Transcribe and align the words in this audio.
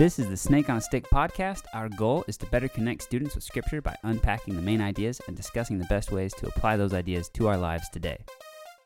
This 0.00 0.18
is 0.18 0.30
the 0.30 0.36
Snake 0.38 0.70
on 0.70 0.78
a 0.78 0.80
Stick 0.80 1.04
podcast. 1.10 1.64
Our 1.74 1.90
goal 1.90 2.24
is 2.26 2.38
to 2.38 2.46
better 2.46 2.68
connect 2.68 3.02
students 3.02 3.34
with 3.34 3.44
Scripture 3.44 3.82
by 3.82 3.94
unpacking 4.02 4.56
the 4.56 4.62
main 4.62 4.80
ideas 4.80 5.20
and 5.26 5.36
discussing 5.36 5.76
the 5.76 5.84
best 5.90 6.10
ways 6.10 6.32
to 6.36 6.46
apply 6.46 6.78
those 6.78 6.94
ideas 6.94 7.28
to 7.34 7.48
our 7.48 7.58
lives 7.58 7.86
today. 7.90 8.16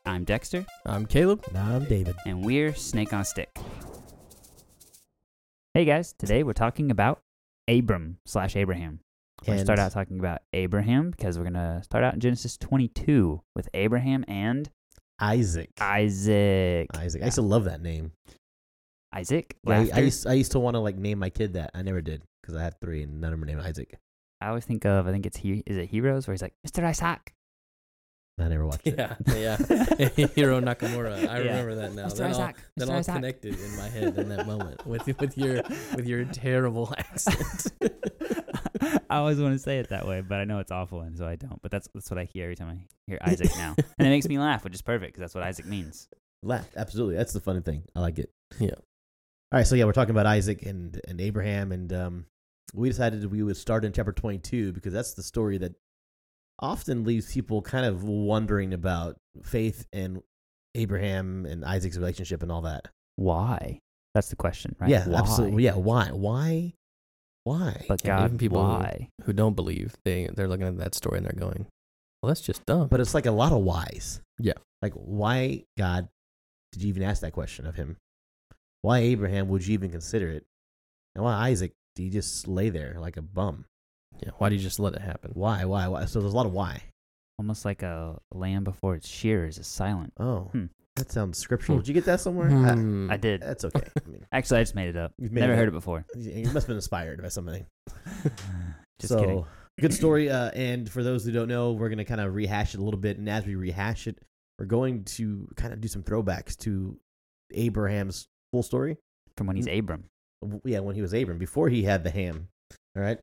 I'm 0.05 0.25
Dexter, 0.25 0.65
I'm 0.85 1.05
Caleb. 1.05 1.45
And 1.47 1.57
I'm 1.57 1.85
David. 1.85 2.17
and 2.25 2.43
we're 2.43 2.75
Snake 2.75 3.13
on 3.13 3.21
a 3.21 3.23
Stick. 3.23 3.57
Hey 5.73 5.85
guys, 5.85 6.13
today 6.19 6.43
we're 6.43 6.51
talking 6.51 6.91
about 6.91 7.21
Abram 7.69 8.17
slash 8.25 8.57
Abraham. 8.57 8.99
We're 9.43 9.53
going 9.53 9.59
to 9.59 9.63
start 9.63 9.79
out 9.79 9.93
talking 9.93 10.19
about 10.19 10.41
Abraham 10.51 11.11
because 11.11 11.37
we're 11.37 11.49
going 11.49 11.53
to 11.53 11.81
start 11.81 12.03
out 12.03 12.13
in 12.15 12.19
Genesis 12.19 12.57
22 12.57 13.41
with 13.55 13.69
Abraham 13.73 14.25
and 14.27 14.69
Isaac. 15.21 15.69
Isaac. 15.79 16.89
Isaac. 16.93 17.21
I 17.21 17.25
used 17.27 17.35
to 17.35 17.41
love 17.41 17.63
that 17.63 17.81
name. 17.81 18.11
Isaac? 19.15 19.55
Yeah, 19.65 19.85
I, 19.93 19.97
I 19.97 19.99
used 20.01 20.27
I 20.27 20.33
used 20.33 20.51
to 20.53 20.59
want 20.59 20.75
to 20.75 20.79
like 20.79 20.97
name 20.97 21.19
my 21.19 21.29
kid 21.29 21.53
that. 21.53 21.71
I 21.73 21.81
never 21.81 22.01
did 22.01 22.23
because 22.41 22.55
I 22.55 22.63
had 22.63 22.79
three 22.81 23.03
and 23.03 23.21
none 23.21 23.29
of 23.29 23.31
them 23.33 23.41
were 23.41 23.45
named 23.47 23.61
Isaac. 23.61 23.97
I 24.41 24.49
always 24.49 24.65
think 24.65 24.85
of, 24.85 25.07
I 25.07 25.11
think 25.11 25.25
it's, 25.25 25.37
he, 25.37 25.63
is 25.65 25.77
it 25.77 25.87
Heroes 25.89 26.27
where 26.27 26.33
he's 26.33 26.41
like, 26.41 26.53
Mr. 26.67 26.83
Isaac. 26.83 27.33
I 28.37 28.49
never 28.49 28.67
watched 28.67 28.85
it. 28.85 28.95
Yeah, 28.97 29.15
yeah. 29.33 29.55
Hiro 30.35 30.59
Nakamura. 30.59 31.15
I 31.29 31.39
Yeah. 31.39 31.61
remember 31.61 31.75
that 31.75 31.93
now. 31.93 32.07
Mr. 32.07 32.17
That 32.17 32.33
all, 32.35 32.41
Isaac. 32.41 32.55
that 32.75 32.85
Mr. 32.87 32.91
all 32.91 32.97
Isaac. 32.97 33.15
connected 33.15 33.57
in 33.59 33.77
my 33.77 33.87
head 33.87 34.17
in 34.17 34.27
that 34.29 34.45
moment 34.45 34.85
with 34.85 35.05
with 35.21 35.37
your 35.37 35.63
with 35.95 36.05
your 36.05 36.25
terrible 36.25 36.93
accent. 36.97 37.71
I 39.09 39.17
always 39.17 39.39
want 39.39 39.53
to 39.53 39.59
say 39.59 39.79
it 39.79 39.89
that 39.89 40.05
way, 40.05 40.19
but 40.21 40.39
I 40.39 40.43
know 40.43 40.59
it's 40.59 40.71
awful, 40.71 40.99
and 41.01 41.17
so 41.17 41.25
I 41.25 41.37
don't. 41.37 41.61
But 41.61 41.71
that's 41.71 41.87
that's 41.93 42.11
what 42.11 42.17
I 42.19 42.25
hear 42.25 42.43
every 42.43 42.55
time 42.57 42.69
I 42.69 42.85
hear 43.07 43.19
Isaac 43.21 43.51
now, 43.55 43.73
and 43.97 44.05
it 44.07 44.11
makes 44.11 44.27
me 44.27 44.37
laugh, 44.37 44.65
which 44.65 44.75
is 44.75 44.81
perfect 44.81 45.13
because 45.13 45.21
that's 45.21 45.35
what 45.35 45.45
Isaac 45.45 45.65
means. 45.65 46.09
Laugh. 46.43 46.67
Absolutely. 46.75 47.15
That's 47.15 47.31
the 47.33 47.39
funny 47.39 47.61
thing. 47.61 47.83
I 47.95 48.01
like 48.01 48.19
it. 48.19 48.29
Yeah. 48.59 48.75
All 49.51 49.59
right. 49.59 49.67
So 49.67 49.75
yeah, 49.75 49.85
we're 49.85 49.93
talking 49.93 50.11
about 50.11 50.25
Isaac 50.25 50.63
and 50.65 50.99
and 51.07 51.21
Abraham, 51.21 51.71
and 51.71 51.91
um, 51.93 52.25
we 52.73 52.89
decided 52.89 53.29
we 53.31 53.43
would 53.43 53.57
start 53.57 53.85
in 53.85 53.93
chapter 53.93 54.11
22 54.11 54.73
because 54.73 54.93
that's 54.93 55.13
the 55.13 55.23
story 55.23 55.57
that 55.59 55.73
often 56.59 57.03
leaves 57.03 57.31
people 57.33 57.61
kind 57.61 57.85
of 57.85 58.03
wondering 58.03 58.73
about 58.73 59.17
faith 59.43 59.85
and 59.93 60.21
Abraham 60.73 61.45
and 61.45 61.63
Isaac's 61.65 61.97
relationship 61.97 62.41
and 62.43 62.51
all 62.51 62.61
that. 62.61 62.87
Why? 63.17 63.79
That's 64.13 64.29
the 64.29 64.35
question, 64.35 64.75
right? 64.79 64.89
Yeah, 64.89 65.07
Why? 65.07 65.19
absolutely. 65.19 65.63
Yeah. 65.63 65.75
Why? 65.75 66.09
Why? 66.11 66.73
Why? 67.43 67.85
But 67.87 68.01
Yeah, 68.03 68.17
God, 68.17 68.25
even 68.25 68.37
people 68.37 68.61
who- 68.65 68.71
why? 68.79 69.09
Who 69.23 69.33
don't 69.33 69.55
believe 69.55 69.95
they 70.03 70.27
they're 70.33 70.47
looking 70.47 70.67
at 70.67 70.77
that 70.77 70.95
story 70.95 71.17
and 71.17 71.25
they're 71.27 71.39
going, 71.39 71.67
"Well, 72.21 72.29
that's 72.29 72.41
just 72.41 72.65
dumb." 72.65 72.87
But 72.87 72.99
it's 72.99 73.13
like 73.13 73.25
a 73.25 73.31
lot 73.31 73.51
of 73.51 73.61
whys. 73.63 74.21
Yeah. 74.39 74.53
Like, 74.81 74.93
why, 74.93 75.65
God, 75.77 76.09
did 76.71 76.81
you 76.83 76.89
even 76.89 77.03
ask 77.03 77.21
that 77.21 77.33
question 77.33 77.65
of 77.65 77.75
him? 77.75 77.97
Why, 78.85 78.99
Abraham, 78.99 79.47
would 79.49 79.65
you 79.65 79.73
even 79.73 79.89
consider 79.89 80.29
it? 80.29 80.45
And 81.15 81.23
why, 81.23 81.49
Isaac, 81.49 81.73
do 81.95 82.03
you 82.03 82.11
just 82.11 82.47
lay 82.47 82.69
there 82.69 82.97
like 82.99 83.17
a 83.17 83.21
bum? 83.23 83.65
yeah, 84.23 84.29
why 84.37 84.49
do 84.49 84.55
you 84.55 84.61
just 84.61 84.79
let 84.79 84.93
it 84.93 85.01
happen? 85.01 85.31
Why, 85.33 85.65
why, 85.65 85.87
why? 85.87 86.05
So 86.05 86.21
there's 86.21 86.33
a 86.33 86.35
lot 86.35 86.45
of 86.45 86.53
why. 86.53 86.81
Almost 87.39 87.65
like 87.65 87.81
a 87.83 88.19
lamb 88.31 88.63
before 88.63 88.93
its 88.95 89.07
shears 89.09 89.57
is 89.57 89.65
silent. 89.67 90.13
Oh, 90.19 90.49
Hmm. 90.51 90.65
that 90.97 91.11
sounds 91.11 91.37
scriptural. 91.39 91.77
Hmm. 91.77 91.81
Did 91.81 91.87
you 91.87 91.93
get 91.95 92.05
that 92.05 92.21
somewhere? 92.21 92.47
Hmm. 92.49 93.09
I 93.11 93.17
did. 93.17 93.41
that's 93.41 93.65
okay. 93.65 93.81
I 94.05 94.07
mean, 94.09 94.25
Actually, 94.31 94.59
I 94.59 94.63
just 94.63 94.75
made 94.75 94.89
it 94.89 94.95
up. 94.97 95.13
you've 95.17 95.31
made 95.33 95.41
Never 95.41 95.53
it 95.53 95.57
heard 95.57 95.67
up. 95.67 95.73
it 95.73 95.77
before. 95.77 96.05
You 96.15 96.43
must 96.45 96.53
have 96.55 96.67
been 96.67 96.75
inspired 96.77 97.21
by 97.23 97.29
something. 97.29 97.65
just 98.99 99.09
so, 99.13 99.19
kidding. 99.19 99.45
Good 99.81 99.93
story. 99.93 100.29
Uh, 100.29 100.51
and 100.51 100.87
for 100.89 101.03
those 101.03 101.25
who 101.25 101.31
don't 101.31 101.47
know, 101.49 101.73
we're 101.73 101.89
going 101.89 101.97
to 101.97 102.05
kind 102.05 102.21
of 102.21 102.33
rehash 102.35 102.73
it 102.75 102.79
a 102.79 102.83
little 102.83 102.99
bit. 102.99 103.17
And 103.17 103.27
as 103.27 103.45
we 103.45 103.55
rehash 103.55 104.07
it, 104.07 104.19
we're 104.59 104.65
going 104.67 105.03
to 105.05 105.49
kind 105.57 105.73
of 105.73 105.81
do 105.81 105.87
some 105.87 106.03
throwbacks 106.03 106.55
to 106.59 106.97
Abraham's 107.53 108.27
full 108.55 108.63
story. 108.63 108.97
From 109.35 109.47
when 109.47 109.57
he's 109.57 109.67
Mm. 109.67 109.79
Abram, 109.79 110.03
yeah, 110.63 110.79
when 110.79 110.95
he 110.95 111.01
was 111.01 111.13
Abram, 111.13 111.37
before 111.37 111.67
he 111.67 111.83
had 111.83 112.05
the 112.05 112.09
ham. 112.09 112.47
All 112.95 113.03
right. 113.03 113.19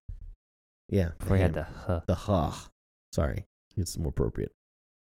Yeah. 0.90 1.12
before 1.18 1.36
he 1.36 1.42
had 1.42 1.54
ham. 1.54 1.64
the 1.64 1.78
huh. 1.86 2.00
the 2.06 2.14
ha. 2.14 2.68
Sorry, 3.14 3.46
it's 3.78 3.96
more 3.96 4.10
appropriate. 4.10 4.52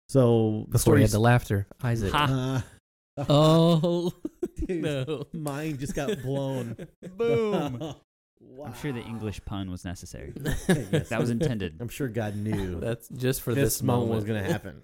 So 0.09 0.65
the 0.69 0.73
Before 0.79 0.95
you 0.95 1.01
had 1.03 1.11
the 1.11 1.19
laughter, 1.19 1.67
Isaac. 1.83 2.11
Ha. 2.11 2.63
Uh, 3.17 3.23
Oh 3.29 4.13
dude, 4.67 4.83
no! 4.83 5.25
mine 5.33 5.77
just 5.79 5.95
got 5.95 6.21
blown. 6.21 6.75
Boom. 7.17 7.79
wow. 7.79 8.65
I'm 8.65 8.73
sure 8.75 8.91
the 8.91 9.01
English 9.01 9.41
pun 9.45 9.69
was 9.71 9.83
necessary. 9.85 10.33
Yes. 10.35 11.09
That 11.09 11.19
was 11.19 11.29
intended. 11.31 11.77
I'm 11.79 11.89
sure 11.89 12.07
God 12.07 12.35
knew 12.35 12.79
That's 12.79 13.07
just 13.09 13.41
for 13.41 13.55
this, 13.55 13.77
this, 13.77 13.83
moment, 13.83 14.11
was 14.11 14.23
going 14.23 14.43
to 14.43 14.51
happen. 14.51 14.81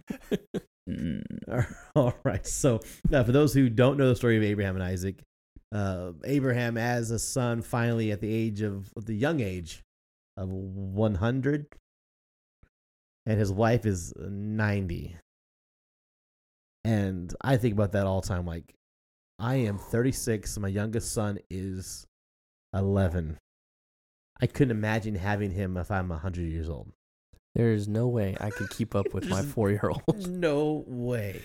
Mm. 0.90 1.22
All 1.96 2.14
right. 2.24 2.46
So, 2.46 2.80
uh, 3.12 3.24
for 3.24 3.32
those 3.32 3.54
who 3.54 3.70
don't 3.70 3.98
know 3.98 4.10
the 4.10 4.16
story 4.16 4.38
of 4.38 4.44
Abraham 4.44 4.76
and 4.76 4.84
Isaac, 4.84 5.24
uh, 5.74 6.12
Abraham 6.24 6.78
as 6.78 7.12
a 7.12 7.20
son 7.20 7.62
finally 7.62 8.12
at 8.12 8.22
the 8.22 8.34
age 8.34 8.62
of 8.62 8.92
the 8.96 9.16
young 9.16 9.40
age 9.40 9.84
of 10.38 10.50
100, 10.50 11.66
and 13.26 13.40
his 13.40 13.52
wife 13.52 13.86
is 13.86 14.14
90. 14.18 15.18
And 16.86 17.34
I 17.42 17.58
think 17.58 17.74
about 17.74 17.94
that 17.94 18.06
all 18.06 18.22
the 18.22 18.28
time. 18.28 18.46
Like, 18.46 18.74
I 19.40 19.56
am 19.56 19.78
36, 19.78 20.58
my 20.60 20.68
youngest 20.68 21.14
son 21.14 21.40
is 21.50 22.06
11. 22.74 23.38
I 24.42 24.48
couldn't 24.48 24.72
imagine 24.72 25.16
having 25.16 25.52
him 25.52 25.78
if 25.78 25.90
I'm 25.90 26.10
100 26.10 26.42
years 26.42 26.70
old. 26.70 26.92
There's 27.56 27.88
no 27.88 28.08
way 28.08 28.36
I 28.40 28.50
could 28.50 28.70
keep 28.72 28.96
up 28.96 29.14
with 29.14 29.30
my 29.30 29.42
four 29.44 29.70
year 29.70 29.92
old. 29.92 30.28
No 30.28 30.84
way. 30.88 31.42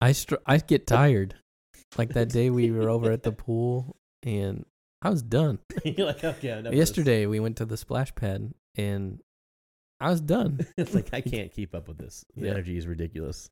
I 0.00 0.12
str- 0.12 0.36
I 0.46 0.58
get 0.58 0.86
tired. 0.86 1.34
Like 1.98 2.10
that 2.14 2.28
day 2.30 2.48
we 2.50 2.70
were 2.70 2.88
over 2.88 3.10
at 3.10 3.22
the 3.22 3.32
pool 3.32 3.96
and 4.22 4.64
I 5.02 5.10
was 5.10 5.22
done. 5.22 5.58
You're 5.84 6.06
like, 6.06 6.22
okay, 6.24 6.48
enough 6.48 6.66
of 6.66 6.70
this. 6.72 6.74
Yesterday 6.78 7.26
we 7.26 7.40
went 7.40 7.56
to 7.58 7.64
the 7.64 7.76
splash 7.76 8.14
pad 8.14 8.52
and 8.76 9.20
I 10.00 10.10
was 10.10 10.20
done. 10.20 10.64
it's 10.76 10.94
like 10.94 11.10
I 11.12 11.20
can't 11.34 11.52
keep 11.52 11.74
up 11.74 11.88
with 11.88 11.98
this. 11.98 12.24
The 12.36 12.46
Yeah. 12.46 12.50
energy 12.52 12.76
is 12.76 12.86
ridiculous. 12.86 13.48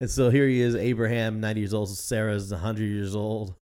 And 0.00 0.10
so 0.10 0.28
here 0.30 0.46
he 0.48 0.60
is, 0.60 0.74
Abraham, 0.74 1.40
90 1.40 1.60
years 1.60 1.74
old. 1.74 1.88
Sarah's 1.90 2.50
100 2.50 2.82
years 2.84 3.14
old. 3.14 3.54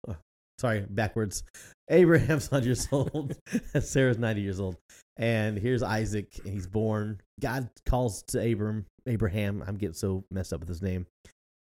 Sorry, 0.61 0.85
backwards. 0.87 1.41
Abraham's 1.89 2.51
100 2.51 2.65
years 2.67 2.87
old. 2.91 3.35
Sarah's 3.81 4.19
90 4.19 4.41
years 4.41 4.59
old. 4.59 4.77
And 5.17 5.57
here's 5.57 5.81
Isaac, 5.81 6.39
and 6.45 6.53
he's 6.53 6.67
born. 6.67 7.19
God 7.39 7.67
calls 7.87 8.21
to 8.27 8.51
Abram, 8.51 8.85
Abraham. 9.07 9.63
I'm 9.65 9.77
getting 9.77 9.95
so 9.95 10.23
messed 10.29 10.53
up 10.53 10.59
with 10.59 10.69
his 10.69 10.83
name. 10.83 11.07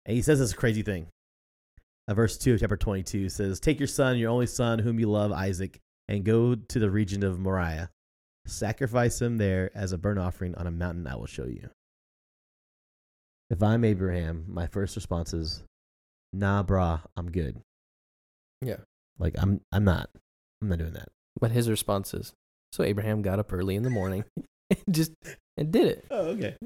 And 0.06 0.16
he 0.16 0.22
says 0.22 0.38
this 0.38 0.54
crazy 0.54 0.82
thing. 0.82 1.06
Uh, 2.08 2.14
verse 2.14 2.38
2 2.38 2.54
of 2.54 2.60
chapter 2.60 2.78
22 2.78 3.28
says, 3.28 3.60
Take 3.60 3.78
your 3.78 3.86
son, 3.86 4.16
your 4.16 4.30
only 4.30 4.46
son, 4.46 4.78
whom 4.78 4.98
you 4.98 5.10
love, 5.10 5.32
Isaac, 5.32 5.78
and 6.08 6.24
go 6.24 6.54
to 6.54 6.78
the 6.78 6.90
region 6.90 7.22
of 7.22 7.38
Moriah. 7.38 7.90
Sacrifice 8.46 9.20
him 9.20 9.36
there 9.36 9.70
as 9.74 9.92
a 9.92 9.98
burnt 9.98 10.18
offering 10.18 10.54
on 10.54 10.66
a 10.66 10.70
mountain 10.70 11.06
I 11.06 11.16
will 11.16 11.26
show 11.26 11.44
you. 11.44 11.68
If 13.50 13.62
I'm 13.62 13.84
Abraham, 13.84 14.46
my 14.48 14.66
first 14.66 14.96
response 14.96 15.34
is, 15.34 15.62
Nah, 16.32 16.62
brah, 16.62 17.02
I'm 17.14 17.30
good. 17.30 17.60
Yeah. 18.62 18.76
Like 19.18 19.34
I'm, 19.38 19.60
I'm 19.72 19.84
not. 19.84 20.10
I'm 20.62 20.68
not 20.68 20.78
doing 20.78 20.92
that. 20.94 21.08
But 21.40 21.50
his 21.52 21.68
response 21.70 22.14
is 22.14 22.32
so 22.72 22.82
Abraham 22.82 23.22
got 23.22 23.38
up 23.38 23.52
early 23.52 23.76
in 23.76 23.82
the 23.82 23.90
morning 23.90 24.24
and 24.70 24.82
just 24.90 25.12
and 25.56 25.70
did 25.72 25.86
it. 25.86 26.04
Oh, 26.10 26.26
okay. 26.30 26.56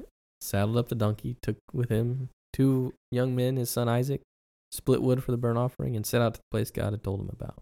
Saddled 0.41 0.77
up 0.77 0.89
the 0.89 0.95
donkey, 0.95 1.37
took 1.41 1.57
with 1.71 1.89
him 1.89 2.29
two 2.51 2.93
young 3.11 3.35
men, 3.35 3.55
his 3.55 3.69
son 3.69 3.87
Isaac, 3.87 4.21
split 4.71 5.01
wood 5.01 5.23
for 5.23 5.31
the 5.31 5.37
burnt 5.37 5.57
offering, 5.57 5.95
and 5.95 6.05
set 6.05 6.21
out 6.21 6.33
to 6.35 6.39
the 6.39 6.45
place 6.51 6.69
God 6.71 6.91
had 6.93 7.03
told 7.03 7.21
him 7.21 7.29
about. 7.31 7.61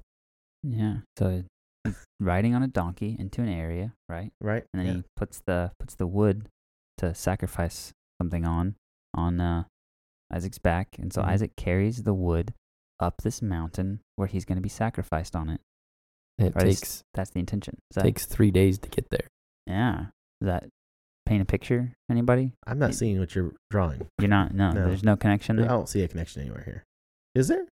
Yeah. 0.64 0.98
So 1.18 1.44
riding 2.20 2.54
on 2.56 2.64
a 2.64 2.68
donkey 2.68 3.16
into 3.20 3.42
an 3.42 3.50
area, 3.50 3.94
right? 4.10 4.32
Right. 4.42 4.64
And 4.74 4.80
then 4.82 4.88
Yeah. 4.88 4.94
he 4.94 5.04
puts 5.16 5.42
the 5.46 5.72
puts 5.80 5.96
the 5.96 6.08
wood 6.08 6.48
to 7.00 7.14
sacrifice 7.14 7.92
something 8.22 8.46
on 8.46 8.76
on 9.14 9.40
uh, 9.42 9.64
Isaac's 10.32 10.60
back, 10.60 10.96
and 10.98 11.12
so 11.12 11.22
Mhm. 11.22 11.28
Isaac 11.28 11.52
carries 11.58 12.04
the 12.04 12.14
wood 12.14 12.54
up 13.02 13.22
this 13.24 13.42
mountain 13.42 14.00
where 14.16 14.28
he's 14.28 14.46
going 14.46 14.56
to 14.58 14.62
be 14.62 14.70
sacrificed 14.70 15.36
on 15.36 15.50
it. 15.50 15.62
It 16.38 16.56
Right, 16.56 16.68
it's- 16.68 16.80
takes 16.80 17.04
That's 17.14 17.30
the 17.32 17.40
intention. 17.40 17.78
Is 17.92 17.96
that, 17.96 18.04
takes 18.04 18.26
three 18.26 18.52
days 18.52 18.78
to 18.80 18.90
get 18.90 19.10
there. 19.10 19.28
yeah. 19.68 20.08
Does 20.40 20.48
that 20.48 20.70
paint 21.26 21.42
a 21.42 21.46
picture? 21.46 21.94
Anybody? 22.10 22.54
I'm 22.66 22.80
not 22.80 22.96
seeing 22.96 23.20
what 23.20 23.36
you're 23.36 23.54
drawing. 23.70 24.08
You're 24.20 24.28
not. 24.30 24.54
No, 24.56 24.72
No. 24.72 24.86
there's 24.88 25.04
no 25.04 25.16
connection 25.16 25.60
I 25.60 25.68
don't 25.68 25.88
see 25.88 26.02
a 26.04 26.08
connection 26.08 26.42
anywhere 26.42 26.64
here. 26.64 26.84
Is 27.36 27.48
there? 27.48 27.68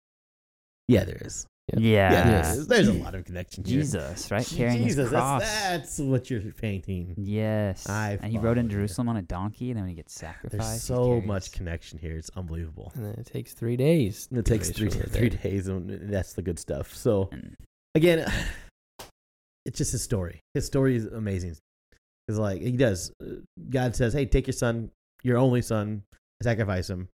Yeah, 0.88 1.04
there 1.04 1.18
is. 1.20 1.46
Yeah. 1.72 1.78
Yeah. 1.78 2.10
Yeah, 2.10 2.22
there 2.24 2.32
Yes. 2.32 2.66
There's 2.66 2.88
a 2.88 2.92
lot 2.92 3.14
of 3.14 3.24
connection 3.24 3.64
here. 3.64 3.80
Jesus, 3.80 4.30
right? 4.30 4.46
Carrying 4.46 4.84
Jesus, 4.84 5.04
his 5.04 5.08
cross. 5.10 5.42
that's, 5.42 5.96
that's 5.96 5.98
what 5.98 6.30
you're 6.30 6.40
painting. 6.52 7.14
Yes. 7.16 7.88
I 7.88 8.18
and 8.22 8.30
he 8.30 8.38
rode 8.38 8.58
in. 8.58 8.68
Jerusalem 8.68 9.08
on 9.08 9.16
a 9.16 9.22
donkey, 9.22 9.70
and 9.70 9.76
then 9.76 9.84
when 9.84 9.90
he 9.90 9.94
gets 9.94 10.14
sacrificed, 10.14 10.58
There's 10.58 10.82
so 10.82 11.20
much 11.22 11.52
connection 11.52 11.98
here. 11.98 12.16
It's 12.16 12.30
unbelievable. 12.36 12.92
And 12.94 13.04
then 13.06 13.14
it 13.14 13.26
takes 13.26 13.52
three 13.54 13.76
days. 13.76 14.28
And 14.30 14.38
It 14.38 14.44
takes 14.44 14.68
to 14.68 14.74
three 14.74 14.90
three 14.90 15.30
days, 15.30 15.68
and 15.68 16.12
that's 16.12 16.34
the 16.34 16.42
good 16.42 16.58
stuff. 16.58 16.94
So 16.94 17.28
And 17.32 17.56
again, 17.94 18.30
it's 19.64 19.78
just 19.78 19.92
his 19.92 20.02
story. 20.02 20.40
His 20.52 20.66
story 20.66 20.96
is 20.96 21.06
amazing. 21.06 21.56
It's 22.28 22.38
like 22.38 22.60
he 22.60 22.72
does. 22.72 23.12
uh, 23.22 23.36
God 23.70 23.96
says, 23.96 24.12
"Hey, 24.12 24.26
take 24.26 24.46
your 24.46 24.52
son, 24.54 24.90
your 25.22 25.38
only 25.38 25.62
son, 25.62 26.02
sacrifice 26.42 26.88
him 26.88 27.08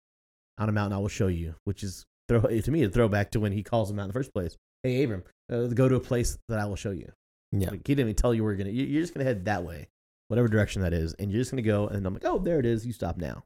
on 0.57 0.69
a 0.69 0.71
mountain. 0.71 0.97
I 0.97 0.99
will 1.01 1.07
show 1.07 1.27
you." 1.27 1.55
Which 1.63 1.83
is 1.83 2.05
throw 2.27 2.41
to 2.41 2.71
me 2.71 2.83
a 2.83 2.89
throwback 2.89 3.31
to 3.31 3.39
when 3.39 3.51
he 3.51 3.63
calls 3.63 3.89
him 3.91 3.99
out 3.99 4.03
in 4.03 4.07
the 4.09 4.13
first 4.13 4.33
place. 4.33 4.57
"Hey, 4.83 5.03
Abram, 5.03 5.23
uh, 5.51 5.67
go 5.67 5.87
to 5.89 5.95
a 5.95 5.99
place 5.99 6.37
that 6.49 6.59
I 6.59 6.65
will 6.65 6.75
show 6.75 6.91
you." 6.91 7.11
Yeah. 7.51 7.69
Like, 7.71 7.87
he 7.87 7.95
didn't 7.95 8.09
even 8.09 8.15
tell 8.15 8.33
you 8.33 8.43
where 8.43 8.51
you're 8.53 8.57
gonna. 8.57 8.71
you- 8.71 8.85
You're 8.85 9.01
just 9.03 9.13
gonna 9.13 9.23
head 9.25 9.45
that 9.45 9.63
way, 9.63 9.87
whatever 10.27 10.47
direction 10.47 10.81
that 10.81 10.93
is, 10.93 11.13
and 11.13 11.31
you're 11.31 11.39
just 11.41 11.51
gonna 11.51 11.61
go. 11.61 11.87
And 11.87 12.05
I'm 12.05 12.13
like, 12.13 12.25
"Oh, 12.25 12.39
there 12.39 12.59
it 12.59 12.65
is. 12.65 12.85
You 12.85 12.93
stop 12.93 13.17
now." 13.17 13.43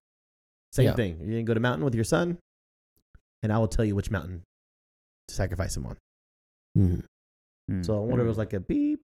Same 0.71 0.85
Yeah. 0.85 0.95
thing. 0.95 1.19
You're 1.19 1.29
gonna 1.31 1.43
go 1.43 1.53
to 1.53 1.59
mountain 1.59 1.83
with 1.85 1.93
your 1.95 2.03
son, 2.03 2.37
and 3.43 3.51
I 3.53 3.57
will 3.59 3.67
tell 3.67 3.85
you 3.85 3.95
which 3.95 4.09
mountain 4.09 4.43
to 5.27 5.35
sacrifice 5.35 5.75
him 5.77 5.85
on. 5.85 5.97
Mhm. 6.77 7.03
Hmm. 7.69 7.83
So 7.83 7.95
I 7.97 7.99
wonder 7.99 8.21
if 8.21 8.25
it 8.25 8.29
was 8.29 8.37
like 8.37 8.53
a 8.53 8.59
beep, 8.59 9.01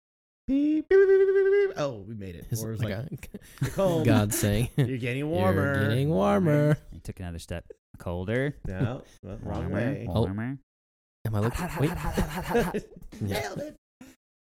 beep, 0.48 0.88
beep, 0.90 1.00
beep, 1.00 1.08
beep, 1.08 1.20
beep, 1.20 1.36
beep, 1.36 1.68
beep. 1.68 1.74
Oh, 1.80 2.00
we 2.08 2.16
made 2.16 2.36
it. 2.36 2.48
It's 2.50 2.64
Or 2.64 2.70
it 2.70 2.72
was 2.72 2.84
like 2.84 3.12
like, 3.12 3.30
a- 3.62 3.70
cold. 3.72 4.06
God 4.06 4.34
saying, 4.34 4.70
You're 4.78 4.98
getting 4.98 5.30
warmer. 5.30 5.76
You're 5.82 5.90
getting 5.90 6.10
warmer. 6.10 6.78
He 6.92 7.00
took 7.00 7.20
another 7.20 7.40
step. 7.40 7.66
Colder. 7.98 8.56
No, 8.68 9.04
well, 9.24 9.38
wrong 9.42 9.70
warmer, 9.70 9.76
way. 9.76 10.06
Oh. 10.10 10.22
Warmer. 10.24 10.58
Am 11.26 11.36
I 11.36 11.40
looking? 11.40 11.68
Wait. 11.80 11.92
Yeah. 13.22 13.40
Nailed 13.42 13.60
it. 13.60 13.76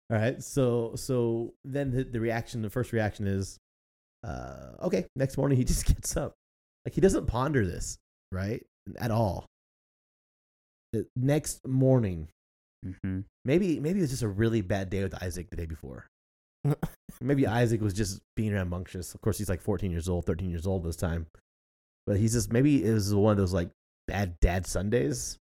All 0.10 0.18
right. 0.18 0.42
So 0.44 0.94
so 0.96 1.54
then 1.64 1.92
the, 1.92 2.04
the 2.04 2.20
reaction, 2.20 2.62
the 2.62 2.70
first 2.70 2.92
reaction 2.94 3.26
is, 3.28 3.58
uh, 4.24 4.72
okay. 4.84 5.06
Next 5.16 5.38
morning 5.38 5.58
he 5.58 5.64
just 5.64 5.86
gets 5.86 6.16
up, 6.18 6.34
like 6.86 6.94
he 6.94 7.02
doesn't 7.02 7.26
ponder 7.28 7.66
this 7.66 7.98
right 8.32 8.64
at 9.00 9.12
all. 9.12 9.46
The 10.94 11.08
next 11.16 11.68
morning, 11.68 12.28
Mm-hmm. 12.86 13.22
maybe 13.46 13.80
maybe 13.80 13.98
it 13.98 14.04
was 14.04 14.12
just 14.12 14.22
a 14.22 14.28
really 14.28 14.62
bad 14.62 14.92
day 14.92 15.02
with 15.02 15.16
Isaac 15.24 15.50
the 15.50 15.56
day 15.56 15.66
before. 15.66 16.06
maybe 17.20 17.48
Isaac 17.48 17.82
was 17.82 17.96
just 17.96 18.22
being 18.36 18.54
rambunctious. 18.54 19.16
Of 19.16 19.22
course, 19.22 19.40
he's 19.40 19.50
like 19.50 19.60
14 19.62 19.90
years 19.90 20.08
old, 20.08 20.28
13 20.28 20.52
years 20.52 20.68
old 20.68 20.84
this 20.84 20.96
time. 20.96 21.26
But 22.06 22.18
he's 22.18 22.34
just 22.34 22.52
maybe 22.52 22.84
it 22.86 22.94
was 22.94 23.14
one 23.14 23.32
of 23.32 23.38
those 23.38 23.54
like 23.54 23.70
bad 24.08 24.40
dad 24.40 24.68
Sundays. 24.68 25.38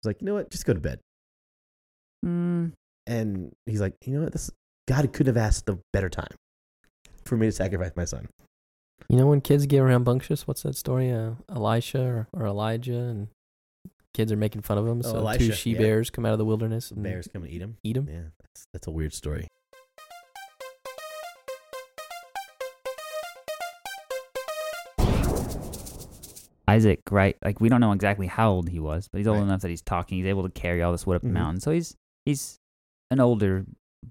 He's 0.00 0.06
like, 0.06 0.20
you 0.20 0.26
know 0.26 0.34
what? 0.34 0.50
Just 0.50 0.66
go 0.66 0.74
to 0.74 0.80
bed. 0.80 1.00
Mm. 2.24 2.72
And 3.06 3.52
he's 3.66 3.80
like, 3.80 3.94
you 4.04 4.14
know 4.14 4.22
what? 4.22 4.32
This 4.32 4.50
God 4.86 5.12
couldn't 5.12 5.34
have 5.34 5.42
asked 5.42 5.68
a 5.68 5.78
better 5.92 6.08
time 6.08 6.36
for 7.24 7.36
me 7.36 7.46
to 7.46 7.52
sacrifice 7.52 7.92
my 7.96 8.04
son. 8.04 8.28
You 9.08 9.16
know 9.16 9.26
when 9.26 9.40
kids 9.40 9.66
get 9.66 9.80
rambunctious, 9.80 10.46
what's 10.46 10.62
that 10.62 10.76
story? 10.76 11.10
Uh, 11.10 11.32
Elisha 11.48 12.02
or, 12.02 12.28
or 12.32 12.46
Elijah, 12.46 12.94
and 12.94 13.28
kids 14.14 14.32
are 14.32 14.36
making 14.36 14.62
fun 14.62 14.78
of 14.78 14.86
him. 14.86 15.02
Oh, 15.04 15.10
so 15.10 15.16
Elisha, 15.18 15.38
two 15.38 15.52
she 15.52 15.72
yeah. 15.72 15.78
bears 15.78 16.10
come 16.10 16.24
out 16.24 16.32
of 16.32 16.38
the 16.38 16.44
wilderness 16.44 16.90
and 16.90 17.02
Bears 17.02 17.28
come 17.30 17.42
and 17.42 17.52
eat 17.52 17.60
him. 17.60 17.76
eat 17.82 17.96
him. 17.96 18.08
Yeah, 18.10 18.22
that's, 18.40 18.66
that's 18.72 18.86
a 18.86 18.90
weird 18.90 19.12
story. 19.12 19.48
Isaac, 26.74 27.00
right? 27.10 27.36
Like 27.44 27.60
we 27.60 27.68
don't 27.68 27.80
know 27.80 27.92
exactly 27.92 28.26
how 28.26 28.50
old 28.50 28.68
he 28.68 28.80
was, 28.80 29.08
but 29.08 29.18
he's 29.18 29.26
old 29.26 29.38
Right. 29.38 29.44
enough 29.44 29.62
that 29.62 29.68
he's 29.68 29.82
talking. 29.82 30.18
He's 30.18 30.26
able 30.26 30.42
to 30.42 30.50
carry 30.50 30.82
all 30.82 30.92
this 30.92 31.06
wood 31.06 31.16
up 31.16 31.22
the 31.22 31.28
mm-hmm. 31.28 31.34
mountain. 31.34 31.60
So 31.60 31.70
he's 31.70 31.96
he's 32.24 32.58
an 33.10 33.20
older 33.20 33.64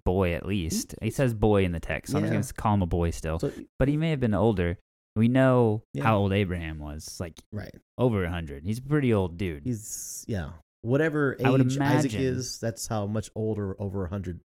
boy 0.06 0.34
at 0.34 0.46
least. 0.46 0.96
He 1.02 1.12
says 1.12 1.34
boy 1.34 1.64
in 1.64 1.72
the 1.72 1.80
text, 1.80 2.12
so 2.12 2.18
I'm 2.18 2.24
just 2.24 2.34
gonna 2.34 2.62
call 2.62 2.74
him 2.76 2.82
a 2.82 2.88
boy 2.88 3.12
still. 3.12 3.40
So 3.40 3.52
But 3.80 3.88
he 3.88 3.98
may 3.98 4.10
have 4.10 4.20
been 4.20 4.34
older. 4.34 4.78
We 5.16 5.28
know 5.28 5.84
Yeah. 5.94 6.04
how 6.04 6.18
old 6.18 6.34
Abraham 6.34 6.80
was, 6.80 7.20
like 7.20 7.40
right, 7.52 7.76
over 7.98 8.24
a 8.24 8.30
hundred. 8.30 8.66
He's 8.66 8.80
a 8.80 8.82
pretty 8.82 9.14
old 9.14 9.38
dude. 9.38 9.64
he's 9.64 10.26
yeah. 10.28 10.52
Whatever 10.82 11.38
age 11.40 11.78
Isaac 11.80 12.14
is, 12.14 12.60
that's 12.60 12.88
how 12.88 13.06
much 13.06 13.30
older 13.36 13.80
over 13.80 14.08
hundred 14.08 14.42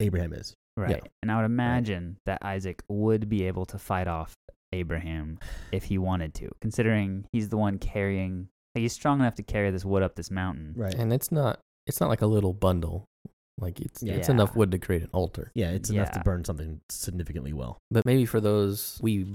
Abraham 0.00 0.32
is. 0.32 0.54
Right. 0.76 1.02
And 1.22 1.32
I 1.32 1.36
would 1.36 1.46
imagine 1.46 2.18
that 2.26 2.38
Isaac 2.42 2.82
would 2.88 3.28
be 3.28 3.44
able 3.44 3.66
to 3.66 3.78
fight 3.78 4.06
off 4.06 4.36
Abraham 4.72 5.38
if 5.72 5.84
he 5.84 5.98
wanted 5.98 6.34
to, 6.34 6.50
considering 6.60 7.26
he's 7.32 7.48
the 7.48 7.56
one 7.56 7.78
carrying. 7.78 8.48
Like 8.74 8.82
he's 8.82 8.92
strong 8.92 9.20
enough 9.20 9.34
to 9.36 9.42
carry 9.42 9.70
this 9.70 9.84
wood 9.84 10.02
up 10.02 10.14
this 10.14 10.30
mountain. 10.30 10.74
Right. 10.76 10.94
And 10.94 11.12
it's 11.12 11.32
not 11.32 11.60
it's 11.86 12.00
not 12.00 12.08
like 12.08 12.22
a 12.22 12.26
little 12.26 12.52
bundle. 12.52 13.06
Like 13.58 13.80
it's 13.80 14.02
it's 14.02 14.28
enough 14.28 14.54
wood 14.54 14.70
to 14.70 14.78
create 14.78 15.02
an 15.02 15.10
altar. 15.12 15.50
yeah, 15.54 15.70
it's 15.70 15.90
enough 15.90 16.12
to 16.12 16.20
burn 16.20 16.44
something 16.44 16.80
significantly 16.88 17.52
well. 17.52 17.78
But 17.90 18.06
maybe 18.06 18.24
for 18.24 18.40
those 18.40 18.98
we 19.02 19.26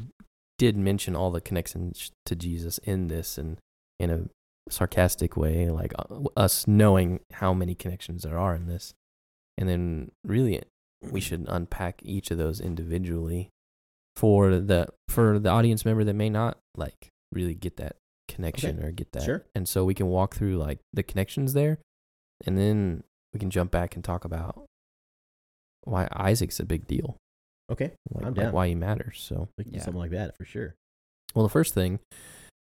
did 0.58 0.78
mention 0.78 1.16
all 1.16 1.32
the 1.32 1.42
connections 1.42 2.12
to 2.26 2.36
Jesus 2.36 2.78
in 2.80 3.08
this 3.08 3.38
and 3.38 3.58
in 4.00 4.10
a 4.10 4.22
sarcastic 4.70 5.36
way, 5.36 5.70
like 5.70 5.94
uh, 5.98 6.22
us 6.38 6.68
knowing 6.68 7.20
how 7.34 7.54
many 7.54 7.76
connections 7.76 8.24
there 8.24 8.38
are 8.38 8.56
in 8.56 8.68
this. 8.68 8.94
And 9.58 9.68
then 9.68 10.12
really 10.24 10.62
we 11.02 11.20
should 11.20 11.46
unpack 11.50 12.02
each 12.04 12.32
of 12.32 12.38
those 12.38 12.62
individually 12.62 13.50
for 14.16 14.56
the 14.60 14.88
for 15.10 15.40
the 15.40 15.50
audience 15.50 15.86
member 15.86 16.04
that 16.04 16.14
may 16.14 16.30
not 16.30 16.58
like 16.76 17.10
really 17.32 17.56
get 17.56 17.78
that 17.78 17.96
connection 18.28 18.84
or 18.84 18.92
get 18.92 19.12
that. 19.14 19.24
Sure. 19.24 19.44
And 19.56 19.68
so 19.68 19.84
we 19.86 19.94
can 19.94 20.08
walk 20.08 20.36
through 20.36 20.58
like 20.58 20.80
the 20.94 21.04
connections 21.04 21.54
there 21.54 21.80
and 22.46 22.58
then 22.58 23.04
we 23.34 23.40
can 23.40 23.50
jump 23.50 23.72
back 23.72 23.96
and 23.96 24.04
talk 24.04 24.24
about 24.26 24.66
why 25.84 26.08
Isaac's 26.14 26.60
a 26.60 26.66
big 26.66 26.88
deal. 26.88 27.18
Okay, 27.72 27.92
Like, 28.12 28.26
I'm 28.26 28.34
like 28.34 28.44
down. 28.46 28.54
why 28.54 28.68
he 28.68 28.76
matters. 28.76 29.20
So 29.22 29.48
we 29.58 29.64
can 29.64 29.72
do 29.74 29.78
Yeah. 29.78 29.84
something 29.84 30.00
like 30.00 30.12
that 30.12 30.38
for 30.38 30.46
sure. 30.46 30.76
well, 31.34 31.44
the 31.44 31.50
first 31.50 31.74
thing 31.74 32.00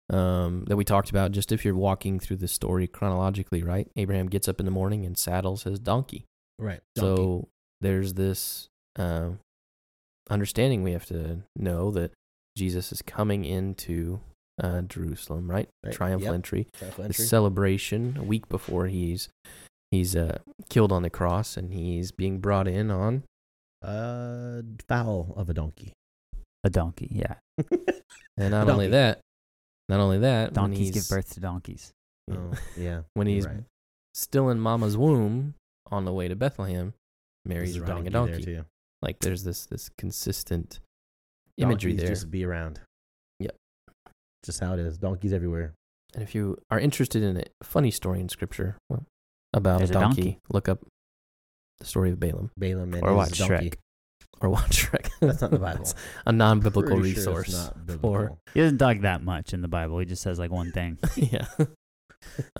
um, 0.09 0.65
that 0.67 0.77
we 0.77 0.83
talked 0.85 1.09
about, 1.09 1.31
just 1.31 1.51
if 1.51 1.63
you're 1.65 1.75
walking 1.75 2.19
through 2.19 2.37
the 2.37 2.47
story 2.47 2.87
chronologically, 2.87 3.63
right? 3.63 3.89
Abraham 3.95 4.27
gets 4.27 4.47
up 4.47 4.59
in 4.59 4.65
the 4.65 4.71
morning 4.71 5.05
and 5.05 5.17
saddles 5.17 5.63
his 5.63 5.79
donkey. 5.79 6.25
Right. 6.59 6.81
So 6.97 7.47
there's 7.81 8.13
this 8.13 8.67
uh, 8.97 9.31
understanding 10.29 10.83
we 10.83 10.93
have 10.93 11.05
to 11.07 11.43
know 11.55 11.91
that 11.91 12.11
Jesus 12.57 12.91
is 12.91 13.01
coming 13.01 13.45
into 13.45 14.21
uh, 14.61 14.81
Jerusalem, 14.81 15.49
right? 15.49 15.69
Right, 15.83 15.93
Triumphal 15.93 16.27
yep. 16.27 16.33
entry, 16.35 16.67
Triumphal 16.77 17.03
the 17.03 17.07
entry. 17.09 17.25
celebration 17.25 18.17
a 18.19 18.23
week 18.23 18.47
before 18.49 18.87
he's 18.87 19.29
he's 19.89 20.15
uh, 20.15 20.39
killed 20.69 20.91
on 20.91 21.03
the 21.03 21.09
cross 21.09 21.57
and 21.57 21.73
he's 21.73 22.11
being 22.11 22.39
brought 22.39 22.67
in 22.67 22.91
on 22.91 23.23
uh, 23.83 24.61
foal 24.87 25.33
of 25.35 25.49
a 25.49 25.53
donkey. 25.53 25.93
A 26.63 26.69
donkey, 26.69 27.07
yeah. 27.11 27.35
and 28.37 28.51
not 28.51 28.69
only 28.69 28.87
that, 28.89 29.19
not 29.89 29.99
only 29.99 30.19
that, 30.19 30.53
when 30.53 30.71
Donkeys 30.71 30.91
give 30.91 31.09
birth 31.09 31.33
to 31.33 31.39
donkeys. 31.39 31.91
Oh, 32.29 32.51
yeah. 32.77 33.01
when 33.15 33.27
he's 33.27 33.47
right. 33.47 33.63
still 34.13 34.49
in 34.49 34.59
mama's 34.59 34.95
womb 34.95 35.55
on 35.89 36.05
the 36.05 36.13
way 36.13 36.27
to 36.27 36.35
Bethlehem, 36.35 36.93
Mary's 37.45 37.73
There's 37.73 37.89
riding 37.89 38.07
a 38.07 38.09
there, 38.11 38.27
donkey. 38.27 38.59
Too. 39.01 39.05
Like 39.07 39.19
there's 39.19 39.43
this 39.43 39.65
this 39.65 39.89
consistent 39.97 40.79
imagery 41.57 41.91
Donkeys 41.91 42.01
there. 42.03 42.09
Just 42.15 42.31
be 42.31 42.45
around. 42.45 42.79
Yep. 43.39 43.55
Just 44.45 44.59
how 44.59 44.73
it 44.73 44.79
is. 44.79 44.97
Donkeys 44.97 45.33
everywhere. 45.33 45.73
And 46.13 46.23
if 46.23 46.35
you 46.35 46.57
are 46.69 46.79
interested 46.79 47.23
in 47.23 47.37
a 47.37 47.43
funny 47.63 47.91
story 47.91 48.19
in 48.19 48.27
scripture 48.29 48.75
well, 48.89 49.05
about 49.53 49.77
There's 49.79 49.91
a 49.91 49.97
a 49.97 50.01
donkey, 50.01 50.21
donkey. 50.21 50.39
look 50.51 50.67
up 50.69 50.79
the 51.79 51.85
story 51.85 52.11
of 52.11 52.19
Balaam 52.19 52.51
Balaam 52.57 52.93
and 52.93 53.03
Or 53.03 53.09
his 53.09 53.17
watch 53.17 53.37
donkey. 53.39 53.69
Shrek. 53.69 53.73
or 54.41 54.49
watch 54.49 54.85
Shrek. 54.89 55.09
That's 55.21 55.41
not 55.41 55.51
the 55.51 55.59
Bible. 55.59 55.77
That's 55.85 55.95
a 56.25 56.31
non-biblical 56.33 56.97
Pretty 56.97 57.13
sure 57.13 57.39
it's 57.41 57.47
resource. 57.49 57.53
not 57.53 57.85
biblical. 57.85 58.39
He 58.53 58.59
doesn't 58.59 58.77
talk 58.77 58.99
that 59.01 59.23
much 59.23 59.53
in 59.53 59.61
the 59.61 59.67
Bible. 59.69 59.99
He 59.99 60.05
just 60.05 60.21
says 60.21 60.37
like 60.37 60.51
one 60.51 60.71
thing. 60.73 60.97
yeah. 61.15 61.47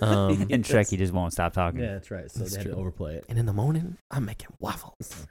um, 0.00 0.42
In 0.48 0.62
Shrek, 0.62 0.88
he 0.90 0.96
just 0.96 1.12
won't 1.12 1.32
stop 1.34 1.52
talking. 1.52 1.80
Yeah, 1.80 1.92
that's 1.92 2.10
right. 2.10 2.30
So 2.30 2.40
That's 2.40 2.52
they 2.52 2.62
had 2.62 2.68
to 2.68 2.76
overplay 2.76 3.16
it. 3.16 3.24
and 3.28 3.38
in 3.38 3.44
the 3.46 3.52
morning, 3.52 3.96
I'm 4.10 4.24
making 4.24 4.48
waffles. 4.60 5.26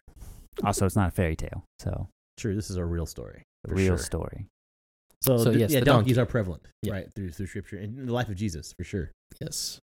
Also, 0.64 0.86
it's 0.86 0.96
not 0.96 1.08
a 1.08 1.12
fairy 1.12 1.36
tale, 1.36 1.64
so 1.80 2.08
True, 2.38 2.56
this 2.56 2.70
is 2.70 2.76
a 2.78 2.86
real 2.86 3.06
story. 3.06 3.44
for 3.68 3.76
real 3.76 3.96
sure. 3.96 3.98
story. 3.98 4.48
So, 5.24 5.38
So, 5.38 5.46
th- 5.52 5.58
yes, 5.58 5.72
yeah, 5.72 5.80
the 5.80 5.86
donkeys 5.86 6.16
donkey. 6.16 6.22
are 6.28 6.32
prevalent, 6.32 6.68
Yeah. 6.82 6.94
right, 6.94 7.14
through 7.14 7.32
through 7.32 7.48
scripture 7.48 7.78
and 7.78 7.98
in 8.00 8.06
the 8.08 8.14
life 8.14 8.28
of 8.30 8.36
Jesus 8.36 8.74
for 8.74 8.84
sure. 8.84 9.12
Yes. 9.40 9.80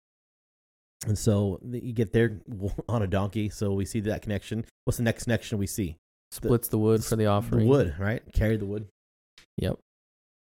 And 1.06 1.16
so 1.16 1.60
you 1.62 1.92
get 1.92 2.12
there 2.12 2.40
on 2.88 3.02
a 3.02 3.06
donkey. 3.06 3.48
So 3.48 3.72
we 3.72 3.84
see 3.84 4.00
that 4.00 4.20
connection. 4.22 4.64
What's 4.84 4.96
the 4.96 5.04
next 5.04 5.24
connection 5.24 5.58
we 5.58 5.66
see? 5.68 5.96
Splits 6.32 6.68
the 6.68 6.78
wood 6.78 7.04
for 7.04 7.14
the 7.16 7.26
offering. 7.26 7.64
The 7.64 7.70
wood, 7.70 7.94
right? 8.00 8.22
Carry 8.32 8.56
the 8.56 8.66
wood. 8.66 8.88
Yep. 9.58 9.78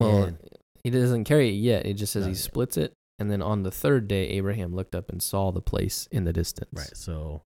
Well, 0.01 0.23
And- 0.25 0.37
he 0.83 0.89
doesn't 0.89 1.23
carry 1.23 1.47
it 1.49 1.53
yet. 1.53 1.85
It 1.85 1.93
just 1.93 2.11
says 2.11 2.25
he 2.25 2.31
yet. 2.31 2.37
splits 2.37 2.75
it. 2.75 2.91
And 3.19 3.31
then 3.31 3.41
on 3.41 3.63
the 3.63 3.71
third 3.71 4.09
day, 4.09 4.27
Abraham 4.31 4.75
looked 4.75 4.95
up 4.95 5.09
and 5.09 5.23
saw 5.23 5.51
the 5.51 5.61
place 5.61 6.07
in 6.11 6.25
the 6.25 6.33
distance. 6.33 6.69
Right. 6.73 6.97
So 6.97 7.41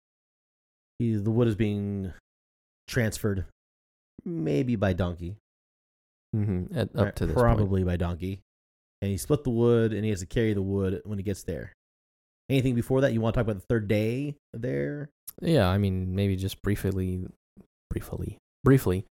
he, 0.99 1.15
the 1.15 1.31
wood 1.31 1.49
is 1.49 1.55
being 1.55 2.13
transferred, 2.87 3.45
maybe 4.25 4.75
by 4.75 4.93
donkey. 4.93 5.37
Mm-hmm. 6.35 6.77
At, 6.77 6.89
up 6.95 7.05
right? 7.05 7.15
to 7.17 7.25
this 7.27 7.35
probably 7.35 7.83
by 7.83 7.97
donkey. 7.97 8.41
And 9.01 9.11
he 9.11 9.17
split 9.17 9.43
the 9.43 9.49
wood, 9.51 9.93
and 9.93 10.03
he 10.03 10.09
has 10.09 10.21
to 10.21 10.25
carry 10.25 10.53
the 10.53 10.61
wood 10.61 11.01
when 11.05 11.17
he 11.19 11.23
gets 11.23 11.43
there. 11.43 11.73
Anything 12.49 12.75
before 12.75 13.01
that? 13.01 13.13
You 13.13 13.21
want 13.21 13.33
to 13.33 13.39
talk 13.39 13.45
about 13.45 13.59
the 13.59 13.65
third 13.67 13.87
day 13.87 14.35
there? 14.53 15.09
Yeah, 15.41 15.67
I 15.67 15.77
mean, 15.77 16.15
maybe 16.15 16.35
just 16.35 16.61
briefly, 16.61 17.25
briefly, 17.89 18.37
briefly, 18.63 19.05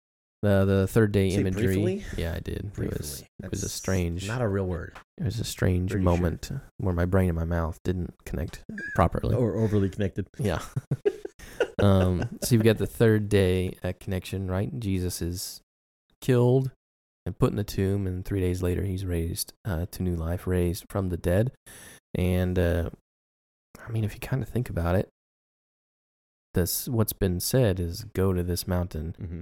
the 0.41 0.65
the 0.65 0.87
third 0.87 1.11
day 1.11 1.29
imagery. 1.29 1.65
briefly? 1.75 2.05
Yeah, 2.17 2.33
I 2.35 2.39
did. 2.39 2.57
It 2.57 2.63
was 2.65 2.73
Briefly. 2.75 3.27
it 3.43 3.51
was 3.51 3.63
a 3.63 3.69
strange. 3.69 4.27
Not 4.27 4.41
a 4.41 4.47
real 4.47 4.65
word. 4.67 4.97
it 5.17 5.23
was 5.23 5.39
a 5.39 5.43
strange 5.43 5.91
Pretty 5.91 6.03
sure. 6.03 6.11
moment 6.11 6.51
where 6.77 6.93
my 6.93 7.05
brain 7.05 7.29
and 7.29 7.37
my 7.37 7.45
mouth 7.45 7.79
didn't 7.83 8.13
connect 8.25 8.63
properly. 8.95 9.35
Or 9.35 9.55
overly 9.55 9.89
connected. 9.89 10.27
Yeah. 10.37 10.61
um, 11.80 12.38
so 12.41 12.56
you've 12.56 12.63
got 12.63 12.77
the 12.77 12.88
third 12.88 13.30
day 13.30 13.75
uh, 13.84 13.94
connection, 14.00 14.50
right? 14.50 14.80
Jesus 14.80 15.22
is 15.22 15.62
killed 16.22 16.72
and 17.25 17.38
put 17.38 17.51
in 17.51 17.56
the 17.58 17.63
tomb, 17.63 18.08
and 18.08 18.25
three 18.25 18.39
days 18.41 18.62
later 18.63 18.84
he's 18.84 19.06
raised 19.06 19.53
uh, 19.65 19.86
to 19.91 20.03
new 20.03 20.15
life, 20.15 20.48
raised 20.48 20.86
from 20.89 21.10
the 21.10 21.18
dead. 21.18 21.51
And 22.15 22.58
uh, 22.60 22.89
I 23.88 23.91
mean, 23.91 24.03
if 24.03 24.13
you 24.13 24.20
kind 24.20 24.41
of 24.44 24.50
think 24.50 24.70
about 24.70 24.96
it, 24.96 25.10
this 26.53 26.88
what's 26.88 27.13
been 27.13 27.39
said 27.39 27.80
is 27.80 28.06
go 28.13 28.34
to 28.34 28.44
this 28.44 28.68
mountain. 28.68 29.15
Mm-hmm. 29.22 29.41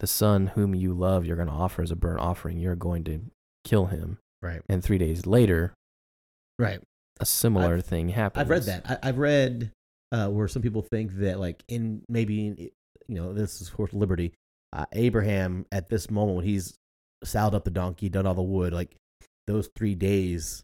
The 0.00 0.06
son 0.06 0.48
whom 0.48 0.74
you 0.74 0.92
love, 0.94 1.24
you're 1.24 1.36
going 1.36 1.48
to 1.48 1.54
offer 1.54 1.82
as 1.82 1.90
a 1.90 1.96
burnt 1.96 2.20
offering. 2.20 2.58
You're 2.58 2.76
going 2.76 3.04
to 3.04 3.20
kill 3.64 3.86
him. 3.86 4.18
Right. 4.42 4.60
And 4.68 4.82
three 4.84 4.98
days 4.98 5.26
later, 5.26 5.72
Right. 6.58 6.80
a 7.18 7.26
similar 7.26 7.74
I've- 7.74 7.82
thing 7.82 8.10
happens. 8.10 8.42
I've 8.42 8.50
read 8.50 8.62
that. 8.64 9.00
I, 9.02 9.08
I've 9.08 9.18
read 9.18 9.72
uh, 10.16 10.28
where 10.30 10.48
some 10.48 10.62
people 10.62 10.82
think 10.82 11.12
that, 11.18 11.38
like, 11.38 11.62
in 11.68 12.02
maybe, 12.08 12.46
in, 12.46 12.56
you 13.06 13.16
know, 13.16 13.32
this 13.32 13.60
is 13.60 13.68
for 13.68 13.88
liberty. 13.92 14.32
Uh, 14.72 14.86
Abraham, 14.92 15.66
at 15.70 15.88
this 15.88 16.10
moment, 16.10 16.36
when 16.36 16.44
he's 16.44 16.74
saddled 17.22 17.54
up 17.54 17.64
the 17.64 17.70
donkey, 17.70 18.08
done 18.08 18.26
all 18.26 18.34
the 18.34 18.42
wood, 18.42 18.72
like, 18.72 18.96
those 19.46 19.68
three 19.76 19.94
days, 19.94 20.62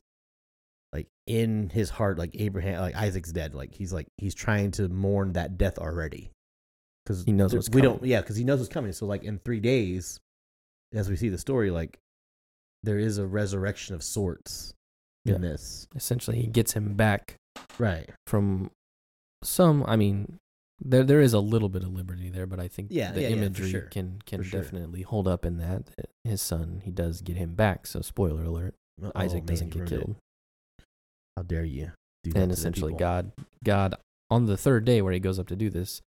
like, 0.93 1.07
in 1.27 1.69
his 1.69 1.91
heart, 1.91 2.19
like, 2.19 2.31
Abraham, 2.39 2.81
like, 2.81 2.97
Isaac's 2.97 3.33
dead. 3.33 3.55
Like, 3.55 3.75
he's 3.75 3.93
like, 3.93 4.09
he's 4.17 4.35
trying 4.35 4.71
to 4.73 4.89
mourn 4.89 5.35
that 5.35 5.59
death 5.59 5.79
already. 5.79 6.31
Because 7.05 7.25
He 7.25 7.33
knows 7.33 7.55
what's 7.55 7.69
we 7.71 7.83
don't, 7.83 8.03
yeah, 8.05 8.21
because 8.21 8.37
he 8.37 8.45
knows 8.45 8.61
what's 8.61 8.73
coming. 8.73 8.93
So, 8.93 9.07
like, 9.07 9.25
in 9.25 9.39
three 9.39 9.61
days, 9.61 10.19
as 10.95 11.11
we 11.11 11.17
see 11.17 11.29
the 11.29 11.39
story, 11.39 11.71
like, 11.71 11.99
there 12.83 12.99
is 12.99 13.19
a 13.19 13.27
resurrection 13.27 13.95
of 13.95 14.03
sorts 14.03 14.73
in 15.27 15.33
Yeah. 15.35 15.39
this. 15.39 15.89
Essentially, 15.95 16.41
he 16.41 16.47
gets 16.47 16.73
him 16.73 16.95
back 16.95 17.37
Right. 17.79 18.09
from 18.27 18.71
some. 19.43 19.85
I 19.87 19.97
mean, 19.97 20.39
there 20.81 21.05
there 21.05 21.21
is 21.21 21.33
a 21.35 21.41
little 21.41 21.69
bit 21.69 21.83
of 21.83 21.93
liberty 21.93 22.29
there, 22.31 22.47
but 22.47 22.59
I 22.61 22.69
think 22.69 22.89
Yeah, 22.91 23.13
the 23.13 23.23
yeah, 23.23 23.29
yeah, 23.29 23.37
imagery 23.37 23.71
sure. 23.71 23.81
can 23.83 24.21
can 24.27 24.39
For 24.43 24.45
sure. 24.45 24.61
definitely 24.63 25.03
hold 25.03 25.29
up 25.29 25.45
in 25.45 25.59
that. 25.59 25.87
that 25.97 26.11
His 26.25 26.41
son, 26.43 26.83
he 26.85 26.91
does 26.91 27.21
get 27.23 27.37
him 27.37 27.55
back. 27.55 27.87
So, 27.87 28.01
spoiler 28.01 28.45
alert: 28.45 28.75
Uh-oh, 29.03 29.13
Isaac 29.15 29.41
man, 29.45 29.47
doesn't 29.47 29.69
get 29.71 29.79
ruined 29.81 29.93
it. 29.93 29.99
killed. 29.99 30.17
How 31.37 31.43
dare 31.43 31.65
you? 31.65 31.93
Do 32.25 32.33
that 32.33 32.39
and 32.41 32.51
the 32.51 32.55
essentially 32.55 32.95
god 32.95 33.33
god 33.65 33.97
on 34.31 34.47
the 34.47 34.57
third 34.57 34.85
day 34.85 35.03
where 35.03 35.13
he 35.13 35.19
goes 35.19 35.41
up 35.41 35.49
to 35.49 35.57
do 35.57 35.71
this 35.71 36.01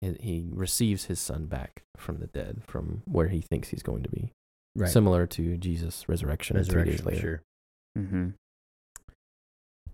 he, 0.00 0.16
he 0.18 0.48
receives 0.50 1.04
his 1.04 1.20
son 1.20 1.46
back 1.46 1.82
from 1.96 2.18
the 2.18 2.26
dead 2.26 2.62
from 2.66 3.02
where 3.06 3.28
he 3.28 3.40
thinks 3.40 3.68
he's 3.68 3.84
going 3.84 4.02
to 4.02 4.10
be 4.10 4.32
right. 4.74 4.90
similar 4.90 5.28
to 5.28 5.56
jesus 5.58 6.08
resurrection, 6.08 6.60
three 6.64 6.82
days 6.84 7.04
later 7.04 7.20
sure. 7.20 8.02
Mm-hmm. 8.04 8.28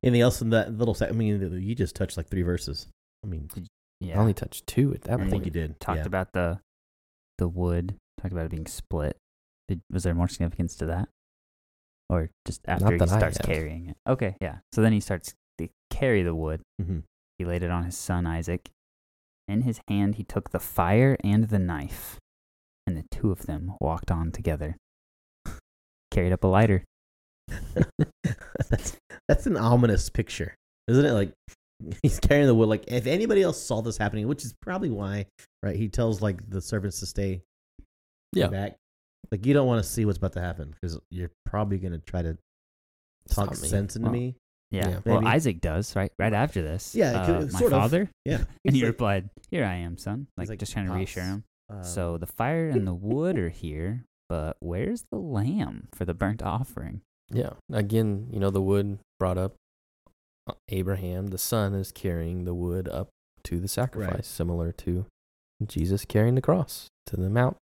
Anything 0.03 0.21
else 0.21 0.41
in 0.43 0.51
that 0.51 0.73
little? 0.77 0.95
Sec- 0.95 1.11
I 1.11 1.13
mean, 1.13 1.41
you 1.63 1.75
just 1.75 1.95
touched 1.97 2.17
like 2.17 2.29
three 2.29 2.43
verses. 2.43 2.87
I 3.25 3.29
mean, 3.29 3.49
Yeah. 4.01 4.17
i 4.17 4.21
only 4.21 4.35
touched 4.35 4.67
two 4.67 4.93
at 4.95 5.03
that 5.03 5.13
And 5.15 5.23
I 5.23 5.25
point 5.25 5.31
think 5.31 5.45
you 5.47 5.51
did. 5.51 5.81
talked 5.81 5.99
yeah. 6.01 6.07
about 6.07 6.33
the 6.33 6.61
the 7.39 7.49
wood. 7.49 7.97
Talked 8.21 8.33
about 8.33 8.47
it 8.47 8.51
being 8.51 8.67
split. 8.67 9.17
Did, 9.69 9.81
was 9.91 10.05
there 10.05 10.15
more 10.15 10.29
significance 10.29 10.75
to 10.77 10.87
that, 10.87 11.09
or 12.09 12.31
just 12.47 12.61
after 12.67 12.93
he 12.93 13.07
starts 13.07 13.39
have. 13.39 13.47
carrying 13.47 13.89
it? 13.89 13.97
Okay, 14.09 14.37
yeah. 14.41 14.59
So 14.73 14.81
then 14.81 14.93
he 14.93 15.01
starts 15.01 15.35
to 15.59 15.69
carry 15.91 16.23
the 16.23 16.35
wood. 16.35 16.61
Mhm. 16.81 17.03
He 17.39 17.45
laid 17.45 17.63
it 17.63 17.71
on 17.71 17.85
his 17.85 17.97
son 17.97 18.27
Isaac. 18.27 18.71
In 19.49 19.63
his 19.63 19.81
hand, 19.89 20.15
he 20.17 20.25
took 20.25 20.51
the 20.51 20.59
fire 20.61 21.17
and 21.23 21.45
the 21.49 21.59
knife, 21.59 22.19
and 22.87 22.97
the 22.97 23.05
two 23.11 23.31
of 23.31 23.47
them 23.47 23.75
walked 23.81 24.11
on 24.11 24.31
together. 24.33 24.77
Carried 26.11 26.33
up 26.33 26.45
a 26.45 26.47
lighter. 26.49 26.85
that's 28.71 28.97
that's 29.29 29.47
an 29.47 29.57
ominous 29.57 30.09
picture, 30.11 30.55
isn't 30.89 31.05
it? 31.05 31.13
Like 31.13 31.33
he's 32.03 32.19
carrying 32.21 32.47
the 32.47 32.55
wood. 32.55 32.69
Like 32.69 32.85
if 32.89 33.07
anybody 33.07 33.43
else 33.43 33.61
saw 33.61 33.81
this 33.83 33.97
happening, 33.97 34.29
which 34.29 34.45
is 34.45 34.55
probably 34.63 34.91
why, 34.91 35.27
right? 35.63 35.77
He 35.77 35.89
tells 35.89 36.23
like 36.23 36.49
the 36.49 36.61
servants 36.61 37.01
to 37.01 37.07
stay 37.07 37.43
yeah 38.33 38.49
back. 38.49 38.77
Like 39.31 39.45
you 39.45 39.55
don't 39.55 39.67
want 39.67 39.83
to 39.83 39.89
see 39.89 40.05
what's 40.05 40.19
about 40.19 40.33
to 40.35 40.41
happen 40.41 40.75
because 40.81 40.99
you're 41.11 41.31
probably 41.45 41.79
gonna 41.79 41.99
try 41.99 42.23
to 42.23 42.37
talk 43.29 43.55
sense 43.57 43.97
into 43.97 44.05
Well, 44.07 44.13
me. 44.13 44.37
Yeah. 44.71 44.89
Yeah. 44.89 44.99
well, 45.05 45.21
Maybe. 45.21 45.27
Isaac 45.33 45.61
does 45.61 45.95
right. 45.97 46.13
Right 46.19 46.33
after 46.33 46.63
this. 46.63 46.95
Yeah, 46.95 47.13
uh, 47.23 47.47
my 47.53 47.61
of. 47.61 47.71
father. 47.71 48.11
Yeah, 48.25 48.45
And 48.65 48.75
he 48.75 48.85
replied, 48.85 49.31
"Here 49.51 49.65
I 49.65 49.77
am, 49.77 49.97
son." 49.97 50.27
Like, 50.37 50.49
like, 50.49 50.59
just 50.59 50.73
trying 50.73 50.87
to 50.87 50.93
reassure 50.93 51.23
him. 51.25 51.45
um, 51.71 51.85
So 51.85 52.19
the 52.19 52.27
fire 52.27 52.69
and 52.69 52.87
the 52.87 52.95
wood 53.11 53.39
are 53.39 53.49
here, 53.49 54.05
but 54.29 54.57
where's 54.61 55.05
the 55.11 55.19
lamb 55.19 55.89
for 55.95 56.05
the 56.05 56.15
burnt 56.15 56.43
offering? 56.43 57.03
Yeah 57.31 57.51
again 57.73 58.29
you 58.31 58.39
know 58.39 58.51
the 58.51 58.61
wood 58.63 58.99
brought 59.19 59.37
up 59.39 59.55
uh, 60.49 60.53
abraham 60.69 61.29
the 61.29 61.39
son 61.39 61.75
is 61.75 61.91
carrying 61.93 62.45
the 62.45 62.55
wood 62.55 62.89
up 62.89 63.09
to 63.43 63.59
the 63.59 63.69
sacrifice 63.69 64.27
similar 64.27 64.71
to 64.73 65.07
jesus 65.67 66.05
carrying 66.05 66.35
the 66.35 66.41
cross 66.43 66.87
to 67.07 67.17
the 67.17 67.31
mount 67.31 67.57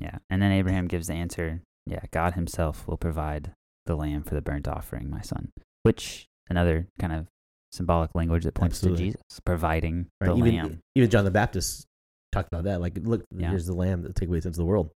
Yeah. 0.00 0.18
And 0.30 0.40
then 0.40 0.52
Abraham 0.52 0.86
gives 0.86 1.08
the 1.08 1.14
answer, 1.14 1.60
yeah, 1.86 2.00
God 2.12 2.34
himself 2.34 2.86
will 2.86 2.96
provide 2.96 3.50
the 3.86 3.96
lamb 3.96 4.22
for 4.22 4.34
the 4.36 4.40
burnt 4.40 4.68
offering, 4.68 5.10
my 5.10 5.22
son. 5.22 5.50
Which 5.82 6.26
another 6.48 6.86
kind 7.00 7.12
of 7.12 7.26
symbolic 7.72 8.14
language 8.14 8.44
that 8.44 8.54
points 8.54 8.78
Absolutely. 8.78 8.98
to 8.98 9.04
Jesus 9.18 9.40
providing 9.44 10.06
Right, 10.20 10.28
the 10.30 10.36
even 10.36 10.54
lamb. 10.54 10.78
even 10.94 11.10
John 11.10 11.24
the 11.24 11.32
Baptist 11.32 11.84
talked 12.30 12.48
about 12.52 12.62
that. 12.64 12.80
Like, 12.80 12.96
look, 13.02 13.24
Yeah. 13.34 13.50
here's 13.50 13.66
the 13.66 13.74
lamb 13.74 14.02
that 14.02 14.14
take 14.14 14.28
away 14.28 14.38
the 14.38 14.42
sins 14.42 14.56
of 14.58 14.62
the 14.62 14.66
world. 14.70 14.90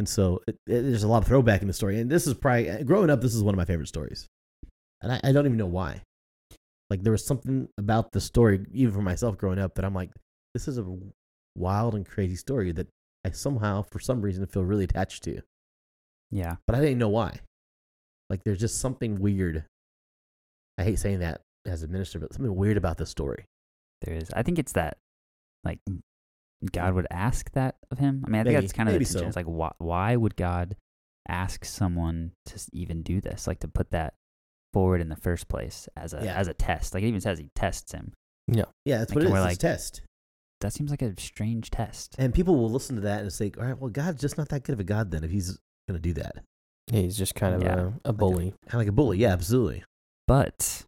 And 0.00 0.08
so 0.08 0.40
it, 0.48 0.56
it- 0.66 0.80
there's 0.82 1.02
a 1.02 1.08
lot 1.08 1.20
of 1.22 1.28
throwback 1.28 1.60
in 1.60 1.68
the 1.68 1.74
story. 1.74 2.00
And 2.00 2.10
this 2.10 2.26
is 2.26 2.32
probably 2.32 2.70
uh, 2.70 2.82
growing 2.84 3.10
up. 3.10 3.20
This 3.20 3.34
is 3.34 3.42
one 3.42 3.52
of 3.54 3.58
my 3.58 3.66
favorite 3.66 3.86
stories, 3.88 4.26
and 5.02 5.12
I, 5.12 5.20
I 5.22 5.32
don't 5.32 5.44
even 5.44 5.58
know 5.58 5.66
why. 5.66 6.00
Like 6.88 7.02
there 7.02 7.12
was 7.12 7.24
something 7.24 7.68
about 7.78 8.12
the 8.12 8.20
story, 8.20 8.64
even 8.72 8.94
for 8.94 9.02
myself 9.02 9.36
growing 9.36 9.58
up, 9.58 9.74
that 9.74 9.84
I'm 9.84 9.94
like, 9.94 10.10
this 10.54 10.66
is 10.66 10.78
a 10.78 10.86
wild 11.54 11.94
and 11.94 12.04
crazy 12.06 12.36
story 12.36 12.72
that 12.72 12.88
I 13.24 13.30
somehow, 13.30 13.82
for 13.82 14.00
some 14.00 14.22
reason, 14.22 14.46
feel 14.46 14.64
really 14.64 14.84
attached 14.84 15.22
to. 15.24 15.42
Yeah. 16.30 16.56
But 16.66 16.76
I 16.76 16.80
didn't 16.80 16.98
know 16.98 17.10
why. 17.10 17.40
Like 18.30 18.40
there's 18.44 18.58
just 18.58 18.80
something 18.80 19.20
weird. 19.20 19.64
I 20.78 20.84
hate 20.84 20.98
saying 20.98 21.18
that 21.20 21.42
as 21.66 21.82
a 21.82 21.88
minister, 21.88 22.18
but 22.18 22.32
something 22.32 22.56
weird 22.56 22.78
about 22.78 22.96
this 22.96 23.10
story. 23.10 23.44
There 24.00 24.14
is. 24.14 24.30
I 24.34 24.42
think 24.42 24.58
it's 24.58 24.72
that, 24.72 24.96
like, 25.62 25.78
God 26.72 26.94
would 26.94 27.06
ask 27.10 27.50
that 27.52 27.76
of 27.90 27.98
him. 27.98 28.22
I 28.26 28.30
mean, 28.30 28.40
I 28.40 28.44
think 28.44 28.60
that's 28.60 28.72
kind 28.72 28.88
of 28.88 28.92
the 28.94 28.98
tension. 29.04 29.20
so. 29.20 29.26
It's 29.26 29.36
like, 29.36 29.46
why, 29.46 29.72
why 29.78 30.16
would 30.16 30.36
God 30.36 30.76
ask 31.28 31.64
someone 31.64 32.32
to 32.46 32.60
even 32.72 33.02
do 33.02 33.20
this? 33.20 33.46
Like, 33.46 33.60
to 33.60 33.68
put 33.68 33.90
that 33.92 34.14
forward 34.72 35.00
in 35.00 35.08
the 35.08 35.16
first 35.16 35.48
place 35.48 35.88
as 35.96 36.12
a 36.14 36.20
Yeah. 36.24 36.34
as 36.34 36.48
a 36.48 36.54
test. 36.54 36.94
Like, 36.94 37.02
it 37.02 37.06
even 37.08 37.20
says 37.20 37.38
he 37.38 37.48
tests 37.54 37.92
him. 37.92 38.12
yeah 38.46 38.64
Yeah, 38.84 38.98
that's 38.98 39.10
Like, 39.10 39.16
what 39.16 39.22
it 39.22 39.26
and 39.26 39.32
we're 39.32 39.38
It's 39.40 39.44
like- 39.46 39.56
a 39.56 39.74
test. 39.74 40.02
That 40.60 40.72
seems 40.74 40.90
like 40.90 41.00
a 41.00 41.18
strange 41.18 41.70
test. 41.70 42.14
And 42.18 42.34
people 42.34 42.54
will 42.56 42.68
listen 42.70 42.96
to 42.96 43.00
that 43.02 43.22
and 43.22 43.32
say, 43.32 43.50
all 43.58 43.64
right, 43.64 43.78
well, 43.78 43.88
God's 43.90 44.20
just 44.20 44.36
not 44.36 44.50
that 44.50 44.62
good 44.62 44.74
of 44.74 44.80
a 44.80 44.84
God 44.84 45.10
then 45.10 45.24
if 45.24 45.30
he's 45.30 45.52
going 45.88 45.94
to 45.94 45.98
do 45.98 46.12
that. 46.14 46.44
Yeah, 46.92 47.00
he's 47.00 47.16
just 47.16 47.34
kind 47.34 47.54
of 47.54 47.62
Yeah. 47.62 47.92
a, 48.04 48.10
a 48.10 48.12
bully 48.12 48.50
Kind 48.66 48.74
of 48.74 48.80
like 48.80 48.88
a 48.88 48.92
bully. 48.92 49.16
Yeah, 49.18 49.32
absolutely. 49.32 49.84
But 50.26 50.84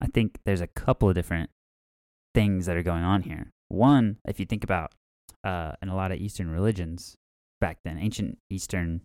I 0.00 0.08
think 0.08 0.40
there's 0.44 0.60
a 0.60 0.66
couple 0.66 1.08
of 1.08 1.14
different 1.14 1.48
things 2.34 2.66
that 2.66 2.76
are 2.76 2.82
going 2.82 3.02
on 3.04 3.22
here. 3.22 3.50
One, 3.72 4.18
if 4.26 4.38
you 4.38 4.46
think 4.46 4.64
about 4.64 4.92
uh, 5.44 5.72
in 5.82 5.88
a 5.88 5.96
lot 5.96 6.12
of 6.12 6.18
Eastern 6.18 6.50
religions 6.50 7.16
back 7.60 7.78
then, 7.84 7.98
ancient 7.98 8.38
Eastern 8.50 9.02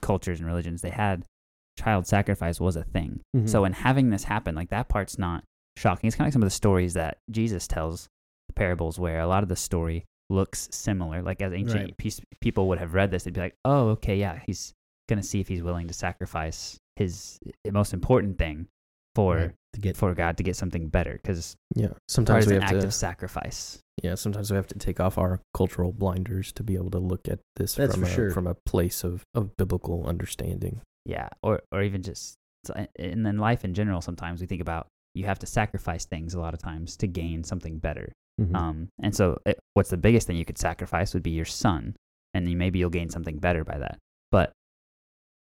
cultures 0.00 0.40
and 0.40 0.46
religions, 0.46 0.82
they 0.82 0.90
had 0.90 1.24
child 1.78 2.06
sacrifice 2.06 2.60
was 2.60 2.76
a 2.76 2.84
thing. 2.84 3.20
Mm-hmm. 3.36 3.46
So 3.46 3.64
in 3.64 3.72
having 3.72 4.10
this 4.10 4.24
happen, 4.24 4.54
like 4.54 4.70
that 4.70 4.88
part's 4.88 5.18
not 5.18 5.44
shocking. 5.78 6.08
It's 6.08 6.16
kind 6.16 6.26
of 6.26 6.28
like 6.28 6.32
some 6.34 6.42
of 6.42 6.46
the 6.46 6.50
stories 6.54 6.94
that 6.94 7.18
Jesus 7.30 7.66
tells, 7.66 8.08
the 8.48 8.54
parables, 8.54 8.98
where 8.98 9.20
a 9.20 9.26
lot 9.26 9.42
of 9.42 9.48
the 9.48 9.56
story 9.56 10.04
looks 10.28 10.68
similar. 10.72 11.22
Like 11.22 11.40
as 11.40 11.52
ancient 11.52 11.84
Right. 11.84 11.96
peace, 11.96 12.20
people 12.40 12.68
would 12.68 12.78
have 12.78 12.94
read 12.94 13.10
this, 13.10 13.24
they'd 13.24 13.34
be 13.34 13.40
like, 13.40 13.56
"Oh, 13.64 13.90
okay, 13.90 14.16
yeah, 14.18 14.40
he's 14.46 14.72
gonna 15.08 15.22
see 15.22 15.40
if 15.40 15.48
he's 15.48 15.62
willing 15.62 15.88
to 15.88 15.94
sacrifice 15.94 16.78
his 16.96 17.38
most 17.70 17.92
important 17.94 18.38
thing 18.38 18.66
for 19.14 19.36
Right, 19.36 19.52
to 19.72 19.80
get 19.80 19.96
for 19.96 20.14
God 20.14 20.36
to 20.36 20.42
get 20.42 20.56
something 20.56 20.88
better." 20.88 21.12
Because 21.14 21.56
yeah 21.74 21.88
sometimes 22.08 22.44
is 22.44 22.50
we 22.50 22.56
an 22.56 22.62
have 22.62 22.72
act 22.72 22.80
to 22.82 22.86
of 22.88 22.94
sacrifice. 22.94 23.78
Yeah, 24.02 24.14
sometimes 24.14 24.50
we 24.50 24.56
have 24.56 24.66
to 24.68 24.78
take 24.78 25.00
off 25.00 25.18
our 25.18 25.40
cultural 25.54 25.92
blinders 25.92 26.50
to 26.52 26.62
be 26.62 26.74
able 26.74 26.90
to 26.90 26.98
look 26.98 27.28
at 27.28 27.40
this 27.56 27.74
That's 27.74 27.94
from 27.94 28.04
a, 28.04 28.08
sure. 28.08 28.30
from 28.30 28.46
a 28.46 28.56
place 28.66 29.04
of, 29.04 29.22
of 29.34 29.54
biblical 29.56 30.06
understanding. 30.06 30.80
Yeah, 31.04 31.28
or 31.42 31.60
or 31.70 31.82
even 31.82 32.02
just 32.02 32.36
so- 32.64 32.86
and 32.96 33.26
then 33.26 33.38
life 33.38 33.64
in 33.64 33.74
general. 33.74 34.00
Sometimes 34.00 34.40
we 34.40 34.46
think 34.46 34.62
about 34.62 34.86
you 35.14 35.26
have 35.26 35.38
to 35.40 35.46
sacrifice 35.46 36.06
things 36.06 36.32
a 36.32 36.40
lot 36.40 36.54
of 36.54 36.60
times 36.60 36.96
to 36.96 37.06
gain 37.06 37.44
something 37.44 37.78
better. 37.78 38.12
Mhm. 38.40 38.56
Um, 38.56 38.88
and 39.02 39.14
so, 39.14 39.38
it, 39.44 39.58
what's 39.74 39.90
the 39.90 39.98
biggest 39.98 40.26
thing 40.26 40.36
you 40.38 40.44
could 40.46 40.56
sacrifice 40.58 41.12
would 41.12 41.22
be 41.22 41.32
your 41.32 41.44
son, 41.44 41.94
and 42.32 42.48
you, 42.48 42.56
maybe 42.56 42.78
you'll 42.78 42.88
gain 42.88 43.10
something 43.10 43.38
better 43.38 43.62
by 43.62 43.76
that. 43.78 43.98
But 44.30 44.52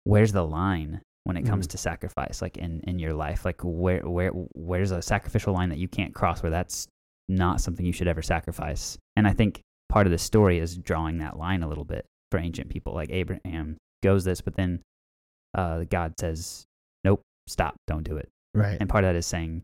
where's 0.04 0.32
the 0.32 0.46
line 0.46 1.00
when 1.24 1.36
it 1.36 1.44
comes 1.46 1.66
Mhm. 1.66 1.70
to 1.70 1.78
sacrifice, 1.78 2.40
like 2.42 2.56
in, 2.56 2.80
in 2.82 2.98
your 2.98 3.12
life? 3.14 3.44
Like 3.44 3.60
where 3.62 4.00
where 4.08 4.30
where's 4.54 4.90
a 4.90 5.02
sacrificial 5.02 5.52
line 5.54 5.70
that 5.70 5.78
you 5.78 5.88
can't 5.88 6.14
cross 6.14 6.42
where 6.42 6.50
that's 6.50 6.86
not 7.28 7.60
something 7.60 7.84
you 7.84 7.92
should 7.92 8.08
ever 8.08 8.22
sacrifice? 8.22 8.96
And 9.16 9.26
I 9.26 9.32
think 9.32 9.60
part 9.88 10.06
of 10.06 10.10
the 10.10 10.18
story 10.18 10.58
is 10.58 10.76
drawing 10.76 11.18
that 11.18 11.36
line 11.38 11.62
a 11.62 11.68
little 11.68 11.84
bit 11.84 12.04
for 12.30 12.38
ancient 12.38 12.68
people. 12.70 12.94
Like 12.94 13.10
Abraham 13.10 13.76
goes 14.02 14.24
this, 14.24 14.40
but 14.40 14.54
then 14.54 14.82
uh, 15.54 15.84
God 15.84 16.14
says, 16.18 16.64
"Nope, 17.04 17.22
stop, 17.46 17.76
don't 17.86 18.02
do 18.04 18.16
it." 18.16 18.28
right. 18.54 18.76
And 18.80 18.88
part 18.88 19.04
of 19.04 19.08
that 19.08 19.16
is 19.16 19.26
saying, 19.26 19.62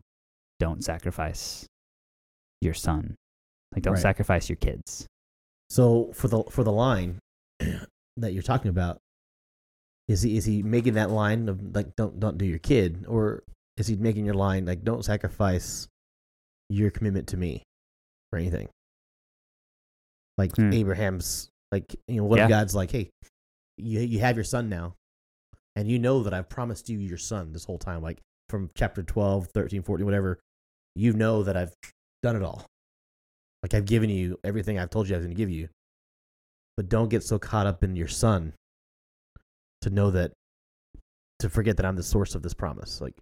don't 0.59 0.83
sacrifice 0.83 1.65
your 2.61 2.73
son. 2.73 3.15
Like, 3.73 3.83
don't 3.83 3.93
Right. 3.93 4.01
sacrifice 4.01 4.49
your 4.49 4.57
kids. 4.57 5.05
So 5.69 6.11
for 6.13 6.27
the 6.27 6.43
for 6.43 6.63
the 6.63 6.71
line 6.71 7.19
that 8.17 8.33
you're 8.33 8.41
talking 8.43 8.69
about, 8.69 8.99
is 10.11 10.21
he 10.21 10.37
is 10.37 10.45
he 10.45 10.61
making 10.63 10.93
that 10.95 11.09
line 11.09 11.47
of 11.49 11.75
like 11.75 11.95
don't 11.95 12.19
don't 12.19 12.37
do 12.37 12.45
your 12.45 12.59
kid, 12.59 13.05
or 13.07 13.43
is 13.77 13.87
he 13.87 13.95
making 13.95 14.25
your 14.25 14.33
line 14.35 14.65
like 14.65 14.83
don't 14.83 15.03
sacrifice 15.05 15.87
your 16.69 16.91
commitment 16.91 17.27
to 17.29 17.37
me? 17.37 17.63
or 18.33 18.39
anything. 18.39 18.69
Like 20.37 20.55
Hmm. 20.55 20.71
Abraham's, 20.71 21.49
like 21.71 21.93
you 22.07 22.15
know, 22.17 22.23
what 22.23 22.37
Yeah. 22.37 22.45
if 22.45 22.49
God's 22.49 22.73
like, 22.73 22.91
hey, 22.91 23.09
you 23.77 23.99
you 23.99 24.19
have 24.19 24.37
your 24.37 24.45
son 24.45 24.69
now, 24.69 24.95
and 25.75 25.89
you 25.89 25.99
know 25.99 26.23
that 26.23 26.33
I've 26.33 26.47
promised 26.47 26.87
you 26.89 26.97
your 26.97 27.17
son 27.17 27.51
this 27.51 27.65
whole 27.65 27.77
time, 27.77 28.01
like 28.01 28.19
from 28.47 28.69
chapter 28.73 29.03
12, 29.03 29.47
13, 29.53 29.81
14, 29.83 30.05
whatever. 30.05 30.39
You 30.95 31.11
know 31.13 31.43
that 31.43 31.55
I've 31.57 31.73
done 32.23 32.35
it 32.37 32.41
all. 32.43 32.65
Like 33.63 33.73
I've 33.73 33.85
given 33.85 34.09
you 34.09 34.39
everything 34.43 34.79
I've 34.79 34.89
told 34.89 35.09
you 35.09 35.15
I 35.15 35.17
was 35.17 35.25
going 35.25 35.35
to 35.35 35.41
give 35.41 35.49
you, 35.49 35.67
but 36.77 36.87
don't 36.89 37.09
get 37.09 37.23
so 37.23 37.37
caught 37.37 37.67
up 37.67 37.83
in 37.83 37.95
your 37.95 38.07
son 38.07 38.53
to 39.81 39.89
know 39.89 40.11
that 40.11 40.31
to 41.39 41.49
forget 41.49 41.77
that 41.77 41.85
I'm 41.85 41.95
the 41.95 42.03
source 42.03 42.35
of 42.35 42.41
this 42.43 42.53
promise. 42.53 43.01
Like 43.01 43.15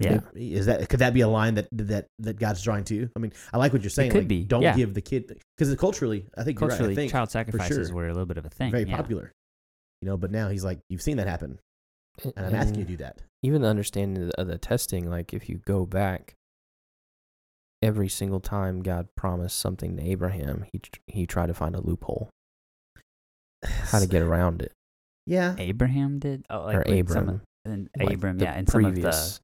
Yeah. 0.00 0.20
is 0.34 0.66
that 0.66 0.88
could 0.88 1.00
that 1.00 1.14
be 1.14 1.20
a 1.20 1.28
line 1.28 1.54
that 1.54 1.68
that 1.72 2.06
that 2.20 2.38
God's 2.38 2.62
drawing 2.62 2.84
to? 2.84 2.94
you? 2.94 3.10
I 3.16 3.18
mean, 3.18 3.32
I 3.52 3.58
like 3.58 3.72
what 3.72 3.82
you're 3.82 3.90
saying. 3.90 4.10
could 4.12 4.22
like, 4.22 4.28
be, 4.28 4.44
Don't 4.44 4.62
yeah. 4.62 4.74
give 4.76 4.94
the 4.94 5.00
kid 5.02 5.38
because 5.56 5.74
culturally, 5.76 6.26
I 6.36 6.42
think 6.44 6.58
you're 6.60 6.68
right, 6.68 6.74
I 6.74 6.78
Culturally, 6.78 6.94
think 6.94 7.12
child 7.12 7.30
sacrifices 7.30 7.88
sure. 7.88 7.96
were 7.96 8.06
a 8.06 8.12
little 8.12 8.26
bit 8.26 8.38
of 8.38 8.46
a 8.46 8.50
thing. 8.50 8.70
very 8.70 8.84
yeah. 8.84 8.96
popular. 8.96 9.32
You 10.02 10.08
know, 10.10 10.16
but 10.16 10.30
now 10.30 10.48
he's 10.48 10.64
like, 10.64 10.80
you've 10.90 11.00
seen 11.02 11.16
that 11.16 11.26
happen, 11.26 11.58
and 12.36 12.46
I'm 12.46 12.54
asking 12.54 12.80
you 12.80 12.84
to 12.84 12.90
do 12.90 12.96
that. 12.98 13.22
even 13.42 13.62
the 13.62 13.68
understanding 13.68 14.30
of 14.36 14.46
the 14.48 14.58
testing, 14.58 15.08
like 15.08 15.32
if 15.32 15.48
you 15.48 15.60
go 15.64 15.86
back, 15.86 16.34
every 17.82 18.08
single 18.08 18.40
time 18.40 18.82
God 18.82 19.08
promised 19.16 19.58
something 19.58 19.96
to 19.96 20.02
Abraham, 20.02 20.64
he 20.72 20.80
he 21.06 21.26
tried 21.26 21.46
to 21.46 21.54
find 21.54 21.74
a 21.74 21.80
loophole, 21.80 22.28
how 23.64 23.98
to 24.00 24.06
get 24.06 24.20
around 24.22 24.60
it. 24.62 24.72
Yeah, 25.26 25.54
Abraham 25.58 26.18
did? 26.18 26.44
Oh, 26.50 26.64
like 26.64 26.76
or 26.76 26.84
with 26.86 27.08
some 27.10 27.22
Abram. 27.22 27.28
of- 27.28 27.40
and 27.72 27.88
like 27.98 28.14
Abram, 28.16 28.38
the 28.38 28.44
yeah, 28.44 28.52
and 28.52 28.68
some 28.68 28.84
of 28.84 28.94
the 28.94 29.00
previous- 29.00 29.40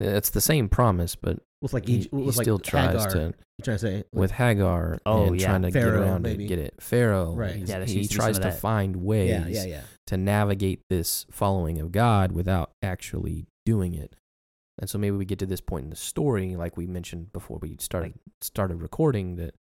It's 0.00 0.30
the 0.30 0.40
same 0.40 0.68
promise, 0.68 1.16
but 1.16 1.38
was 1.62 1.72
like 1.72 1.86
he, 1.86 1.94
Egypt, 1.96 2.14
he 2.14 2.22
was 2.22 2.36
like 2.36 2.44
still 2.44 2.58
tries 2.58 2.90
Hagar. 3.04 3.10
to 3.12 3.34
You 3.58 3.62
trying 3.62 3.76
to 3.76 3.78
say 3.78 3.96
like, 3.96 4.06
with 4.12 4.30
Hagar 4.32 4.98
Oh, 5.06 5.28
and 5.28 5.40
yeah. 5.40 5.46
trying 5.46 5.62
to 5.62 5.70
Pharaoh, 5.70 6.00
get 6.00 6.08
around 6.08 6.22
maybe. 6.22 6.44
it, 6.44 6.48
get 6.48 6.58
it. 6.58 6.74
Pharaoh, 6.80 7.34
Right. 7.34 7.56
Yeah, 7.56 7.80
he 7.84 7.86
seems 7.86 8.08
to 8.08 8.14
be 8.14 8.14
some 8.16 8.16
tries 8.24 8.38
to 8.40 8.50
find 8.52 8.96
ways 8.96 9.30
yeah, 9.30 9.46
yeah, 9.46 9.64
yeah. 9.64 9.80
to 10.08 10.16
navigate 10.18 10.80
this 10.90 11.24
following 11.30 11.78
of 11.80 11.90
God 11.92 12.32
without 12.32 12.72
actually 12.82 13.46
doing 13.64 13.94
it. 13.94 14.14
And 14.78 14.90
so 14.90 14.98
maybe 14.98 15.16
we 15.16 15.24
get 15.24 15.38
to 15.38 15.46
this 15.46 15.60
point 15.62 15.84
in 15.84 15.90
the 15.90 15.96
story, 15.96 16.56
like 16.56 16.76
we 16.76 16.86
mentioned 16.86 17.32
before 17.32 17.58
we 17.62 17.76
started 17.78 18.14
started 18.42 18.82
recording, 18.82 19.36
that 19.36 19.54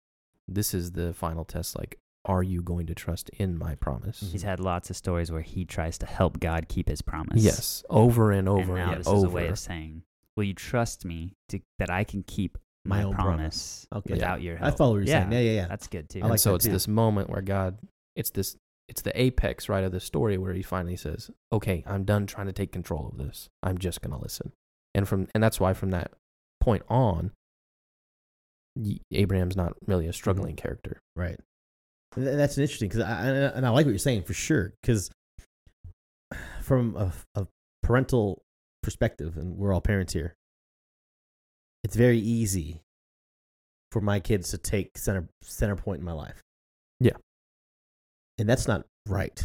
this 0.48 0.74
is 0.74 0.91
the 0.93 1.13
final 1.13 1.46
test. 1.46 1.77
Like, 1.77 2.00
are 2.25 2.44
you 2.44 2.62
going 2.62 2.88
to 2.88 2.96
trust 2.96 3.30
in 3.30 3.58
my 3.58 3.75
promise? 3.75 4.20
He's 4.20 4.42
mm-hmm. 4.42 4.50
had 4.50 4.60
lots 4.60 4.89
of 4.89 4.96
stories 4.96 5.32
where 5.32 5.42
he 5.42 5.65
tries 5.65 5.98
to 6.00 6.06
help 6.06 6.39
God 6.39 6.68
keep 6.70 6.88
his 6.88 7.01
promise. 7.01 7.42
Yes, 7.42 7.84
over 7.89 8.32
and 8.32 8.48
over 8.48 8.77
and 8.77 8.86
now 8.86 8.92
and 8.92 9.00
this 9.01 9.08
over. 9.08 9.18
is 9.18 9.24
a 9.24 9.30
way 9.30 9.48
of 9.48 9.60
saying, 9.60 10.03
"Will 10.38 10.46
you 10.46 10.53
trust 10.53 11.06
me 11.06 11.34
to, 11.50 11.60
that 11.80 11.89
I 11.89 12.03
can 12.03 12.24
keep 12.24 12.58
my, 12.86 13.00
My 13.00 13.03
own 13.03 13.13
promise, 13.13 13.88
promise. 13.89 14.06
Okay. 14.06 14.13
without 14.13 14.42
your 14.42 14.58
help?" 14.58 14.74
I 14.74 14.75
follow 14.75 14.92
what 14.92 14.98
you're 15.00 15.08
yeah, 15.08 15.22
saying. 15.22 15.32
Yeah, 15.34 15.39
yeah, 15.39 15.62
yeah. 15.62 15.68
That's 15.68 15.88
good 15.88 16.10
too. 16.10 16.22
I 16.24 16.27
and 16.27 16.39
so 16.39 16.56
it's 16.56 16.65
too. 16.65 16.72
this 16.72 16.88
moment 16.88 17.30
where 17.30 17.42
God, 17.42 17.77
it's 18.15 18.30
this, 18.30 18.56
it's 18.88 19.01
the 19.01 19.20
apex 19.20 19.68
right 19.68 19.84
of 19.84 19.92
the 19.92 20.00
story 20.00 20.38
where 20.38 20.53
he 20.53 20.62
finally 20.62 20.96
says, 20.96 21.30
"Okay, 21.51 21.84
I'm 21.86 22.06
done 22.06 22.25
trying 22.25 22.48
to 22.48 22.53
take 22.53 22.72
control 22.72 23.10
of 23.12 23.18
this. 23.18 23.50
I'm 23.62 23.77
just 23.77 24.01
gonna 24.01 24.20
listen." 24.20 24.53
And 24.96 25.08
from 25.08 25.27
and 25.34 25.44
that's 25.44 25.60
why 25.60 25.74
from 25.74 25.92
that 25.92 26.12
point 26.62 26.84
on, 26.88 27.32
Abraham's 29.12 29.58
not 29.58 29.74
really 29.86 30.06
a 30.06 30.10
mm-hmm. 30.10 30.13
struggling 30.13 30.56
character. 30.56 31.01
Right. 31.15 31.39
And 32.15 32.39
that's 32.39 32.58
interesting 32.58 32.89
because 32.89 33.01
I, 33.01 33.12
I 33.12 33.29
and 33.55 33.65
I 33.65 33.70
like 33.70 33.86
what 33.86 33.91
you're 33.91 34.00
saying 34.00 34.24
for 34.24 34.34
sure 34.34 34.74
because 34.82 35.10
from 36.62 36.96
a, 36.96 37.12
a 37.36 37.48
parental 37.82 38.41
perspective, 38.82 39.38
and 39.38 39.58
we're 39.58 39.74
all 39.74 39.82
parents 39.82 40.13
here, 40.13 40.36
it's 41.84 41.96
very 41.96 42.20
easy 42.20 42.82
for 43.91 44.01
my 44.01 44.20
kids 44.20 44.50
to 44.50 44.58
take 44.58 44.98
center 44.98 45.27
center 45.41 45.75
point 45.75 46.00
in 46.00 46.05
my 46.05 46.13
life. 46.13 46.41
Yeah. 47.00 47.17
and 48.39 48.48
that's 48.48 48.67
not 48.67 48.86
right. 49.08 49.43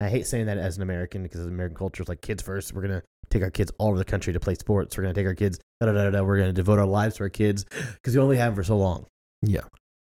I 0.00 0.08
hate 0.10 0.26
saying 0.26 0.46
that 0.46 0.58
as 0.58 0.76
an 0.76 0.82
American 0.82 1.22
because 1.22 1.40
American 1.40 1.76
culture 1.76 2.02
is 2.02 2.08
like 2.08 2.20
kids 2.20 2.42
first. 2.42 2.74
We're 2.74 2.82
gonna 2.82 3.02
take 3.30 3.42
our 3.42 3.50
kids 3.50 3.72
all 3.78 3.88
over 3.88 3.98
the 3.98 4.04
country 4.04 4.32
to 4.32 4.40
play 4.40 4.54
sports. 4.54 4.96
We're 4.96 5.04
gonna 5.04 5.14
take 5.14 5.26
our 5.26 5.34
kids. 5.34 5.58
Da, 5.80 5.86
da, 5.86 5.92
da, 5.92 6.10
da, 6.10 6.22
we're 6.22 6.38
gonna 6.38 6.52
devote 6.52 6.78
our 6.78 6.86
lives 6.86 7.16
to 7.16 7.24
our 7.24 7.28
kids 7.28 7.64
because 7.64 8.14
we 8.14 8.20
only 8.20 8.36
have 8.36 8.52
them 8.52 8.56
for 8.56 8.64
so 8.64 8.76
long 8.76 9.06
Yeah, 9.42 9.62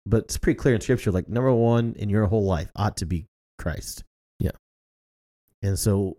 but 0.07 0.25
it's 0.25 0.39
pretty 0.39 0.57
clear 0.59 0.75
in 0.75 0.81
scripture 0.81 1.11
like 1.11 1.29
number 1.29 1.53
one 1.53 1.95
in 1.99 2.09
your 2.09 2.27
whole 2.27 2.45
life 2.45 2.71
ought 2.77 2.97
to 2.97 3.07
be 3.07 3.27
christ 3.59 4.03
Yeah. 4.41 4.51
and 5.63 5.79
so 5.79 6.17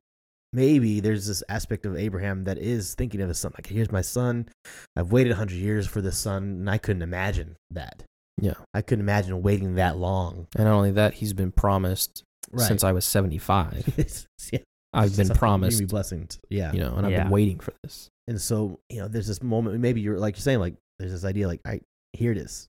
maybe 0.54 1.00
there's 1.00 1.28
this 1.28 1.44
aspect 1.50 1.86
of 1.86 1.96
abraham 1.96 2.44
that 2.44 2.58
is 2.58 2.94
thinking 2.96 3.22
of 3.22 3.30
his 3.30 3.40
son 3.40 3.52
like 3.56 3.68
here's 3.68 3.92
my 3.92 4.02
son 4.02 4.48
i've 4.96 5.12
waited 5.12 5.30
100 5.32 5.56
years 5.56 5.88
for 5.88 6.02
this 6.02 6.18
son 6.18 6.44
and 6.44 6.70
i 6.70 6.78
couldn't 6.78 7.02
imagine 7.02 7.56
that 7.72 8.04
yeah. 8.42 8.54
i 8.74 8.82
couldn't 8.82 9.04
imagine 9.04 9.42
waiting 9.42 9.76
that 9.76 9.98
long 9.98 10.48
And 10.56 10.66
not 10.66 10.74
only 10.76 10.92
that, 10.92 11.16
he's 11.16 11.34
been 11.34 11.52
promised 11.52 12.24
since 12.58 12.84
I 12.84 12.92
was 12.92 13.06
75. 13.06 13.94
yeah, 14.52 14.60
I've 14.94 15.16
been 15.16 15.28
something 15.28 15.38
promised, 15.38 15.80
be 15.80 15.86
blessings 15.86 16.38
yeah 16.50 16.74
you 16.74 16.80
know, 16.80 16.96
and 16.96 17.06
I've 17.06 17.12
Yeah. 17.14 17.24
been 17.24 17.32
waiting 17.32 17.60
for 17.60 17.72
this. 17.84 18.10
and 18.28 18.42
so 18.42 18.80
you 18.90 19.00
know 19.00 19.08
there's 19.08 19.28
this 19.28 19.42
moment 19.44 19.80
maybe 19.80 20.02
you're 20.02 20.20
like 20.20 20.36
you're 20.36 20.42
saying 20.42 20.60
like 20.60 20.74
there's 21.00 21.12
this 21.12 21.24
idea 21.24 21.48
like 21.48 21.62
i 21.66 21.80
here 22.14 22.32
it 22.32 22.38
is 22.38 22.68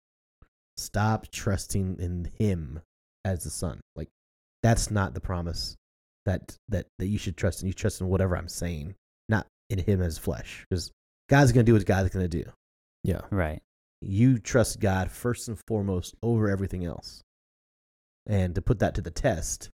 stop 0.77 1.29
trusting 1.31 1.97
in 1.99 2.31
him 2.39 2.81
as 3.25 3.45
the 3.45 3.51
son. 3.51 3.81
Like 3.97 4.09
that's 4.63 4.91
not 4.91 5.15
the 5.15 5.21
promise 5.21 5.77
that 6.27 6.57
that 6.69 6.87
that 6.99 7.07
you 7.07 7.19
should 7.19 7.37
trust 7.37 7.63
in. 7.63 7.69
You 7.69 7.75
trust 7.75 8.01
in 8.01 8.09
whatever 8.09 8.37
i'm 8.37 8.49
saying 8.49 8.95
not 9.29 9.47
in 9.71 9.79
him 9.79 10.03
as 10.03 10.19
flesh 10.19 10.65
because 10.69 10.93
god's 11.29 11.53
gonna 11.53 11.65
do 11.65 11.75
what 11.75 11.87
god's 11.87 12.11
gonna 12.11 12.29
do. 12.29 12.45
Yeah, 13.05 13.23
right. 13.31 13.61
you 14.01 14.39
trust 14.39 14.79
god 14.79 15.11
first 15.11 15.49
and 15.49 15.59
foremost 15.67 16.15
over 16.23 16.49
everything 16.49 16.85
else. 16.85 17.23
And 18.27 18.55
to 18.55 18.63
put 18.63 18.79
that 18.79 18.95
to 18.95 19.01
the 19.01 19.11
test 19.11 19.71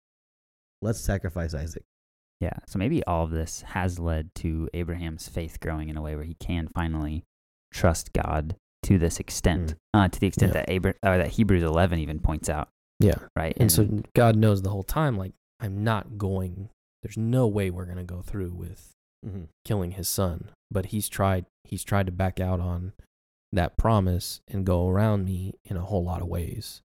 let's 0.83 1.01
sacrifice 1.01 1.55
isaac. 1.55 1.85
Yeah. 2.41 2.55
So 2.67 2.79
maybe 2.79 3.03
all 3.05 3.25
of 3.25 3.31
this 3.31 3.63
has 3.63 3.99
led 3.99 4.31
to 4.37 4.69
Abraham's 4.73 5.29
faith 5.29 5.59
growing 5.61 5.89
in 5.89 5.97
a 5.97 6.03
way 6.03 6.15
where 6.15 6.25
he 6.25 6.37
can 6.39 6.69
finally 6.69 7.25
trust 7.73 8.13
God 8.13 8.57
to 8.85 8.99
this 8.99 9.19
extent, 9.19 9.75
uh, 9.95 10.09
to 10.09 10.21
the 10.21 10.27
extent 10.27 10.55
Yeah. 10.55 10.61
that 10.61 10.71
Abra- 10.75 10.95
or 11.03 11.19
that 11.19 11.29
Hebrews 11.29 11.63
11 11.63 11.99
even 11.99 12.19
points 12.19 12.49
out, 12.49 12.69
yeah. 13.01 13.17
right? 13.37 13.57
And 13.59 13.71
so 13.71 14.03
God 14.15 14.37
knows 14.37 14.63
the 14.63 14.71
whole 14.71 14.83
time, 14.83 15.17
like, 15.17 15.33
I'm 15.61 15.83
not 15.83 16.19
going, 16.19 16.71
there's 17.03 17.17
no 17.17 17.47
way 17.47 17.71
we're 17.71 17.85
going 17.85 17.99
to 17.99 18.05
go 18.05 18.23
through 18.23 18.53
with 18.53 18.95
mm-hmm. 19.27 19.45
killing 19.65 19.93
his 19.93 20.09
son. 20.09 20.51
But 20.71 20.87
he's 20.87 21.09
tried, 21.09 21.47
he's 21.65 21.83
tried 21.85 22.07
to 22.07 22.13
back 22.13 22.41
out 22.41 22.61
on 22.61 22.93
that 23.53 23.77
promise 23.77 24.41
and 24.47 24.65
go 24.65 24.89
around 24.89 25.25
me 25.25 25.55
in 25.65 25.77
a 25.77 25.83
whole 25.83 26.05
lot 26.05 26.23
of 26.23 26.29
ways. 26.29 26.83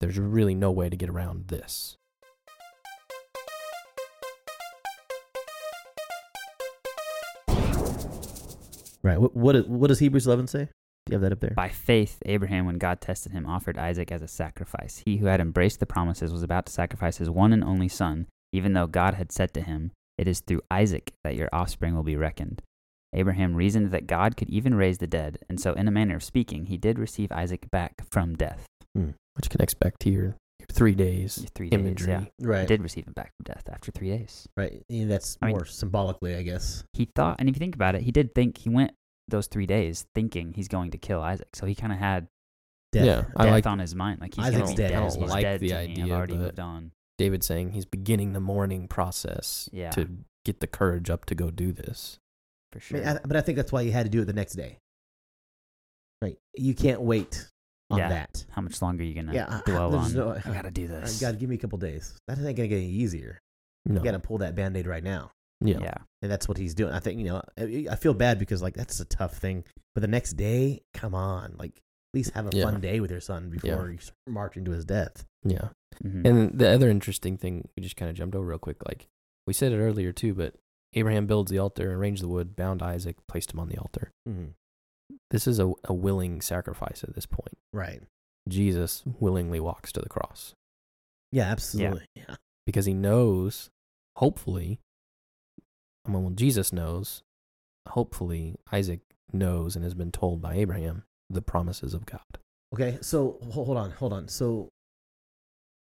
There's 0.00 0.18
really 0.18 0.54
no 0.54 0.70
way 0.70 0.90
to 0.90 0.96
get 0.96 1.08
around 1.08 1.48
this. 1.48 1.96
right 9.06 9.20
what, 9.20 9.34
what 9.36 9.68
what 9.68 9.86
does 9.86 10.00
hebrews 10.00 10.26
11 10.26 10.48
say 10.48 10.68
do 11.06 11.12
you 11.12 11.14
have 11.14 11.22
that 11.22 11.32
up 11.32 11.40
there 11.40 11.52
By 11.56 11.68
faith, 11.68 12.18
Abraham, 12.26 12.66
when 12.66 12.78
God 12.78 13.00
tested 13.00 13.32
him, 13.32 13.46
offered 13.46 13.78
Isaac 13.78 14.10
as 14.12 14.22
a 14.22 14.28
sacrifice. 14.28 15.02
He 15.06 15.18
who 15.18 15.26
had 15.26 15.40
embraced 15.40 15.80
the 15.80 15.86
promises 15.86 16.32
was 16.32 16.42
about 16.42 16.66
to 16.66 16.72
sacrifice 16.72 17.18
his 17.18 17.30
one 17.30 17.52
and 17.52 17.62
only 17.64 17.88
son, 17.88 18.26
even 18.52 18.72
though 18.72 18.86
God 18.86 19.14
had 19.14 19.30
said 19.32 19.54
to 19.54 19.60
him, 19.62 19.92
It 20.18 20.26
is 20.28 20.40
through 20.40 20.62
Isaac 20.70 21.12
that 21.24 21.36
your 21.36 21.48
offspring 21.52 21.94
will 21.94 22.02
be 22.02 22.16
reckoned. 22.16 22.60
Abraham 23.14 23.54
reasoned 23.54 23.92
that 23.92 24.06
God 24.08 24.36
could 24.36 24.50
even 24.50 24.74
raise 24.74 24.98
the 24.98 25.06
dead, 25.06 25.38
and 25.48 25.60
so, 25.60 25.72
in 25.74 25.86
a 25.88 25.92
manner 25.92 26.16
of 26.16 26.24
speaking, 26.24 26.66
he 26.66 26.76
did 26.76 26.98
receive 26.98 27.30
Isaac 27.32 27.70
back 27.70 28.02
from 28.10 28.34
death. 28.34 28.66
Hmm. 28.94 29.10
Which 29.36 29.48
connects 29.48 29.74
back 29.74 29.98
to 30.00 30.10
your, 30.10 30.24
your 30.58 30.66
three 30.72 30.94
days 30.94 31.46
Three 31.54 31.68
imagery. 31.68 32.06
days, 32.06 32.06
yeah. 32.08 32.24
He 32.38 32.46
right 32.46 32.66
did 32.68 32.82
receive 32.82 33.06
him 33.06 33.12
back 33.14 33.30
from 33.36 33.44
death 33.54 33.68
after 33.72 33.92
three 33.92 34.08
days. 34.10 34.48
right 34.56 34.82
and 34.90 35.10
that's 35.10 35.38
I 35.40 35.46
mean- 35.46 35.56
more 35.56 35.64
symbolically 35.66 36.34
i 36.34 36.42
guess 36.42 36.82
He 36.94 37.04
thought, 37.14 37.36
and 37.38 37.48
if 37.48 37.54
you 37.54 37.60
think 37.60 37.74
about 37.76 37.94
it, 37.94 38.02
he 38.02 38.10
did 38.10 38.34
think 38.34 38.58
he 38.58 38.68
went 38.70 38.92
those 39.28 39.46
three 39.46 39.66
days 39.66 40.06
thinking 40.14 40.52
he's 40.54 40.68
going 40.68 40.90
to 40.92 40.98
kill 40.98 41.20
Isaac. 41.20 41.48
So 41.54 41.66
he 41.66 41.74
kind 41.74 41.92
of 41.92 41.98
had 41.98 42.28
Death. 42.92 43.04
Yeah, 43.04 43.24
I 43.36 43.50
like 43.50 43.66
on 43.66 43.80
his 43.80 43.94
mind. 43.94 44.20
Like 44.20 44.34
he's 44.34 44.44
Isaac's 44.46 44.70
dead. 44.74 44.76
dead. 44.90 44.92
I 44.92 45.00
don't 45.00 45.14
He's 45.20 45.30
like 45.30 45.42
dead 45.42 45.60
the 45.60 45.68
to 45.70 45.88
me. 45.88 46.02
I've 46.04 46.10
already 46.12 46.34
but- 46.34 46.42
moved 46.42 46.60
on. 46.60 46.92
David 47.18 47.42
saying 47.42 47.70
he's 47.70 47.84
beginning 47.86 48.32
the 48.34 48.40
mourning 48.40 48.88
process 48.88 49.68
Yeah. 49.72 49.90
to 49.92 50.06
get 50.44 50.60
the 50.60 50.66
courage 50.66 51.08
up 51.10 51.24
to 51.26 51.34
go 51.34 51.50
do 51.50 51.72
this. 51.72 52.18
For 52.72 52.78
I 52.78 52.80
sure. 52.80 52.98
mean, 53.00 53.08
I, 53.08 53.18
but 53.26 53.36
I 53.36 53.40
think 53.40 53.56
that's 53.56 53.72
why 53.72 53.80
you 53.80 53.90
had 53.92 54.04
to 54.04 54.10
do 54.10 54.20
it 54.22 54.26
the 54.26 54.32
next 54.34 54.52
day. 54.54 54.78
Right? 56.22 56.36
You 56.54 56.74
can't 56.74 57.00
wait 57.00 57.48
on 57.90 57.98
Yeah. 57.98 58.08
that. 58.10 58.44
How 58.50 58.62
much 58.62 58.80
longer 58.82 59.02
are 59.02 59.06
you 59.06 59.14
gonna 59.14 59.34
Yeah, 59.34 59.46
I- 59.48 59.62
dwell 59.70 59.90
there's 59.90 60.16
on? 60.16 60.28
no- 60.28 60.34
I 60.44 60.52
gotta 60.54 60.70
do 60.70 60.84
Uh, 60.86 61.00
this. 61.00 61.20
God, 61.20 61.38
give 61.38 61.48
me 61.48 61.56
a 61.56 61.58
couple 61.58 61.78
days. 61.78 62.16
That 62.28 62.38
ain't 62.38 62.56
gonna 62.56 62.68
get 62.68 62.76
any 62.76 62.88
easier. 62.90 63.38
No. 63.84 63.96
You 63.96 64.04
gotta 64.04 64.18
pull 64.20 64.38
that 64.38 64.54
band 64.54 64.76
aid 64.76 64.86
right 64.86 65.02
now, 65.04 65.30
yeah. 65.60 65.78
yeah. 65.80 65.94
and 66.22 66.30
that's 66.30 66.48
what 66.48 66.58
he's 66.58 66.74
doing. 66.74 66.92
I 66.92 67.00
think 67.00 67.18
you 67.18 67.24
know. 67.26 67.42
I, 67.58 67.86
I 67.90 67.96
feel 67.96 68.14
bad 68.14 68.38
because 68.38 68.62
like 68.62 68.74
that's 68.74 69.00
a 69.00 69.04
tough 69.04 69.36
thing. 69.38 69.64
But 69.94 70.00
the 70.02 70.08
next 70.08 70.34
day, 70.34 70.82
come 70.94 71.14
on, 71.14 71.54
like 71.58 71.70
at 71.76 72.18
least 72.18 72.32
have 72.34 72.46
a 72.46 72.56
Yeah. 72.56 72.64
fun 72.64 72.80
day 72.80 73.00
with 73.00 73.10
your 73.10 73.20
son 73.20 73.50
before 73.50 73.90
you 73.90 73.98
start 73.98 74.14
marching 74.28 74.64
to 74.66 74.72
his 74.72 74.84
death. 74.84 75.24
Yeah. 75.44 75.68
Mhm. 76.04 76.26
And 76.26 76.58
the 76.58 76.68
other 76.70 76.88
interesting 76.90 77.36
thing 77.38 77.68
we 77.76 77.82
just 77.82 77.96
kind 77.96 78.10
of 78.10 78.16
jumped 78.16 78.34
over 78.36 78.46
real 78.46 78.58
quick, 78.58 78.86
like 78.86 79.06
we 79.46 79.52
said 79.54 79.72
it 79.72 79.78
earlier 79.78 80.12
too, 80.12 80.34
but 80.34 80.54
Abraham 80.94 81.26
builds 81.26 81.50
the 81.50 81.58
altar, 81.58 81.92
arranged 81.94 82.22
the 82.22 82.28
wood, 82.28 82.54
bound 82.56 82.82
Isaac, 82.82 83.16
placed 83.26 83.52
him 83.52 83.60
on 83.60 83.68
the 83.68 83.78
altar. 83.78 84.10
Mhm. 84.28 84.52
this 85.30 85.46
is 85.46 85.58
a, 85.60 85.72
a 85.84 85.94
willing 85.94 86.40
sacrifice 86.40 87.04
at 87.04 87.14
this 87.14 87.26
point. 87.26 87.56
Right. 87.72 88.02
Jesus 88.48 89.02
willingly 89.20 89.60
walks 89.60 89.92
to 89.92 90.00
the 90.00 90.08
cross 90.08 90.54
Yeah, 91.32 91.44
absolutely. 91.44 92.06
Yeah. 92.16 92.36
because 92.66 92.86
he 92.86 92.94
knows, 92.94 93.70
hopefully, 94.16 94.80
I 96.06 96.10
mean, 96.10 96.22
well, 96.22 96.32
Jesus 96.32 96.72
knows, 96.72 97.22
hopefully, 97.88 98.54
Isaac 98.72 99.00
knows 99.32 99.74
and 99.76 99.84
has 99.84 99.94
been 99.94 100.12
told 100.12 100.40
by 100.40 100.54
Abraham 100.54 101.02
the 101.28 101.42
promises 101.42 101.94
of 101.94 102.06
God. 102.06 102.20
Okay, 102.74 102.98
so 103.00 103.38
hold 103.52 103.76
on, 103.76 103.90
hold 103.92 104.12
on. 104.12 104.28
So 104.28 104.68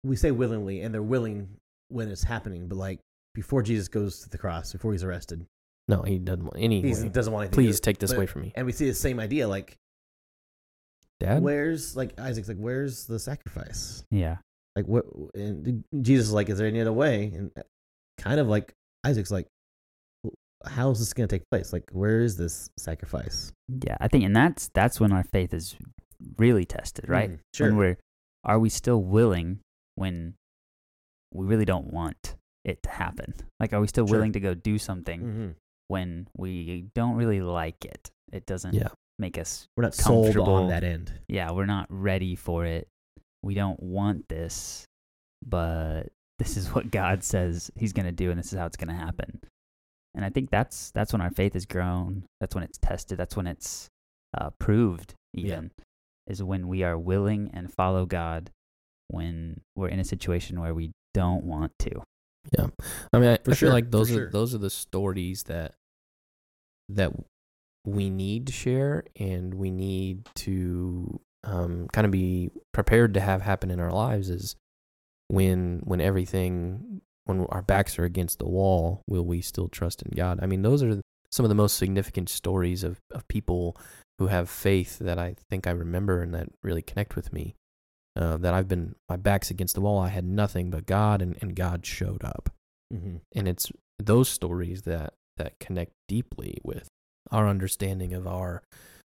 we 0.04 0.16
say 0.16 0.32
willingly, 0.32 0.82
and 0.82 0.94
they're 0.94 1.02
willing 1.04 1.50
when 1.90 2.10
it's 2.10 2.24
happening, 2.24 2.68
but 2.68 2.78
like 2.78 3.00
before 3.34 3.62
Jesus 3.62 3.88
goes 3.88 4.22
to 4.22 4.30
the 4.30 4.38
cross, 4.38 4.72
before 4.74 4.92
he's 4.92 5.04
arrested, 5.04 5.46
No, 5.88 6.02
he 6.02 6.18
doesn't 6.20 6.44
want 6.44 6.58
any. 6.58 6.82
he 6.82 7.10
doesn't 7.10 7.32
want 7.34 7.46
anything. 7.46 7.66
Please 7.66 7.80
take 7.80 8.00
this 8.00 8.12
but- 8.12 8.18
away 8.18 8.26
from 8.26 8.42
me, 8.44 8.54
And 8.56 8.66
we 8.66 8.72
see 8.72 8.88
the 8.88 8.94
same 8.94 9.20
idea, 9.20 9.48
like 9.48 9.78
Dad. 11.20 11.42
where's 11.42 11.96
like 11.96 12.20
Isaac's 12.20 12.48
like, 12.48 12.58
where's 12.58 13.06
the 13.06 13.20
sacrifice? 13.20 14.04
Yeah. 14.12 14.38
Like 14.76 14.86
what? 14.86 15.06
And 15.34 15.84
Jesus 16.02 16.28
is 16.28 16.34
like, 16.34 16.50
is 16.50 16.58
there 16.60 16.68
any 16.68 16.80
other 16.82 16.94
way? 16.94 17.32
And 17.36 17.52
uh, 17.58 17.64
kind 18.20 18.40
of 18.40 18.48
like 18.48 18.74
Isaac's 19.04 19.32
like, 19.32 19.46
"Well, 19.46 19.52
how 20.66 20.90
is 20.92 21.00
this 21.00 21.14
going 21.14 21.28
to 21.28 21.36
take 21.36 21.50
place? 21.50 21.72
Like, 21.74 21.90
where 21.92 22.22
is 22.22 22.38
this 22.38 22.70
sacrifice? 22.78 23.52
Yeah. 23.84 23.98
I 24.00 24.08
think, 24.08 24.24
and 24.26 24.36
that's 24.36 24.70
that's 24.74 25.00
when 25.00 25.12
our 25.12 25.24
faith 25.24 25.54
is 25.54 25.76
really 26.38 26.66
tested, 26.66 27.08
right? 27.10 27.32
Mm, 27.32 27.40
sure. 27.54 27.68
When 27.68 27.78
we're, 27.78 27.98
are 28.44 28.60
we 28.60 28.70
still 28.70 29.02
willing 29.02 29.60
when 29.96 30.34
we 31.34 31.46
really 31.46 31.66
don't 31.66 31.92
want 31.94 32.36
it 32.66 32.82
to 32.84 32.90
happen? 32.90 33.34
Like, 33.60 33.74
are 33.74 33.80
we 33.82 33.88
still 33.88 34.08
Sure. 34.08 34.18
willing 34.18 34.34
to 34.34 34.40
go 34.40 34.54
do 34.54 34.78
something 34.78 35.20
hmm 35.22 35.48
when 35.90 36.28
we 36.36 36.88
don't 36.96 37.16
really 37.16 37.40
like 37.42 37.86
it? 37.86 38.10
It 38.34 38.46
doesn't 38.46 38.74
Yeah. 38.74 38.90
make 39.20 39.38
us 39.38 39.68
We're 39.78 39.84
not 39.84 39.94
sold 39.94 40.26
Comfortable. 40.26 40.54
on 40.54 40.68
that 40.70 40.84
end. 40.84 41.14
yeah, 41.30 41.52
we're 41.52 41.66
not 41.66 41.86
ready 41.90 42.36
for 42.36 42.66
it. 42.66 42.88
We 43.44 43.54
don't 43.54 43.82
want 43.82 44.28
this, 44.28 44.86
but 45.46 46.08
this 46.40 46.58
is 46.58 46.74
what 46.74 46.92
God 46.92 47.24
says 47.24 47.72
He's 47.78 47.94
going 47.94 48.06
to 48.08 48.12
do, 48.12 48.32
and 48.32 48.40
this 48.40 48.52
is 48.52 48.60
how 48.60 48.66
it's 48.66 48.76
going 48.78 48.90
to 48.90 48.94
happen. 49.02 49.40
And 50.18 50.26
I 50.26 50.30
think 50.30 50.50
that's 50.50 50.92
that's 50.92 51.14
when 51.14 51.22
our 51.22 51.30
faith 51.30 51.56
is 51.56 51.68
grown. 51.68 52.24
That's 52.42 52.56
when 52.56 52.64
it's 52.64 52.80
tested. 52.80 53.20
That's 53.20 53.38
when 53.38 53.46
it's 53.46 53.88
uh, 54.36 54.50
proved. 54.60 55.14
Yeah. 55.34 55.46
Even 55.46 55.72
is 56.26 56.42
when 56.44 56.68
we 56.68 56.84
are 56.84 56.98
willing 56.98 57.52
and 57.54 57.72
follow 57.72 58.06
God 58.06 58.50
when 59.10 59.62
we're 59.76 59.88
in 59.88 60.00
a 60.00 60.04
situation 60.04 60.60
where 60.60 60.74
we 60.74 60.92
don't 61.14 61.46
want 61.46 61.72
to. 61.80 62.02
Yeah, 62.58 62.68
I 63.14 63.20
mean, 63.20 63.30
I, 63.30 63.38
For 63.44 63.52
I 63.52 63.54
sure, 63.54 63.68
feel 63.68 63.74
like 63.74 63.86
for 63.86 63.92
those 63.92 64.12
are 64.12 64.14
sure. 64.16 64.32
those 64.32 64.56
are 64.56 64.60
the 64.60 64.70
stories 64.70 65.44
that 65.44 65.76
that 66.90 67.12
we 67.86 68.10
need 68.10 68.48
to 68.48 68.54
share, 68.54 69.04
and 69.20 69.54
we 69.54 69.70
need 69.70 70.28
to 70.36 71.20
um, 71.44 71.88
kind 71.94 72.06
of 72.06 72.12
be 72.12 72.50
prepared 72.74 73.14
to 73.14 73.22
have 73.22 73.44
happen 73.44 73.70
in 73.70 73.80
our 73.80 73.92
lives. 73.92 74.30
Is 74.30 74.56
when 75.28 75.82
when 75.84 76.02
everything 76.02 77.02
when 77.28 77.46
our 77.50 77.62
backs 77.62 78.00
are 78.00 78.06
against 78.06 78.40
the 78.40 78.48
wall, 78.48 79.02
will 79.08 79.26
we 79.26 79.42
still 79.42 79.68
trust 79.68 80.02
in 80.02 80.16
God? 80.16 80.40
I 80.42 80.46
mean, 80.46 80.62
those 80.62 80.84
are 80.84 81.02
some 81.32 81.46
of 81.46 81.50
the 81.50 81.56
most 81.56 81.78
significant 81.78 82.30
stories 82.30 82.84
of 82.84 83.00
of 83.12 83.28
people 83.28 83.78
who 84.20 84.28
have 84.28 84.50
faith 84.50 84.98
that 85.00 85.20
I 85.20 85.36
think 85.50 85.68
I 85.68 85.72
remember 85.72 86.24
and 86.24 86.34
that 86.34 86.50
really 86.64 86.82
connect 86.82 87.16
with 87.16 87.32
me. 87.32 87.56
Uh, 88.16 88.36
that 88.38 88.54
I've 88.54 88.68
been 88.68 88.96
my 89.08 89.16
back's 89.16 89.52
against 89.52 89.76
the 89.76 89.82
wall. 89.82 90.00
I 90.00 90.10
had 90.10 90.26
nothing 90.26 90.72
but 90.72 90.88
God, 90.88 91.22
and, 91.22 91.38
and 91.40 91.56
God 91.56 91.86
showed 91.86 92.24
up 92.24 92.50
hmm 92.92 93.18
and 93.34 93.48
it's 93.48 93.72
those 94.00 94.30
stories 94.30 94.84
that 94.84 95.14
that 95.38 95.60
connect 95.60 95.92
deeply 96.08 96.58
with 96.64 96.88
our 97.32 97.48
understanding 97.48 98.14
of 98.14 98.28
our 98.28 98.64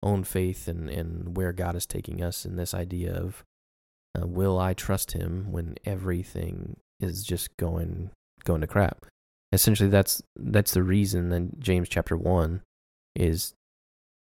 own 0.01 0.23
faith 0.23 0.67
and 0.67 0.89
and 0.89 1.36
where 1.36 1.51
God 1.51 1.75
is 1.75 1.86
taking 1.86 2.21
us 2.21 2.45
and 2.45 2.58
this 2.58 2.73
idea 2.73 3.13
of 3.13 3.43
uh, 4.17 4.25
will 4.25 4.58
I 4.60 4.73
trust 4.73 5.12
him 5.12 5.51
when 5.51 5.75
everything 5.86 6.78
is 7.06 7.24
just 7.24 7.56
going 7.58 8.10
going 8.44 8.62
to 8.62 8.68
crap 8.68 9.06
essentially 9.52 9.89
that's 9.89 10.22
that's 10.36 10.74
the 10.74 10.84
reason 10.84 11.30
that 11.30 11.60
James 11.60 11.88
chapter 11.89 12.18
1 12.18 12.62
is 13.15 13.54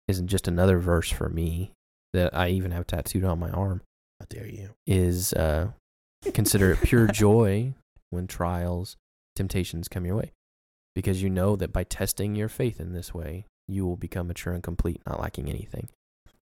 isn't 0.06 0.28
just 0.28 0.48
another 0.48 0.78
verse 0.78 1.10
for 1.10 1.28
me 1.28 1.72
that 2.12 2.34
I 2.34 2.48
even 2.48 2.70
have 2.70 2.86
tattooed 2.86 3.24
on 3.24 3.38
my 3.38 3.50
arm 3.50 3.82
How 4.20 4.26
dare 4.28 4.46
you? 4.46 4.70
is 4.86 5.32
uh, 5.34 5.68
consider 6.32 6.72
it 6.72 6.82
pure 6.82 7.06
joy 7.12 7.74
when 8.10 8.26
trials, 8.26 8.96
temptations 9.36 9.88
come 9.88 10.06
your 10.06 10.16
way, 10.16 10.32
because 10.94 11.22
you 11.22 11.28
know 11.30 11.56
that 11.56 11.72
by 11.72 11.84
testing 11.84 12.34
your 12.34 12.48
faith 12.48 12.80
in 12.80 12.92
this 12.92 13.12
way, 13.12 13.44
you 13.66 13.86
will 13.86 13.96
become 13.96 14.28
mature 14.28 14.54
and 14.54 14.62
complete, 14.62 15.02
not 15.06 15.20
lacking 15.20 15.48
anything. 15.48 15.88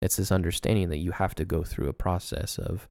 It's 0.02 0.18
this 0.18 0.32
understanding 0.32 0.90
that 0.90 1.00
you 1.00 1.12
have 1.14 1.34
to 1.36 1.46
go 1.46 1.64
through 1.64 1.90
a 1.90 1.94
process 1.94 2.60
of, 2.60 2.88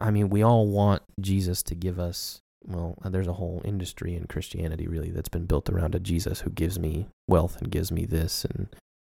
I 0.00 0.12
mean, 0.12 0.28
we 0.28 0.42
all 0.42 0.68
want 0.68 1.02
Jesus 1.20 1.62
to 1.64 1.74
give 1.74 1.98
us. 1.98 2.40
Well, 2.66 2.96
uh, 3.02 3.08
there's 3.10 3.26
a 3.28 3.32
whole 3.34 3.60
industry 3.64 4.14
in 4.14 4.26
Christianity 4.26 4.86
really 4.86 5.10
that's 5.10 5.28
been 5.28 5.46
built 5.46 5.68
around 5.68 5.94
a 5.94 6.00
Jesus 6.00 6.40
who 6.40 6.50
gives 6.50 6.78
me 6.78 7.08
wealth 7.28 7.60
and 7.60 7.70
gives 7.70 7.90
me 7.92 8.04
this, 8.06 8.44
and 8.44 8.68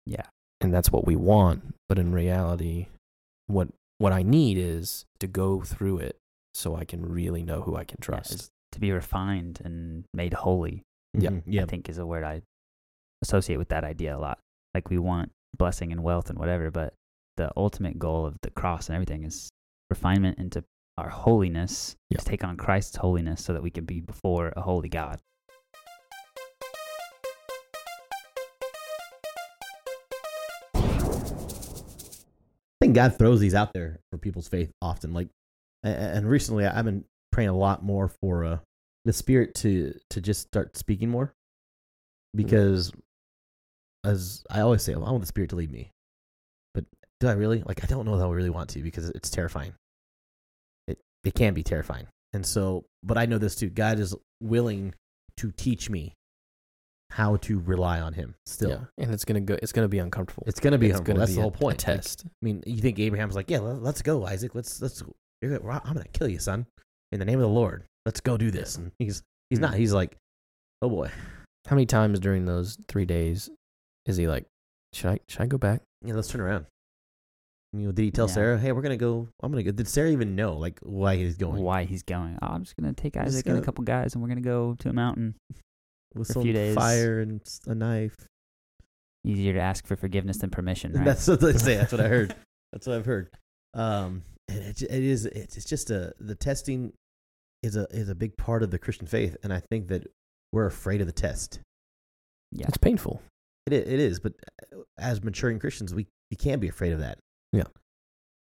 Yeah. 0.07 0.27
and 0.61 0.73
that's 0.73 0.91
what 0.93 1.07
we 1.07 1.17
want. 1.17 1.75
But 1.89 1.99
in 1.99 2.13
reality, 2.13 2.87
what 3.47 3.69
what 3.99 4.13
I 4.13 4.23
need 4.23 4.57
is 4.57 5.05
to 5.19 5.27
go 5.27 5.61
through 5.61 5.99
it 5.99 6.17
so 6.55 6.75
I 6.75 6.85
can 6.85 7.05
really 7.05 7.43
know 7.43 7.61
who 7.63 7.77
I 7.77 7.85
can 7.85 8.01
trust. 8.01 8.33
is 8.33 8.49
to 8.73 8.81
be 8.81 8.93
refined 8.93 9.61
and 9.65 10.05
made 10.15 10.33
holy. 10.33 10.83
Yeah. 11.13 11.31
Mhm, 11.31 11.43
yeah. 11.47 11.63
I 11.63 11.67
think 11.67 11.89
is 11.89 11.99
a 11.99 12.07
word 12.07 12.23
I 12.25 12.43
associate 13.23 13.57
with 13.59 13.69
that 13.69 13.85
idea 13.85 14.17
a 14.17 14.19
lot. 14.19 14.39
Like 14.75 14.89
we 14.89 14.99
want 14.99 15.33
blessing 15.57 15.91
and 15.93 16.03
wealth 16.03 16.31
and 16.31 16.39
whatever, 16.39 16.71
but 16.71 16.95
the 17.37 17.51
ultimate 17.57 17.99
goal 17.99 18.25
of 18.27 18.37
the 18.43 18.51
cross 18.51 18.89
and 18.89 18.95
everything 18.97 19.25
is 19.25 19.51
refinement 19.91 20.39
into 20.39 20.63
our 21.01 21.09
holiness 21.09 21.97
Yeah. 22.11 22.19
to 22.19 22.25
take 22.25 22.45
on 22.45 22.57
Christ's 22.57 22.97
holiness 22.97 23.45
so 23.45 23.53
that 23.53 23.63
we 23.63 23.71
can 23.71 23.85
be 23.85 24.01
before 24.01 24.53
a 24.57 24.61
holy 24.61 24.89
God. 24.89 25.21
I 30.75 30.79
think 32.81 32.95
God 32.95 33.19
throws 33.19 33.41
these 33.41 33.55
out 33.55 33.73
there 33.73 34.01
for 34.11 34.19
people's 34.19 34.49
faith 34.49 34.73
often. 34.81 35.13
Like, 35.13 35.29
and 35.83 36.29
recently 36.29 36.67
I've 36.67 36.85
been 36.85 37.05
praying 37.33 37.51
a 37.51 37.57
lot 37.57 37.83
more 37.83 38.09
for 38.09 38.45
uh, 38.45 38.59
the 39.05 39.13
Spirit 39.13 39.55
to 39.57 39.95
to 40.11 40.21
just 40.21 40.43
start 40.43 40.77
speaking 40.77 41.11
more, 41.11 41.35
because 42.35 42.93
as 44.05 44.45
I 44.51 44.61
always 44.61 44.83
say, 44.83 44.95
I 44.95 44.99
want 44.99 45.21
the 45.21 45.27
Spirit 45.27 45.51
to 45.51 45.57
lead 45.57 45.71
me. 45.71 45.91
But 46.75 46.85
do 47.19 47.29
I 47.29 47.33
really? 47.33 47.63
Like, 47.65 47.83
I 47.85 47.87
don't 47.87 48.07
know 48.07 48.17
that 48.17 48.25
I 48.25 48.31
really 48.31 48.51
want 48.51 48.71
to 48.71 48.83
because 48.83 49.11
it's 49.11 49.31
terrifying. 49.31 49.75
It 51.25 51.35
can 51.35 51.55
be 51.55 51.63
terrifying, 51.63 52.07
and 52.33 52.45
so, 52.47 52.85
but 53.03 53.19
I 53.19 53.27
know 53.27 53.39
this 53.39 53.55
too. 53.57 53.69
God 53.71 53.99
is 53.99 54.15
willing 54.41 54.95
to 55.37 55.51
teach 55.53 55.91
me 55.91 56.15
how 57.11 57.37
to 57.37 57.59
rely 57.61 58.01
on 58.01 58.15
Him. 58.15 58.35
Still, 58.47 58.71
Yeah, 58.71 58.85
and 58.99 59.13
it's 59.13 59.25
gonna 59.25 59.41
go. 59.41 59.57
It's 59.63 59.73
gonna 59.73 59.89
be 59.89 59.99
uncomfortable. 59.99 60.45
it's 60.47 60.61
gonna 60.61 60.79
be. 60.79 60.87
It's 60.87 60.95
humble. 60.97 61.07
gonna 61.09 61.19
That's 61.21 61.33
be 61.33 61.35
the 61.35 61.41
a- 61.41 61.43
whole 61.43 61.51
point. 61.51 61.85
A 61.87 61.91
Like, 61.91 61.97
test. 61.99 62.25
I 62.27 62.31
mean, 62.41 62.63
you 62.67 62.79
think 62.79 62.99
Abraham's 62.99 63.35
like, 63.35 63.51
yeah, 63.51 63.59
let- 63.59 63.83
let's 63.83 64.01
go, 64.03 64.25
Isaac. 64.27 64.55
Let's 64.55 64.81
let's. 64.81 65.03
You're 65.43 65.59
gonna, 65.59 65.81
I'm 65.85 65.95
gonna 65.95 66.07
kill 66.13 66.29
you, 66.29 66.39
son, 66.39 66.67
in 67.13 67.19
the 67.19 67.25
name 67.25 67.39
of 67.39 67.43
the 67.43 67.49
Lord. 67.49 67.85
Let's 68.07 68.21
go 68.21 68.37
do 68.37 68.51
this. 68.51 68.77
And 68.77 68.93
he's 68.99 69.23
he's 69.51 69.59
mm-hmm. 69.59 69.71
not. 69.71 69.75
He's 69.75 69.93
like, 69.93 70.17
oh 70.83 70.89
boy, 70.89 71.11
How 71.67 71.77
many 71.77 71.87
times 71.87 72.21
during 72.21 72.45
those 72.47 72.79
three 72.89 73.05
days 73.05 73.51
is 74.07 74.17
he 74.17 74.27
like, 74.29 74.47
should 74.95 75.11
I 75.11 75.19
should 75.29 75.43
I 75.43 75.47
go 75.47 75.59
back? 75.59 75.83
yeah, 76.03 76.15
let's 76.15 76.29
turn 76.29 76.41
around. 76.41 76.67
You 77.73 77.87
know, 77.87 77.93
did 77.93 78.03
he 78.03 78.11
tell 78.11 78.27
Yeah. 78.27 78.35
Sarah, 78.35 78.59
hey, 78.59 78.73
we're 78.73 78.83
gonna 78.83 78.97
go? 78.97 79.29
I'm 79.43 79.53
gonna 79.53 79.63
go. 79.63 79.71
Did 79.71 79.87
Sarah 79.87 80.11
even 80.11 80.35
know 80.35 80.57
like 80.57 80.81
why 80.83 81.17
he's 81.17 81.37
going? 81.37 81.63
Why 81.63 81.85
he's 81.85 82.03
going? 82.03 82.37
Oh, 82.43 82.47
I'm 82.49 82.65
just 82.65 82.77
gonna 82.77 82.93
take 82.93 83.17
Isaac 83.17 83.47
and 83.47 83.53
gonna- 83.55 83.63
a 83.63 83.65
couple 83.65 83.85
guys, 83.85 84.15
and 84.15 84.23
we're 84.23 84.29
gonna 84.29 84.41
go 84.41 84.75
to 84.81 84.89
a 84.89 84.93
mountain. 84.93 85.35
With 86.15 86.27
for 86.27 86.31
a 86.33 86.35
some 86.35 86.43
few 86.43 86.53
days. 86.53 86.75
fire 86.75 87.21
and 87.21 87.41
a 87.69 87.75
knife. 87.75 88.17
Easier 89.25 89.53
to 89.53 89.61
ask 89.61 89.87
for 89.87 89.95
forgiveness 89.97 90.39
than 90.39 90.51
permission, 90.51 90.93
right? 90.95 91.05
That's 91.05 91.29
what 91.29 91.41
they 91.41 91.53
say. 91.53 91.77
That's 91.77 91.93
what 91.93 92.01
I 92.01 92.09
heard. 92.09 92.35
That's 92.73 92.87
what 92.87 92.97
I've 92.97 93.07
heard. 93.07 93.29
Um, 93.75 94.23
and 94.49 94.59
it, 94.59 94.83
it 94.83 94.91
is. 94.91 95.27
It's, 95.27 95.57
it's 95.57 95.67
just 95.67 95.91
a 95.91 96.13
the 96.19 96.35
testing 96.35 96.93
is 97.63 97.77
a 97.77 97.87
is 97.93 98.09
a 98.09 98.15
big 98.17 98.37
part 98.37 98.63
of 98.65 98.71
the 98.73 98.79
Christian 98.81 99.07
faith, 99.07 99.37
and 99.45 99.53
I 99.53 99.61
think 99.71 99.87
that 99.89 100.09
we're 100.53 100.67
afraid 100.67 101.01
of 101.01 101.07
the 101.07 101.13
test. 101.13 101.61
yeah. 102.51 102.67
It's 102.67 102.79
painful. 102.79 103.23
It 103.67 103.75
it 103.75 103.87
is, 104.01 104.19
but 104.19 104.33
uh, 104.73 104.79
as 104.99 105.23
maturing 105.23 105.61
Christians, 105.61 105.95
we 105.95 106.09
we 106.33 106.37
can't 106.37 106.61
be 106.61 106.67
afraid 106.69 106.93
of 106.93 106.99
that. 107.01 107.19
Yeah. 107.53 107.65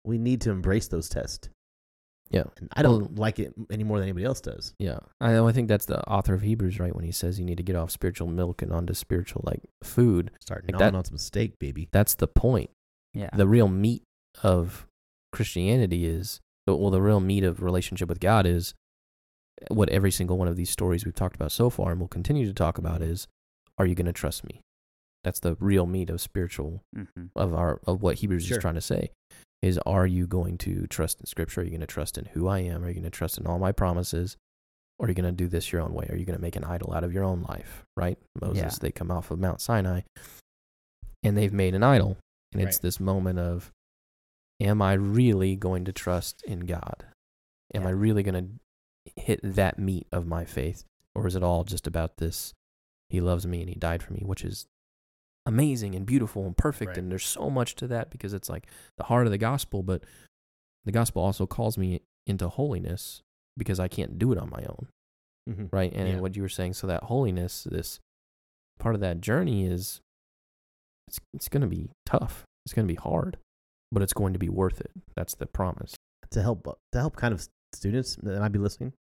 we 0.06 0.18
need 0.18 0.42
to 0.42 0.52
embrace 0.52 0.88
those 0.88 1.10
tests. 1.10 1.50
Yeah. 2.32 2.44
And 2.58 2.70
I 2.74 2.84
don't 2.84 3.02
Well- 3.02 3.12
like 3.16 3.40
it 3.40 3.54
any 3.72 3.84
more 3.84 3.98
than 3.98 4.04
anybody 4.08 4.26
else 4.26 4.40
does. 4.42 4.74
Yeah, 4.80 5.00
I 5.20 5.38
I 5.40 5.52
think 5.52 5.68
that's 5.68 5.86
the 5.86 6.08
author 6.08 6.34
of 6.34 6.42
Hebrews, 6.42 6.80
right? 6.80 6.96
When 6.96 7.04
he 7.06 7.12
says 7.12 7.40
you 7.40 7.46
need 7.46 7.58
to 7.58 7.64
get 7.64 7.76
off 7.76 7.90
spiritual 7.92 8.28
milk 8.28 8.62
and 8.62 8.72
onto 8.72 8.94
spiritual 8.94 9.42
like 9.46 9.62
food. 9.84 10.32
Start 10.40 10.64
Like 10.66 10.74
gnawing 10.74 10.94
that- 10.94 10.98
on 10.98 11.06
some 11.06 11.18
steak, 11.18 11.58
baby. 11.60 11.90
That's 11.92 12.14
the 12.16 12.28
point. 12.28 12.70
Yeah. 13.14 13.30
The 13.36 13.48
real 13.48 13.68
meat 13.68 14.04
of 14.44 14.88
Christianity 15.32 16.06
is 16.06 16.40
well, 16.68 16.92
the 16.92 17.02
real 17.02 17.20
meat 17.20 17.44
of 17.44 17.64
relationship 17.64 18.08
with 18.10 18.20
God 18.20 18.46
is 18.46 18.76
what 19.70 19.90
every 19.90 20.12
single 20.12 20.38
one 20.38 20.48
of 20.48 20.56
these 20.56 20.70
stories 20.70 21.04
we've 21.04 21.16
talked 21.16 21.36
about 21.36 21.52
so 21.52 21.70
far 21.72 21.92
and 21.92 22.00
will 22.00 22.08
continue 22.08 22.46
to 22.46 22.54
talk 22.54 22.78
about 22.78 23.02
is: 23.02 23.28
Are 23.80 23.88
you 23.88 23.96
going 23.96 24.06
to 24.06 24.14
trust 24.14 24.44
me? 24.46 24.62
That's 25.24 25.40
the 25.40 25.56
real 25.60 25.86
meat 25.86 26.10
of 26.10 26.22
spiritual 26.22 26.82
hmm 26.96 27.26
of 27.36 27.54
our 27.54 27.80
of 27.86 28.02
what 28.02 28.16
Hebrews 28.20 28.46
Sure. 28.46 28.58
is 28.58 28.62
trying 28.62 28.76
to 28.76 28.82
say. 28.82 29.12
Is 29.62 29.78
are 29.86 30.08
you 30.08 30.26
going 30.26 30.58
to 30.60 30.88
trust 30.88 31.20
in 31.20 31.26
Scripture? 31.26 31.62
Are 31.62 31.64
you 31.66 31.72
going 31.72 31.82
to 31.82 31.86
trust 31.88 32.18
in 32.18 32.26
who 32.34 32.48
I 32.48 32.60
am? 32.60 32.84
Are 32.84 32.88
you 32.88 32.94
going 32.94 33.04
to 33.04 33.10
trust 33.10 33.38
in 33.38 33.46
all 33.46 33.60
my 33.60 33.74
promises? 33.74 34.38
Or 34.98 35.06
are 35.06 35.10
you 35.10 35.16
going 35.16 35.26
to 35.26 35.32
do 35.34 35.48
this 35.48 35.72
your 35.72 35.82
own 35.82 35.94
way? 35.94 36.08
Are 36.10 36.16
you 36.16 36.26
going 36.26 36.38
to 36.38 36.42
make 36.42 36.56
an 36.56 36.64
idol 36.64 36.94
out 36.94 37.04
of 37.04 37.14
your 37.14 37.24
own 37.26 37.42
life? 37.44 37.84
Right? 37.98 38.18
Moses, 38.42 38.62
Yeah. 38.64 38.78
they 38.82 38.92
come 38.92 39.12
off 39.12 39.32
of 39.32 39.40
Mount 39.40 39.60
Sinai, 39.62 40.02
and 41.24 41.38
they've 41.38 41.54
made 41.54 41.76
an 41.76 41.84
idol, 41.84 42.18
and 42.54 42.62
it's 42.62 42.78
Right. 42.78 42.82
this 42.84 43.00
moment 43.00 43.40
of, 43.40 43.72
am 44.62 44.82
I 44.82 44.94
really 44.94 45.56
going 45.56 45.86
to 45.86 45.92
trust 45.94 46.42
in 46.44 46.62
God? 46.62 47.06
Am 47.74 47.86
I 47.86 47.92
really 47.92 48.24
going 48.24 48.60
to 49.16 49.22
hit 49.22 49.40
that 49.44 49.78
meat 49.80 50.08
of 50.12 50.26
my 50.28 50.44
faith, 50.46 50.84
or 51.16 51.28
is 51.28 51.36
it 51.36 51.44
all 51.44 51.64
just 51.64 51.88
about 51.88 52.18
this? 52.18 52.54
He 53.10 53.22
loves 53.22 53.46
me 53.48 53.62
and 53.62 53.70
he 53.70 53.76
died 53.76 54.04
for 54.04 54.14
me, 54.14 54.22
which 54.26 54.44
is 54.44 54.68
amazing 55.50 55.96
and 55.96 56.06
beautiful 56.06 56.46
and 56.46 56.56
perfect. 56.56 56.90
Right. 56.90 56.98
And 56.98 57.12
there's 57.12 57.26
so 57.26 57.50
much 57.50 57.76
to 57.76 57.88
that 57.88 58.10
because 58.10 58.34
it's 58.34 58.50
like 58.50 58.68
the 58.98 59.04
heart 59.06 59.26
of 59.26 59.32
the 59.32 59.38
gospel. 59.38 59.84
But 59.84 60.04
the 60.86 60.92
gospel 60.92 61.22
also 61.22 61.46
calls 61.46 61.78
me 61.78 62.02
into 62.26 62.48
holiness 62.48 63.22
because 63.58 63.80
I 63.80 63.88
can't 63.88 64.18
do 64.18 64.32
it 64.32 64.38
on 64.38 64.50
my 64.50 64.64
own, 64.64 64.88
Mhm. 65.50 65.70
right? 65.74 65.92
And 65.94 66.08
Yeah. 66.08 66.20
what 66.20 66.36
you 66.36 66.42
were 66.42 66.50
saying, 66.50 66.74
so 66.74 66.88
that 66.88 67.04
holiness, 67.04 67.64
this 67.64 68.00
part 68.80 68.96
of 68.96 69.02
that 69.02 69.20
journey 69.22 69.66
is 69.66 70.00
it's 71.08 71.20
it's 71.34 71.50
going 71.50 71.62
to 71.64 71.68
be 71.68 71.90
tough. 72.06 72.46
It's 72.66 72.74
going 72.74 72.88
to 72.88 72.92
be 72.92 72.96
hard, 73.00 73.38
but 73.92 74.02
it's 74.04 74.14
going 74.14 74.34
to 74.34 74.40
be 74.40 74.50
worth 74.50 74.80
it. 74.80 74.92
That's 75.16 75.36
the 75.36 75.48
promise. 75.48 75.96
to 76.32 76.44
help 76.44 76.64
to 76.92 77.00
help 77.00 77.16
kind 77.16 77.34
of 77.34 77.48
students 77.74 78.16
that 78.18 78.40
might 78.40 78.52
be 78.52 78.60
listening. 78.60 78.94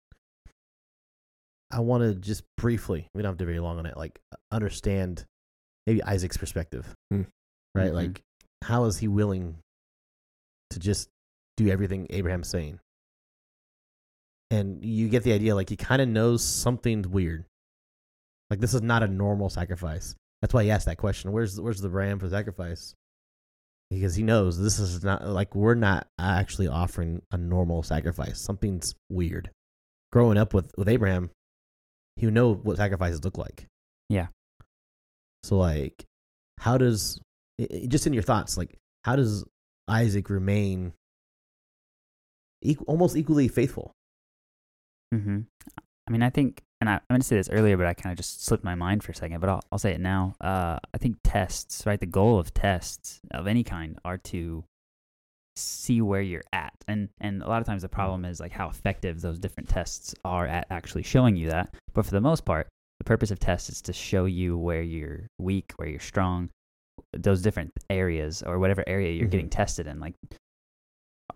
I 1.73 1.81
want 1.81 2.03
to 2.05 2.15
just 2.15 2.45
briefly, 2.57 3.09
we 3.15 3.23
don't 3.23 3.31
have 3.31 3.39
to 3.39 3.45
be 3.45 3.53
very 3.53 3.59
long 3.61 3.79
on 3.79 3.87
it, 3.87 3.97
like 3.97 4.21
understand 4.53 5.25
maybe 5.87 6.03
Isaac's 6.03 6.37
perspective, 6.37 6.95
Hmm. 7.11 7.23
right? 7.75 7.91
Mhm. 7.91 7.95
Like, 7.95 8.23
how 8.65 8.85
is 8.85 8.99
he 8.99 9.09
willing 9.09 9.59
to 10.71 10.79
just 10.79 11.09
do 11.57 11.69
everything 11.69 12.07
Abraham's 12.11 12.49
saying? 12.49 12.81
And 14.51 14.85
you 14.85 15.09
get 15.09 15.25
the 15.25 15.33
idea, 15.33 15.55
like 15.55 15.69
he 15.69 15.77
kind 15.77 16.01
of 16.01 16.09
knows 16.09 16.45
something's 16.45 17.09
weird. 17.09 17.45
Like 18.51 18.61
this 18.61 18.75
is 18.75 18.83
not 18.83 19.03
a 19.03 19.09
normal 19.09 19.51
sacrifice. 19.51 20.15
That's 20.41 20.55
why 20.55 20.63
he 20.65 20.71
asked 20.71 20.87
that 20.87 20.99
question. 20.99 21.33
Where's 21.33 21.61
where's 21.61 21.81
the 21.81 21.91
ram 21.91 22.19
for 22.21 22.29
sacrifice? 22.29 22.95
Because 23.91 24.15
he 24.15 24.23
knows 24.23 24.59
this 24.59 24.79
is 24.79 25.03
not 25.03 25.27
like 25.27 25.55
we're 25.55 25.75
not 25.75 26.07
actually 26.19 26.69
offering 26.69 27.23
a 27.33 27.37
normal 27.37 27.83
sacrifice. 27.83 28.41
Something's 28.41 28.95
weird. 29.11 29.51
Growing 30.13 30.39
up 30.39 30.55
with 30.55 30.71
with 30.79 30.89
Abraham, 30.89 31.31
he 32.17 32.27
would 32.27 32.35
know 32.35 32.55
what 32.55 32.77
sacrifices 32.77 33.25
look 33.25 33.39
like. 33.39 33.67
Yeah. 34.09 34.29
So 35.45 35.57
like, 35.59 36.05
how 36.59 36.79
does 36.79 37.21
i- 37.61 37.69
i- 37.73 37.87
just 37.87 38.07
in 38.07 38.13
your 38.13 38.23
thoughts, 38.23 38.57
like 38.57 38.77
how 39.05 39.17
does 39.17 39.45
Isaac 39.89 40.31
remain 40.31 40.93
equ- 42.65 42.85
almost 42.87 43.17
equally 43.17 43.49
faithful? 43.49 43.93
hmm 45.13 45.41
I 46.09 46.13
mean, 46.13 46.23
I 46.23 46.31
think, 46.31 46.63
and 46.81 46.89
I, 46.89 46.95
I'm 46.95 47.01
going 47.11 47.21
to 47.21 47.27
say 47.27 47.35
this 47.35 47.49
earlier, 47.51 47.77
but 47.77 47.87
I 47.87 47.93
kind 47.93 48.13
of 48.13 48.17
just 48.17 48.45
slipped 48.45 48.63
my 48.63 48.77
mind 48.77 49.03
for 49.03 49.11
a 49.11 49.15
second, 49.15 49.41
but 49.41 49.49
I'll, 49.49 49.61
I'll 49.73 49.79
say 49.79 49.91
it 49.93 50.01
now. 50.01 50.37
Uh, 50.41 50.79
I 50.95 50.99
think 50.99 51.17
tests, 51.25 51.85
right? 51.85 51.99
The 51.99 52.07
goal 52.07 52.39
of 52.39 52.55
tests 52.55 53.19
of 53.33 53.49
any 53.49 53.65
kind 53.65 53.99
are 54.05 54.17
to 54.19 54.63
see 55.57 56.01
where 56.01 56.21
you're 56.23 56.45
at. 56.53 56.75
And, 56.87 57.09
and 57.21 57.43
a 57.43 57.49
lot 57.49 57.61
of 57.61 57.67
times 57.67 57.83
the 57.83 57.89
problem 57.89 58.25
is 58.25 58.39
like 58.39 58.53
how 58.53 58.69
effective 58.69 59.21
those 59.21 59.41
different 59.41 59.69
tests 59.69 60.15
are 60.25 60.47
at 60.47 60.69
actually 60.71 61.03
showing 61.03 61.35
you 61.35 61.49
that. 61.51 61.75
But 61.93 62.05
for 62.05 62.13
the 62.13 62.21
most 62.21 62.45
part, 62.45 62.69
the 62.99 63.05
purpose 63.05 63.31
of 63.31 63.39
tests 63.39 63.69
is 63.71 63.83
to 63.83 63.93
show 63.93 64.25
you 64.25 64.57
where 64.59 64.83
you're 64.83 65.27
weak, 65.39 65.73
where 65.77 65.89
you're 65.89 66.01
strong, 66.01 66.49
those 67.13 67.43
different 67.43 67.73
areas 67.91 68.43
or 68.43 68.59
whatever 68.59 68.83
area 68.87 69.13
you're 69.13 69.27
Mhm. 69.29 69.31
getting 69.31 69.51
tested 69.51 69.87
in. 69.87 70.01
Like, 70.01 70.15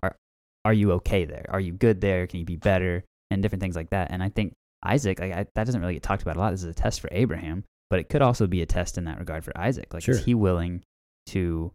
are, 0.02 0.16
are 0.64 0.72
you 0.72 0.92
okay 0.92 1.24
there? 1.24 1.44
Are 1.48 1.60
you 1.60 1.72
good 1.72 2.00
there? 2.00 2.26
Can 2.26 2.40
you 2.40 2.46
be 2.46 2.56
better? 2.56 3.04
And 3.30 3.42
different 3.42 3.62
things 3.62 3.76
like 3.76 3.90
that. 3.90 4.10
And 4.10 4.22
I 4.22 4.28
think 4.28 4.54
Isaac, 4.84 5.20
like 5.20 5.32
I, 5.32 5.46
that 5.54 5.64
doesn't 5.64 5.80
really 5.80 5.94
get 5.94 6.02
talked 6.02 6.22
about 6.22 6.36
a 6.36 6.40
lot. 6.40 6.50
This 6.50 6.62
is 6.64 6.70
a 6.70 6.74
test 6.74 7.00
for 7.00 7.08
Abraham, 7.12 7.64
but 7.90 8.00
it 8.00 8.08
could 8.08 8.22
also 8.22 8.46
be 8.46 8.62
a 8.62 8.66
test 8.66 8.98
in 8.98 9.04
that 9.04 9.18
regard 9.18 9.44
for 9.44 9.56
Isaac. 9.56 9.92
Like, 9.94 10.02
Sure. 10.02 10.14
is 10.16 10.24
he 10.24 10.34
willing 10.34 10.82
to? 11.26 11.72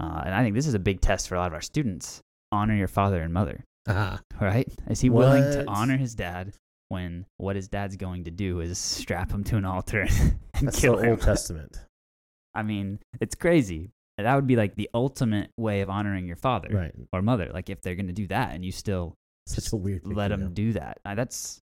Uh, 0.00 0.22
and 0.26 0.34
I 0.34 0.42
think 0.42 0.54
this 0.54 0.66
is 0.66 0.74
a 0.74 0.78
big 0.78 1.00
test 1.00 1.28
for 1.28 1.36
a 1.36 1.38
lot 1.38 1.46
of 1.46 1.54
our 1.54 1.60
students. 1.60 2.20
Honor 2.52 2.74
your 2.74 2.88
father 2.88 3.20
and 3.22 3.32
mother, 3.32 3.64
Ah, 3.88 4.20
right? 4.40 4.68
Is 4.88 5.00
he 5.00 5.10
willing 5.10 5.42
to 5.52 5.64
honor 5.68 5.96
his 5.96 6.14
dad 6.14 6.54
when 6.88 7.26
what 7.38 7.56
his 7.56 7.68
dad's 7.68 7.96
going 7.96 8.24
to 8.24 8.30
do 8.30 8.60
is 8.60 8.78
strap 8.78 9.30
him 9.30 9.42
to 9.44 9.56
an 9.56 9.64
altar 9.64 10.02
and 10.54 10.68
that's 10.68 10.80
kill 10.80 10.96
the 10.96 11.02
him? 11.04 11.10
Old 11.10 11.20
Testament, 11.22 11.78
I 12.54 12.62
mean, 12.62 12.98
it's 13.20 13.34
crazy. 13.34 13.90
That 14.18 14.34
would 14.34 14.46
be 14.46 14.56
like 14.56 14.74
the 14.76 14.88
ultimate 14.94 15.50
way 15.58 15.82
of 15.82 15.90
honoring 15.90 16.26
your 16.26 16.36
father 16.36 16.68
right? 16.72 16.94
or 17.12 17.20
mother. 17.20 17.50
Like 17.52 17.68
if 17.68 17.82
they're 17.82 17.96
going 17.96 18.06
to 18.06 18.14
do 18.14 18.26
that, 18.28 18.54
and 18.54 18.64
you 18.64 18.72
still 18.72 19.14
Such 19.46 19.72
a 19.72 19.76
weird. 19.76 20.02
let 20.06 20.28
them 20.28 20.54
do 20.54 20.72
that. 20.72 20.98
That's 21.04 21.60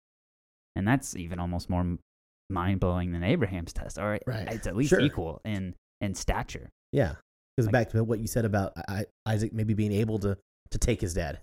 and 0.75 0.85
that's 0.87 1.15
even 1.15 1.39
almost 1.39 1.69
more 1.69 1.97
mind 2.49 2.79
blowing 2.81 3.13
than 3.13 3.23
Abraham's 3.23 3.71
test. 3.71 3.97
Or 3.97 4.19
Right. 4.27 4.47
it's 4.51 4.67
at 4.67 4.75
least 4.75 4.89
Sure. 4.89 4.99
equal 4.99 5.39
in 5.45 5.75
in 6.01 6.13
stature. 6.13 6.69
Yeah, 6.91 7.15
because 7.55 7.67
Like- 7.67 7.71
back 7.73 7.89
to 7.91 8.03
what 8.03 8.19
you 8.19 8.27
said 8.27 8.43
about 8.43 8.73
I, 8.89 9.05
Isaac 9.25 9.53
maybe 9.53 9.73
being 9.73 9.93
able 9.93 10.19
to 10.19 10.37
to 10.71 10.77
take 10.77 10.99
his 10.99 11.13
dad. 11.13 11.39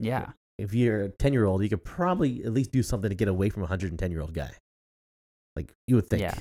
Yeah, 0.00 0.32
If 0.58 0.74
you're 0.74 1.02
a 1.04 1.08
ten 1.08 1.32
year 1.32 1.44
old, 1.44 1.62
you 1.62 1.68
could 1.68 1.84
probably 1.84 2.42
at 2.44 2.52
least 2.52 2.72
do 2.72 2.82
something 2.82 3.08
to 3.08 3.14
get 3.14 3.28
away 3.28 3.48
from 3.48 3.62
a 3.62 3.66
hundred 3.66 3.90
and 3.90 3.98
ten 3.98 4.10
year 4.10 4.20
old 4.20 4.34
guy. 4.34 4.50
Like 5.56 5.72
you 5.86 5.96
would 5.96 6.06
think. 6.08 6.22
yeah. 6.22 6.34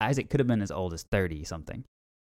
Isaac 0.00 0.30
could 0.30 0.40
have 0.40 0.46
been 0.46 0.62
as 0.62 0.70
old 0.70 0.94
as 0.94 1.02
thirty 1.10 1.44
something. 1.44 1.84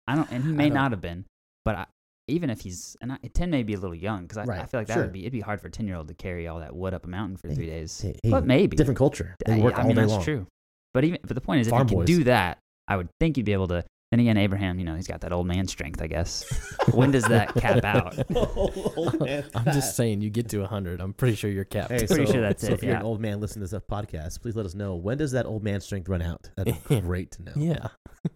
I 0.08 0.16
don't, 0.16 0.32
and 0.32 0.44
he 0.44 0.52
may 0.54 0.70
don't- 0.70 0.92
have 0.92 1.02
been. 1.02 1.26
But 1.66 1.76
I, 1.76 1.86
even 2.30 2.50
if 2.50 2.62
he's 2.62 2.96
and 3.02 3.12
I, 3.12 3.18
ten 3.34 3.50
may 3.50 3.64
be 3.64 3.74
a 3.74 3.80
little 3.80 3.96
young 3.96 4.22
because 4.24 4.38
I, 4.38 4.44
I 4.44 4.66
feel 4.66 4.80
like 4.80 4.88
that 4.88 4.94
sure. 4.94 5.04
would 5.04 5.12
be 5.12 5.22
it'd 5.22 5.34
be 5.34 5.42
hard 5.42 5.60
for 5.60 5.68
a 5.68 5.72
ten 5.72 5.86
year 5.88 5.96
old 5.98 6.08
to 6.08 6.14
carry 6.14 6.48
all 6.48 6.60
that 6.60 6.76
wood 6.76 6.94
up 6.94 7.04
a 7.06 7.08
mountain 7.10 7.36
for 7.38 7.50
Hey, 7.50 7.56
three 7.56 7.66
days. 7.68 8.00
Hey, 8.02 8.16
but 8.30 8.46
maybe 8.46 8.78
different 8.78 8.98
culture. 8.98 9.36
They 9.46 9.60
work 9.60 9.78
I 9.78 9.82
all 9.82 9.88
mean, 9.88 9.96
day 9.96 10.02
that's 10.04 10.12
long. 10.14 10.24
true. 10.24 10.48
But 10.94 11.04
even 11.04 11.20
but 11.24 11.36
the 11.36 11.42
point 11.42 11.62
is, 11.62 11.68
if 11.68 11.72
Farm 11.72 11.88
you 11.88 11.90
can 11.90 11.98
boys. 12.00 12.08
do 12.08 12.24
that, 12.26 12.60
I 12.88 12.96
would 12.96 13.10
think 13.20 13.36
you'd 13.38 13.46
be 13.46 13.54
able 13.54 13.68
to. 13.68 13.84
Then 14.12 14.22
again, 14.22 14.38
Abraham, 14.38 14.80
you 14.80 14.86
know, 14.86 14.96
he's 14.96 15.08
got 15.08 15.20
that 15.22 15.34
old 15.34 15.48
man 15.48 15.68
strength, 15.68 16.02
I 16.02 16.08
guess. 16.08 16.46
when 16.92 17.12
does 17.12 17.26
that 17.26 17.54
cap 17.56 17.84
out? 17.84 18.16
Old 18.56 19.20
man 19.20 19.44
I'm 19.56 19.66
just 19.66 19.98
saying, 19.98 20.22
you 20.22 20.30
get 20.30 20.48
to 20.50 20.60
100. 20.60 21.02
I'm 21.02 21.12
pretty 21.12 21.36
sure 21.36 21.50
you're 21.50 21.66
capped. 21.66 21.92
Hey, 21.92 21.98
Pretty 22.08 22.26
so, 22.26 22.32
sure 22.32 22.42
that's 22.42 22.62
so 22.62 22.70
it, 22.70 22.74
if 22.76 22.84
you're 22.84 22.96
an 22.96 23.02
old 23.02 23.20
man 23.20 23.42
listening 23.42 23.68
to 23.68 23.72
this 23.72 23.84
podcast, 23.84 24.42
please 24.42 24.56
let 24.56 24.66
us 24.66 24.76
know 24.76 24.96
when 24.96 25.18
does 25.18 25.34
that 25.34 25.46
old 25.46 25.62
man 25.62 25.82
strength 25.82 26.08
run 26.08 26.22
out. 26.22 26.50
That'd 26.56 26.78
be 26.88 27.02
great 27.02 27.32
to 27.32 27.44
know. 27.44 27.52
yeah. 27.58 27.88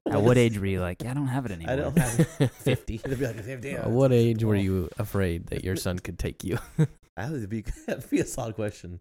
At 0.09 0.21
what 0.21 0.37
age 0.37 0.59
were 0.59 0.65
you 0.65 0.81
like, 0.81 1.03
yeah, 1.03 1.11
I 1.11 1.13
don't 1.13 1.27
have 1.27 1.45
it 1.45 1.51
anymore? 1.53 1.73
I 1.73 1.75
don't 1.77 1.97
have 1.97 2.51
fifty. 2.51 2.95
It'd 2.95 3.19
be 3.19 3.25
like 3.25 3.41
fifty. 3.41 3.71
At 3.71 3.89
what 3.89 4.11
age 4.11 4.43
were 4.43 4.55
you 4.55 4.89
afraid 4.99 5.47
that 5.47 5.63
your 5.63 5.77
son 5.77 5.99
could 5.99 6.19
take 6.19 6.43
you? 6.43 6.59
That 7.17 7.31
would 7.31 7.49
be, 7.49 7.63
that'd 7.87 8.09
be 8.09 8.19
a 8.19 8.25
solid 8.25 8.55
question 8.55 8.99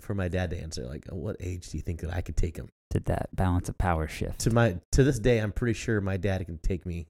for 0.00 0.14
my 0.14 0.28
dad 0.28 0.50
to 0.50 0.60
answer. 0.60 0.86
Like, 0.86 1.06
at 1.08 1.14
what 1.14 1.36
age 1.40 1.68
do 1.70 1.76
you 1.78 1.82
think 1.82 2.00
that 2.00 2.12
I 2.14 2.20
could 2.20 2.36
take 2.36 2.56
him? 2.56 2.68
Did 2.90 3.04
that 3.06 3.28
balance 3.34 3.68
of 3.68 3.78
power 3.78 4.08
shift? 4.08 4.40
To 4.40 4.50
my 4.50 4.78
to 4.92 5.04
this 5.04 5.18
day, 5.18 5.38
I'm 5.38 5.52
pretty 5.52 5.74
sure 5.74 6.00
my 6.00 6.16
dad 6.16 6.44
can 6.44 6.58
take 6.58 6.84
me 6.84 7.06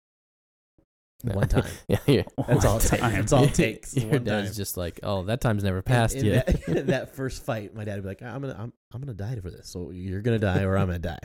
one 1.23 1.49
time. 1.49 1.65
yeah, 1.89 1.99
yeah. 2.07 2.23
That's 2.49 2.65
all 2.65 2.77
it 2.79 2.83
One 2.83 2.89
takes. 2.91 3.01
time. 3.01 3.13
That's 3.13 3.33
all 3.33 3.45
it 3.45 3.55
takes. 3.55 3.97
Your 3.97 4.11
one 4.11 4.25
dad's 4.25 4.51
time. 4.51 4.57
just 4.57 4.77
like, 4.77 5.01
oh, 5.03 5.23
that 5.25 5.41
time's 5.41 5.65
never 5.65 5.83
passed 5.83 6.17
in, 6.17 6.27
in 6.27 6.33
yet. 6.35 6.67
That, 6.67 6.87
that 6.89 7.15
first 7.15 7.45
fight, 7.45 7.75
my 7.75 7.85
dad 7.85 7.95
would 7.97 8.03
be 8.03 8.09
like, 8.09 8.23
"I'm 8.23 8.41
gonna, 8.43 8.57
I'm, 8.59 8.73
I'm 8.93 9.01
gonna 9.01 9.15
die 9.15 9.37
for 9.41 9.51
this. 9.51 9.69
So 9.69 9.91
you're 9.91 10.21
gonna 10.23 10.39
die, 10.39 10.63
or 10.63 10.77
I'm 10.77 10.87
gonna 10.89 10.99
die." 10.99 11.19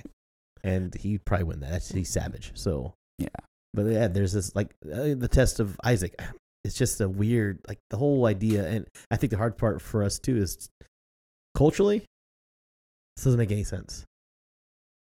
And 0.64 0.96
he'd 0.96 1.26
probably 1.26 1.44
win 1.46 1.60
that. 1.60 1.72
That's 1.72 1.92
he's 1.92 2.10
savage. 2.10 2.52
So 2.56 2.94
Yeah. 3.20 3.28
But 3.74 3.88
yeah, 3.88 4.08
there's 4.08 4.32
this 4.34 4.56
like 4.56 4.74
uh, 4.86 5.16
the 5.18 5.30
test 5.30 5.60
of 5.60 5.78
Isaac. 5.84 6.20
It's 6.64 6.76
just 6.76 7.00
a 7.02 7.08
weird, 7.08 7.60
like 7.68 7.80
the 7.90 7.98
whole 7.98 8.26
idea, 8.26 8.66
and 8.68 8.88
I 9.12 9.18
think 9.18 9.30
the 9.32 9.38
hard 9.38 9.58
part 9.58 9.82
for 9.82 10.02
us 10.04 10.18
too 10.18 10.38
is 10.38 10.70
culturally, 11.56 12.00
this 13.16 13.26
doesn't 13.26 13.38
make 13.38 13.52
any 13.52 13.64
sense 13.64 14.04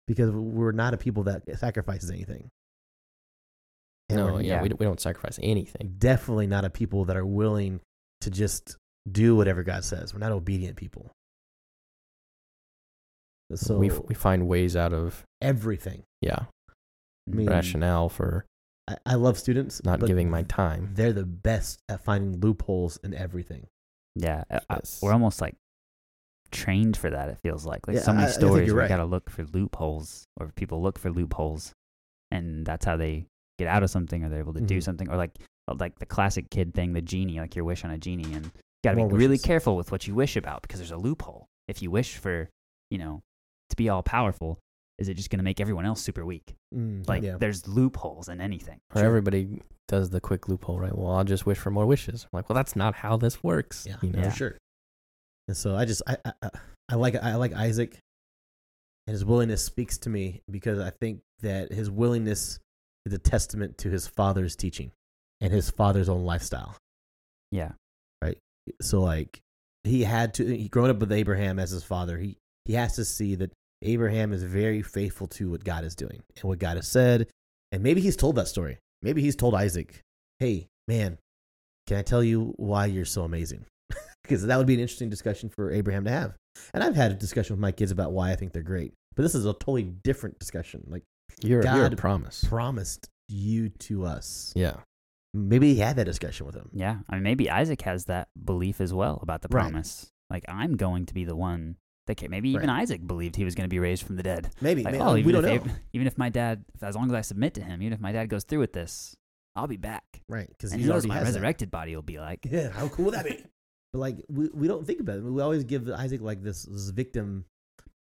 because 0.06 0.30
we're 0.30 0.72
not 0.72 0.94
a 0.94 0.96
people 0.96 1.24
that 1.24 1.42
sacrifices 1.58 2.10
anything. 2.10 2.48
And 4.08 4.18
no, 4.18 4.26
we're 4.34 4.40
yeah, 4.42 4.54
yeah. 4.56 4.62
We, 4.62 4.68
don't, 4.68 4.80
we 4.80 4.86
don't 4.86 5.00
sacrifice 5.00 5.38
anything. 5.42 5.94
definitely 5.98 6.46
not 6.46 6.64
a 6.64 6.70
people 6.70 7.04
that 7.06 7.16
are 7.16 7.24
willing 7.26 7.80
to 8.20 8.30
just 8.30 8.76
do 9.10 9.34
whatever 9.36 9.62
God 9.62 9.84
says. 9.84 10.12
We're 10.12 10.20
not 10.20 10.32
obedient 10.32 10.76
people. 10.76 11.10
So 13.54 13.76
we, 13.76 13.90
we 13.90 14.14
find 14.14 14.48
ways 14.48 14.76
out 14.76 14.94
of, 14.94 15.24
everything. 15.42 16.04
yeah, 16.22 16.44
I 17.28 17.34
mean, 17.34 17.46
rationale 17.48 18.08
for 18.08 18.46
I, 18.88 18.96
I 19.04 19.14
love 19.16 19.38
students, 19.38 19.84
not 19.84 20.00
giving 20.00 20.30
my 20.30 20.42
time. 20.44 20.90
They're 20.94 21.12
the 21.12 21.26
best 21.26 21.80
at 21.88 22.02
finding 22.02 22.40
loopholes 22.40 22.98
in 23.04 23.12
everything. 23.12 23.66
Yeah, 24.16 24.44
I- 24.50 24.60
I- 24.70 24.80
we're 25.02 25.12
almost 25.12 25.40
like 25.42 25.54
trained 26.52 26.96
for 26.96 27.10
that. 27.10 27.28
It 27.28 27.38
feels 27.42 27.64
like 27.66 27.86
like 27.88 27.96
Yeah, 27.96 28.02
so 28.02 28.12
many 28.12 28.26
I 28.26 28.30
stories 28.30 28.66
you're 28.66 28.76
where 28.76 28.82
right. 28.82 28.90
you 28.90 28.96
got 28.96 29.02
to 29.02 29.08
look 29.08 29.28
for 29.30 29.44
loopholes, 29.44 30.24
or 30.38 30.48
people 30.54 30.80
look 30.82 30.98
for 30.98 31.10
loopholes, 31.10 31.72
and 32.30 32.64
that's 32.64 32.84
how 32.84 32.96
they 32.96 33.26
get 33.58 33.68
out 33.68 33.82
of 33.82 33.90
something, 33.90 34.24
or 34.24 34.28
they're 34.28 34.38
able 34.40 34.54
to 34.54 34.60
do 34.60 34.78
Mhm. 34.78 34.82
something, 34.82 35.08
or 35.10 35.16
like 35.16 35.32
uh, 35.68 35.74
like 35.78 35.98
the 36.00 36.06
classic 36.06 36.50
kid 36.50 36.74
thing, 36.74 36.92
the 36.92 37.00
genie, 37.02 37.38
like 37.38 37.54
your 37.54 37.64
wish 37.64 37.84
on 37.84 37.90
a 37.92 37.98
genie, 37.98 38.32
and 38.34 38.46
you 38.46 38.50
got 38.82 38.90
to 38.90 38.96
be 38.96 39.02
More 39.02 39.12
really 39.12 39.38
careful 39.38 39.76
with 39.76 39.92
what 39.92 40.06
you 40.08 40.14
wish 40.14 40.34
about 40.36 40.62
because 40.62 40.80
there's 40.80 40.90
a 40.90 40.96
loophole. 40.96 41.46
If 41.68 41.80
you 41.82 41.90
wish 41.90 42.16
for, 42.16 42.50
you 42.90 42.98
know, 42.98 43.22
to 43.70 43.76
be 43.76 43.88
all 43.88 44.02
powerful, 44.02 44.58
is 44.98 45.08
it 45.08 45.14
just 45.14 45.30
going 45.30 45.38
to 45.38 45.44
make 45.44 45.60
everyone 45.60 45.86
else 45.86 46.00
super 46.02 46.24
weak? 46.26 46.54
Mm, 46.74 47.08
Like 47.08 47.22
yeah. 47.22 47.36
there's 47.38 47.68
loopholes 47.68 48.28
in 48.28 48.40
anything. 48.40 48.80
Or 48.92 49.02
everybody 49.04 49.62
does 49.86 50.10
the 50.10 50.20
quick 50.20 50.48
loophole, 50.48 50.80
right? 50.80 50.96
Well, 50.96 51.12
I'll 51.12 51.22
just 51.24 51.46
wish 51.46 51.58
for 51.58 51.70
more 51.70 51.86
wishes. 51.86 52.24
I'm 52.24 52.36
like, 52.38 52.48
well, 52.48 52.56
that's 52.56 52.74
not 52.74 52.96
how 52.96 53.16
this 53.16 53.42
works. 53.44 53.86
Yeah, 53.88 53.96
you 54.02 54.10
know? 54.10 54.18
Yeah. 54.18 54.30
for 54.30 54.36
sure. 54.36 54.58
And 55.52 55.56
so 55.58 55.76
I 55.76 55.84
just 55.84 56.00
I, 56.06 56.16
I 56.24 56.50
I- 56.88 56.94
like 56.94 57.14
I 57.14 57.34
like 57.34 57.52
Isaac, 57.52 57.98
and 59.06 59.12
his 59.12 59.22
willingness 59.22 59.62
speaks 59.62 59.98
to 59.98 60.08
me 60.08 60.40
because 60.50 60.78
I 60.78 60.88
think 60.88 61.20
that 61.42 61.70
his 61.70 61.90
willingness 61.90 62.58
is 63.04 63.12
a 63.12 63.18
testament 63.18 63.76
to 63.78 63.90
his 63.90 64.06
father's 64.06 64.56
teaching 64.56 64.92
and 65.42 65.52
his 65.52 65.68
father's 65.68 66.08
own 66.08 66.24
lifestyle. 66.24 66.74
Yeah. 67.50 67.72
Right. 68.22 68.38
So 68.80 69.02
like 69.02 69.40
he 69.84 70.04
had 70.04 70.32
to 70.34 70.56
he 70.56 70.68
growing 70.68 70.90
up 70.90 71.00
with 71.00 71.12
Abraham 71.12 71.58
as 71.58 71.70
his 71.70 71.84
father, 71.84 72.16
he 72.16 72.38
he 72.64 72.72
has 72.72 72.96
to 72.96 73.04
see 73.04 73.34
that 73.34 73.52
Abraham 73.82 74.32
is 74.32 74.42
very 74.44 74.80
faithful 74.80 75.26
to 75.36 75.50
what 75.50 75.64
God 75.64 75.84
is 75.84 75.94
doing 75.94 76.22
and 76.36 76.44
what 76.44 76.60
God 76.60 76.76
has 76.78 76.88
said. 76.88 77.28
And 77.72 77.82
maybe 77.82 78.00
he's 78.00 78.16
told 78.16 78.36
that 78.36 78.48
story. 78.48 78.78
Maybe 79.02 79.20
he's 79.20 79.36
told 79.36 79.54
Isaac, 79.54 80.00
"Hey, 80.38 80.68
man, 80.88 81.18
can 81.86 81.98
I 81.98 82.02
tell 82.02 82.24
you 82.24 82.54
why 82.56 82.86
you're 82.86 83.04
so 83.04 83.24
amazing?" 83.24 83.66
Because 84.32 84.46
that 84.46 84.56
would 84.58 84.66
be 84.66 84.74
an 84.74 84.80
interesting 84.80 85.10
discussion 85.10 85.48
for 85.48 85.70
Abraham 85.70 86.04
to 86.04 86.10
have. 86.10 86.34
And 86.74 86.82
I've 86.82 86.96
had 86.96 87.10
a 87.10 87.14
discussion 87.14 87.54
with 87.54 87.60
my 87.60 87.72
kids 87.72 87.90
about 87.90 88.12
why 88.12 88.30
I 88.32 88.36
think 88.36 88.52
they're 88.52 88.62
great. 88.62 88.92
But 89.14 89.22
this 89.22 89.34
is 89.34 89.44
a 89.46 89.52
totally 89.52 89.82
different 89.84 90.38
discussion. 90.38 90.84
Like 90.86 91.02
You're, 91.42 91.62
you're 91.62 91.84
a 91.86 91.90
God 91.90 91.98
promise. 91.98 92.44
promised 92.44 93.08
you 93.28 93.68
to 93.70 94.04
us. 94.04 94.52
Yeah. 94.56 94.76
Maybe 95.34 95.72
he 95.74 95.80
had 95.80 95.96
that 95.96 96.04
discussion 96.04 96.44
with 96.46 96.54
him. 96.54 96.68
Yeah. 96.74 96.98
I 97.08 97.14
mean, 97.14 97.22
maybe 97.22 97.48
Isaac 97.50 97.80
has 97.82 98.04
that 98.06 98.28
belief 98.44 98.80
as 98.80 98.92
well 98.92 99.18
about 99.22 99.40
the 99.42 99.48
Right. 99.50 99.62
promise. 99.62 100.08
Like, 100.30 100.44
I'm 100.48 100.76
going 100.76 101.06
to 101.06 101.14
be 101.14 101.24
the 101.24 101.36
one 101.36 101.76
that 102.06 102.16
can. 102.16 102.30
Maybe 102.30 102.50
even 102.50 102.68
Right. 102.68 102.80
Isaac 102.82 103.06
believed 103.06 103.36
he 103.36 103.44
was 103.44 103.54
going 103.54 103.64
to 103.64 103.72
be 103.72 103.78
raised 103.78 104.02
from 104.04 104.16
the 104.16 104.22
dead. 104.22 104.50
Maybe. 104.60 104.82
Like, 104.82 104.92
maybe. 104.92 105.04
oh, 105.04 105.14
we 105.14 105.32
don't 105.32 105.44
if, 105.44 105.64
know. 105.64 105.70
Ab- 105.72 105.78
even 105.94 106.06
if 106.06 106.18
my 106.18 106.28
dad, 106.28 106.64
as 106.82 106.96
long 106.96 107.06
as 107.06 107.14
I 107.14 107.20
submit 107.22 107.54
to 107.54 107.62
him, 107.62 107.80
even 107.82 107.92
if 107.94 108.00
my 108.00 108.12
dad 108.12 108.28
goes 108.28 108.44
through 108.44 108.58
with 108.60 108.72
this, 108.74 109.14
I'll 109.56 109.66
be 109.66 109.76
back. 109.78 110.04
Right. 110.28 110.48
Because 110.48 110.72
And 110.72 110.80
he's 110.80 110.88
knows 110.88 111.02
what 111.04 111.08
my 111.08 111.14
has 111.16 111.24
that. 111.24 111.28
resurrected 111.34 111.70
body 111.70 111.94
will 111.94 112.02
be 112.02 112.18
like. 112.18 112.46
Yeah, 112.50 112.70
how 112.70 112.88
cool 112.88 113.06
would 113.06 113.14
that 113.14 113.24
be? 113.26 113.42
But 113.92 113.98
like 113.98 114.16
we, 114.28 114.48
we 114.54 114.68
don't 114.68 114.86
think 114.86 115.00
about 115.00 115.18
it. 115.18 115.24
We 115.24 115.42
always 115.42 115.64
give 115.64 115.88
Isaac 115.90 116.20
like 116.20 116.42
this, 116.42 116.62
this 116.64 116.90
victim 116.90 117.44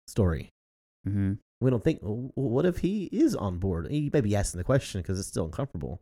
story. 0.08 0.50
Mm-hmm. 1.08 1.34
We 1.62 1.70
don't 1.70 1.84
think, 1.84 2.00
well, 2.02 2.32
what 2.36 2.66
if 2.66 2.80
he 2.80 3.06
is 3.06 3.36
on 3.36 3.60
board? 3.60 3.88
He 3.90 4.10
may 4.12 4.22
be 4.22 4.36
asking 4.36 4.58
the 4.58 4.64
question 4.64 5.02
because 5.02 5.20
it's 5.20 5.28
still 5.30 5.46
uncomfortable. 5.46 6.02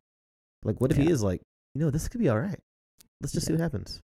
Like, 0.63 0.79
what 0.81 0.91
if 0.91 0.97
he 0.97 1.09
is 1.09 1.21
like, 1.21 1.41
you 1.75 1.81
know, 1.83 1.89
this 1.91 2.07
could 2.07 2.19
be 2.21 2.29
all 2.29 2.39
right. 2.39 2.59
Let's 3.21 3.33
just 3.33 3.45
see 3.47 3.53
what 3.53 3.59
happens. 3.61 3.99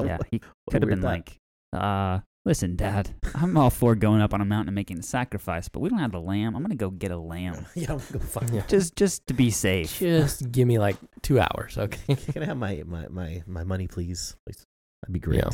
Yeah. 0.00 0.16
What- 0.18 0.28
He 0.30 0.40
could 0.70 0.82
have 0.82 0.88
been 0.88 1.02
thought. 1.02 1.08
like, 1.08 1.36
uh, 1.72 2.20
listen, 2.44 2.76
Dad, 2.76 3.10
I'm 3.34 3.56
all 3.56 3.70
for 3.70 3.94
going 3.94 4.20
up 4.22 4.32
on 4.32 4.40
a 4.40 4.44
mountain 4.44 4.68
and 4.68 4.74
making 4.74 4.98
a 5.00 5.02
sacrifice, 5.02 5.68
but 5.68 5.80
we 5.80 5.88
don't 5.88 5.98
have 5.98 6.12
the 6.12 6.20
lamb. 6.20 6.54
I'm 6.56 6.62
gonna 6.62 6.76
go 6.76 6.90
get 6.90 7.10
a 7.10 7.18
lamb 7.18 7.66
yeah, 7.74 7.92
I'm 7.92 7.98
gonna 7.98 8.12
go 8.12 8.18
find. 8.20 8.50
Yeah. 8.54 8.62
just 8.66 8.96
just 8.96 9.26
to 9.26 9.34
be 9.34 9.50
safe. 9.50 9.98
Just 9.98 10.50
give 10.50 10.66
me 10.66 10.78
like 10.78 10.96
two 11.22 11.38
hours, 11.40 11.76
okay? 11.78 12.14
Can 12.14 12.42
I 12.42 12.46
have 12.46 12.56
my, 12.56 12.82
my, 12.86 13.08
my, 13.08 13.42
my 13.46 13.64
money, 13.64 13.86
please? 13.88 14.36
Please. 14.46 14.64
That'd 15.02 15.12
be 15.12 15.18
great. 15.20 15.38
Yeah. 15.42 15.50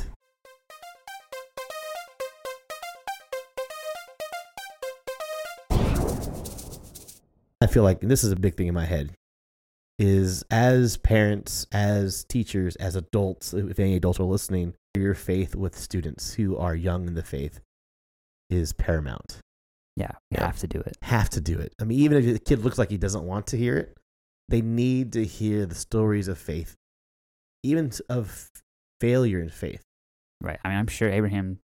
I 7.61 7.67
feel 7.67 7.83
like 7.83 8.01
this 8.01 8.23
is 8.23 8.33
a 8.33 8.37
big 8.37 8.57
thing 8.57 8.67
in 8.69 8.75
my 8.75 8.85
head 8.85 9.13
is 9.99 10.45
as 10.51 10.99
parents, 10.99 11.67
as 11.73 12.25
teachers, 12.25 12.77
as 12.77 12.97
adults, 12.97 13.55
if 13.55 13.79
any 13.81 13.97
adults 13.97 14.21
are 14.21 14.25
listening, 14.25 14.75
your 14.95 15.15
faith 15.15 15.55
with 15.55 15.77
students 15.77 16.35
who 16.35 16.57
are 16.57 16.75
young 16.75 17.07
in 17.07 17.15
the 17.15 17.23
faith 17.23 17.61
is 18.51 18.75
paramount. 18.75 19.39
Yeah, 19.97 20.11
you 20.31 20.37
Yeah. 20.39 20.47
have 20.47 20.59
to 20.59 20.67
do 20.67 20.81
it. 20.81 20.99
Have 21.03 21.31
to 21.31 21.41
do 21.41 21.59
it. 21.59 21.75
I 21.81 21.85
mean, 21.85 21.99
even 22.01 22.19
if 22.19 22.31
the 22.31 22.39
kid 22.39 22.59
looks 22.59 22.77
like 22.77 22.91
he 22.91 22.99
doesn't 22.99 23.25
want 23.25 23.47
to 23.49 23.57
hear 23.57 23.79
it, 23.79 23.97
they 24.51 24.61
need 24.61 25.15
to 25.15 25.25
hear 25.25 25.65
the 25.65 25.75
stories 25.75 26.29
of 26.29 26.37
faith, 26.37 26.77
even 27.63 27.91
of 28.11 28.51
failure 29.01 29.41
in 29.41 29.49
faith. 29.51 29.83
Right. 30.43 30.59
I 30.65 30.69
mean, 30.69 30.79
I'm 30.79 30.87
sure 30.87 31.09
Abraham 31.11 31.59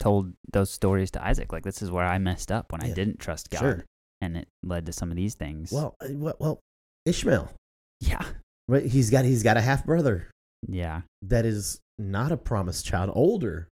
told 0.00 0.32
those 0.52 0.70
stories 0.70 1.10
to 1.12 1.24
Isaac. 1.24 1.52
Like, 1.52 1.62
this 1.62 1.82
is 1.82 1.90
where 1.90 2.04
I 2.04 2.18
messed 2.18 2.50
up 2.50 2.72
when 2.72 2.82
I 2.82 2.90
didn't 2.92 3.20
trust 3.20 3.50
God, 3.50 3.60
Sure. 3.60 3.84
and 4.20 4.36
it 4.36 4.48
led 4.62 4.86
to 4.86 4.92
some 4.92 5.10
of 5.10 5.16
these 5.16 5.34
things. 5.34 5.70
Well, 5.72 5.94
uh, 6.00 6.08
well, 6.10 6.34
well, 6.40 6.60
Ishmael, 7.06 7.52
yeah, 8.00 8.24
right? 8.68 8.84
He's 8.84 9.10
got 9.10 9.24
he's 9.24 9.42
got 9.42 9.56
a 9.56 9.60
half 9.60 9.86
brother 9.86 10.28
yeah, 10.68 11.02
that 11.22 11.44
is 11.44 11.80
not 11.98 12.32
a 12.32 12.36
promised 12.36 12.86
child, 12.86 13.10
older 13.14 13.68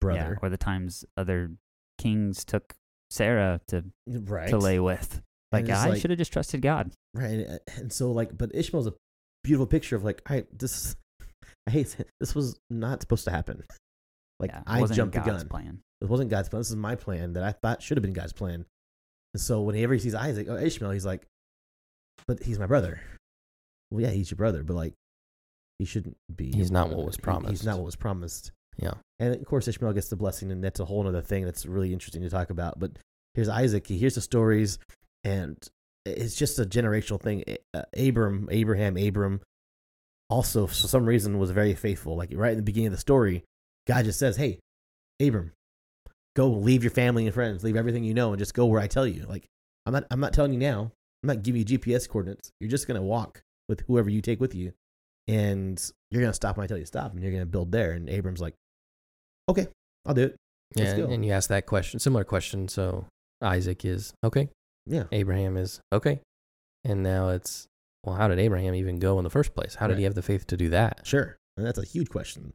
brother, 0.00 0.38
yeah. 0.40 0.46
Or 0.46 0.48
the 0.48 0.56
times 0.56 1.04
other 1.16 1.50
kings 1.98 2.44
took 2.44 2.74
Sarah 3.10 3.60
to 3.68 3.84
right? 4.06 4.48
to 4.48 4.58
lay 4.58 4.78
with. 4.80 5.20
Like, 5.52 5.68
I 5.68 5.88
like- 5.88 6.00
should 6.00 6.10
have 6.10 6.18
just 6.18 6.32
trusted 6.32 6.62
God. 6.62 6.92
Right, 7.14 7.30
and, 7.46 7.60
and 7.76 7.92
so 7.92 8.12
like, 8.12 8.36
but 8.36 8.54
Ishmael's 8.54 8.86
a 8.86 8.94
beautiful 9.42 9.66
picture 9.66 9.96
of 9.96 10.04
like, 10.04 10.22
I 10.30 10.44
this, 10.52 10.94
I 11.70 11.72
hate 11.72 11.96
this 12.20 12.34
was 12.34 12.58
not 12.68 13.00
supposed 13.00 13.24
to 13.26 13.30
happen. 13.30 13.62
Like 14.40 14.50
yeah, 14.50 14.58
it 14.58 14.64
I 14.66 14.80
wasn't 14.80 14.96
jumped 14.96 15.14
the 15.14 15.20
gun. 15.20 15.48
plan. 15.48 15.80
It 16.00 16.08
wasn't 16.08 16.30
God's 16.30 16.48
plan. 16.48 16.60
This 16.60 16.70
is 16.70 16.76
my 16.76 16.96
plan 16.96 17.34
that 17.34 17.42
I 17.44 17.52
thought 17.52 17.82
should 17.82 17.96
have 17.96 18.02
been 18.02 18.12
God's 18.14 18.32
plan. 18.32 18.64
And 19.34 19.40
so 19.40 19.60
whenever 19.62 19.94
he 19.94 20.00
sees 20.00 20.14
Isaac 20.14 20.48
or 20.48 20.58
Ishmael, 20.58 20.90
he's 20.90 21.06
like, 21.06 21.26
but 22.26 22.42
he's 22.42 22.58
my 22.58 22.66
brother. 22.66 23.00
Well, 23.90 24.02
yeah, 24.02 24.10
he's 24.10 24.30
your 24.30 24.36
brother, 24.36 24.62
but 24.64 24.74
like, 24.74 24.94
he 25.78 25.84
shouldn't 25.84 26.16
be. 26.34 26.46
He's 26.46 26.70
your 26.70 26.72
not 26.72 26.88
what 26.88 26.94
brother. 27.20 27.40
was 27.40 27.44
He- 27.44 27.50
He's 27.50 27.64
not 27.64 27.76
what 27.76 27.84
was 27.86 27.96
promised. 27.96 28.50
Yeah. 28.78 28.94
And 29.18 29.34
of 29.34 29.44
course, 29.44 29.68
Ishmael 29.68 29.92
gets 29.92 30.08
the 30.08 30.16
blessing, 30.16 30.50
and 30.50 30.64
that's 30.64 30.80
a 30.80 30.84
whole 30.84 31.06
other 31.06 31.20
thing 31.22 31.44
that's 31.44 31.66
really 31.66 31.92
interesting 31.92 32.22
to 32.22 32.30
talk 32.30 32.50
about. 32.50 32.78
But 32.80 32.92
here's 33.34 33.48
Isaac. 33.48 33.86
He 33.86 33.98
hears 33.98 34.14
the 34.14 34.20
stories, 34.22 34.78
and 35.22 35.56
it's 36.06 36.34
just 36.34 36.58
a 36.58 36.64
generational 36.64 37.20
thing. 37.20 37.44
Uh, 37.74 37.82
Abram, 37.96 38.48
Abraham, 38.50 38.96
Abram, 38.96 39.40
also 40.30 40.66
for 40.66 40.74
some 40.74 41.04
reason 41.04 41.38
was 41.38 41.50
very 41.50 41.74
faithful. 41.74 42.16
Like 42.16 42.30
right 42.32 42.52
in 42.52 42.56
the 42.56 42.62
beginning 42.62 42.88
of 42.88 42.92
the 42.92 42.98
story, 42.98 43.44
God 43.86 44.04
just 44.04 44.18
says, 44.18 44.36
"Hey, 44.36 44.60
Abram, 45.20 45.52
go 46.36 46.48
leave 46.48 46.82
your 46.82 46.92
family 46.92 47.26
and 47.26 47.34
friends, 47.34 47.62
leave 47.64 47.76
everything 47.76 48.04
you 48.04 48.14
know, 48.14 48.30
and 48.32 48.38
just 48.38 48.54
go 48.54 48.66
where 48.66 48.80
I 48.80 48.86
tell 48.86 49.06
you." 49.06 49.26
Like 49.26 49.46
I'm 49.86 49.92
not, 49.92 50.04
I'm 50.10 50.20
not 50.20 50.32
telling 50.32 50.52
you 50.52 50.58
now. 50.58 50.92
I'm 51.22 51.26
not 51.26 51.42
giving 51.42 51.58
you 51.60 51.64
GPS 51.78 52.08
coordinates. 52.08 52.50
You're 52.60 52.70
just 52.70 52.86
gonna 52.86 53.02
walk 53.02 53.42
with 53.68 53.80
whoever 53.86 54.08
you 54.08 54.22
take 54.22 54.40
with 54.40 54.54
you, 54.54 54.72
and 55.28 55.78
you're 56.10 56.22
gonna 56.22 56.32
stop 56.34 56.56
when 56.56 56.64
I 56.64 56.66
tell 56.66 56.78
you 56.78 56.84
to 56.84 56.86
stop, 56.88 57.12
and 57.12 57.22
you're 57.22 57.32
gonna 57.32 57.46
build 57.46 57.72
there. 57.72 57.92
And 57.92 58.08
Abram's 58.08 58.40
like, 58.40 58.54
"Okay, 59.48 59.66
I'll 60.06 60.14
do 60.14 60.24
it." 60.24 60.36
Yeah, 60.76 60.84
Let's 60.84 60.96
go. 60.98 61.06
and 61.10 61.24
you 61.24 61.32
ask 61.32 61.48
that 61.48 61.66
question, 61.66 61.98
similar 61.98 62.22
question. 62.24 62.68
So 62.68 63.06
Isaac 63.42 63.84
is 63.84 64.12
okay, 64.22 64.48
Yeah, 64.86 65.04
Abraham 65.10 65.56
is 65.56 65.80
okay, 65.92 66.20
and 66.84 67.02
now 67.02 67.30
it's 67.30 67.66
well, 68.04 68.16
how 68.16 68.28
did 68.28 68.38
Abraham 68.38 68.74
even 68.74 68.98
go 68.98 69.18
in 69.18 69.24
the 69.24 69.30
first 69.30 69.54
place? 69.54 69.74
How 69.74 69.86
did 69.86 69.98
he 69.98 70.04
have 70.04 70.14
the 70.14 70.22
faith 70.22 70.46
to 70.48 70.56
do 70.56 70.70
that? 70.70 71.00
Sure, 71.04 71.38
and 71.56 71.66
that's 71.66 71.78
a 71.78 71.84
huge 71.84 72.08
question 72.08 72.52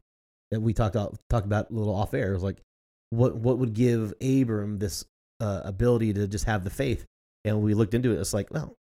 that 0.52 0.62
we 0.62 0.74
talked 0.74 0.96
about 0.96 1.18
talked 1.30 1.46
about 1.46 1.70
a 1.70 1.74
little 1.74 1.96
off 1.96 2.14
air. 2.14 2.32
It 2.32 2.34
was 2.34 2.44
like, 2.44 2.62
what 3.10 3.36
what 3.36 3.58
would 3.58 3.74
give 3.74 4.14
Abram 4.22 4.80
this 4.80 5.06
uh, 5.40 5.62
ability 5.64 6.14
to 6.14 6.28
just 6.28 6.46
have 6.46 6.64
the 6.64 6.70
faith? 6.70 7.06
And 7.44 7.62
we 7.62 7.74
looked 7.74 7.94
into 7.94 8.12
it. 8.12 8.20
It's 8.20 8.34
like, 8.34 8.52
well, 8.52 8.76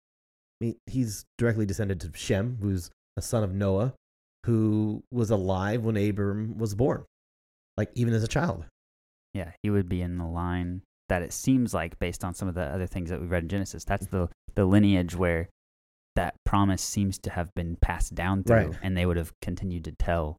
I 0.60 0.64
mean, 0.64 0.76
he's 0.86 1.26
directly 1.36 1.66
descended 1.66 2.00
to 2.00 2.10
Shem, 2.14 2.58
who's 2.60 2.90
a 3.16 3.22
son 3.22 3.44
of 3.44 3.52
Noah, 3.52 3.94
who 4.46 5.02
was 5.10 5.30
alive 5.30 5.82
when 5.82 5.96
Abram 5.96 6.56
was 6.58 6.74
born, 6.74 7.04
like 7.76 7.90
even 7.94 8.14
as 8.14 8.24
a 8.24 8.28
child. 8.28 8.64
Yeah, 9.34 9.50
he 9.62 9.70
would 9.70 9.88
be 9.88 10.00
in 10.00 10.16
the 10.16 10.26
line 10.26 10.82
that 11.08 11.22
it 11.22 11.32
seems 11.32 11.74
like, 11.74 11.98
based 11.98 12.24
on 12.24 12.34
some 12.34 12.48
of 12.48 12.54
the 12.54 12.62
other 12.62 12.86
things 12.86 13.10
that 13.10 13.20
we've 13.20 13.30
read 13.30 13.42
in 13.42 13.48
Genesis, 13.48 13.84
that's 13.84 14.06
the 14.06 14.28
the 14.54 14.64
lineage 14.64 15.16
where 15.16 15.48
that 16.16 16.34
promise 16.44 16.82
seems 16.82 17.18
to 17.20 17.30
have 17.30 17.52
been 17.54 17.76
passed 17.80 18.14
down 18.14 18.44
through, 18.44 18.56
Right. 18.56 18.78
and 18.82 18.96
they 18.96 19.06
would 19.06 19.16
have 19.16 19.32
continued 19.40 19.84
to 19.84 19.92
tell 19.92 20.36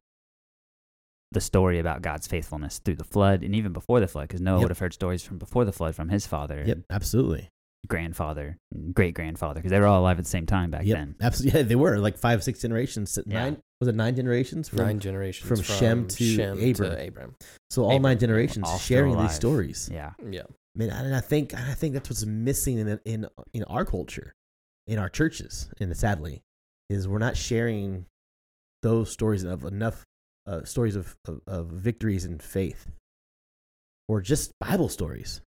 the 1.32 1.40
story 1.40 1.78
about 1.78 2.02
God's 2.02 2.26
faithfulness 2.26 2.78
through 2.78 2.96
the 2.96 3.04
flood, 3.04 3.42
and 3.42 3.54
even 3.54 3.72
before 3.72 4.00
the 4.00 4.08
flood, 4.08 4.28
because 4.28 4.40
Noah 4.40 4.56
Yep. 4.58 4.62
would 4.64 4.70
have 4.70 4.78
heard 4.78 4.94
stories 4.94 5.22
from 5.22 5.38
before 5.38 5.64
the 5.64 5.72
flood 5.72 5.94
from 5.94 6.08
his 6.08 6.26
father, 6.26 6.62
Yep, 6.64 6.78
absolutely. 6.88 7.50
grandfather, 7.88 8.56
great 8.94 9.14
grandfather, 9.14 9.54
because 9.60 9.70
they 9.70 9.78
were 9.80 9.86
all 9.86 10.00
alive 10.00 10.18
at 10.18 10.24
the 10.24 10.30
same 10.30 10.46
time 10.46 10.70
back 10.70 10.84
Yep, 10.84 10.96
then. 10.96 11.14
absolutely. 11.20 11.60
Yeah, 11.60 11.66
they 11.66 11.74
were 11.76 11.98
like 11.98 12.16
five, 12.16 12.42
six 12.42 12.60
generations. 12.60 13.18
Yeah. 13.26 13.40
Nine 13.40 13.56
was 13.80 13.88
it 13.88 13.94
nine 13.94 14.16
generations 14.16 14.68
from 14.70 14.78
Nine 14.78 14.98
generations 15.00 15.46
from 15.48 15.60
Shem 15.62 16.06
to 16.08 16.24
Shem 16.24 16.52
Abram. 16.58 16.74
to 16.96 17.06
Abram. 17.08 17.34
so 17.70 17.82
all 17.82 17.90
Abram, 17.90 18.02
nine 18.02 18.18
generations 18.18 18.64
all 18.66 18.78
still 18.78 18.96
sharing 18.96 19.18
these 19.18 19.34
stories. 19.34 19.90
Yeah, 19.92 20.14
Yeah, 20.30 20.42
I 20.44 20.78
mean, 20.78 20.90
and 20.90 21.14
I 21.14 21.20
think 21.20 21.52
I 21.54 21.74
think 21.74 21.92
that's 21.92 22.08
what's 22.08 22.24
missing 22.24 22.78
in 22.78 22.98
in 23.04 23.26
in 23.52 23.64
our 23.64 23.84
culture, 23.84 24.32
in 24.86 24.98
our 24.98 25.08
churches, 25.08 25.68
and 25.80 25.96
sadly, 25.96 26.42
is 26.88 27.08
we're 27.08 27.18
not 27.18 27.36
sharing 27.36 28.06
those 28.82 29.10
stories 29.10 29.42
of 29.44 29.64
enough 29.64 30.04
uh, 30.46 30.64
stories 30.64 30.96
of, 30.96 31.16
of 31.26 31.40
of 31.46 31.66
victories 31.68 32.24
in 32.24 32.38
faith, 32.38 32.86
or 34.08 34.20
just 34.20 34.52
Bible 34.60 34.88
stories. 34.88 35.40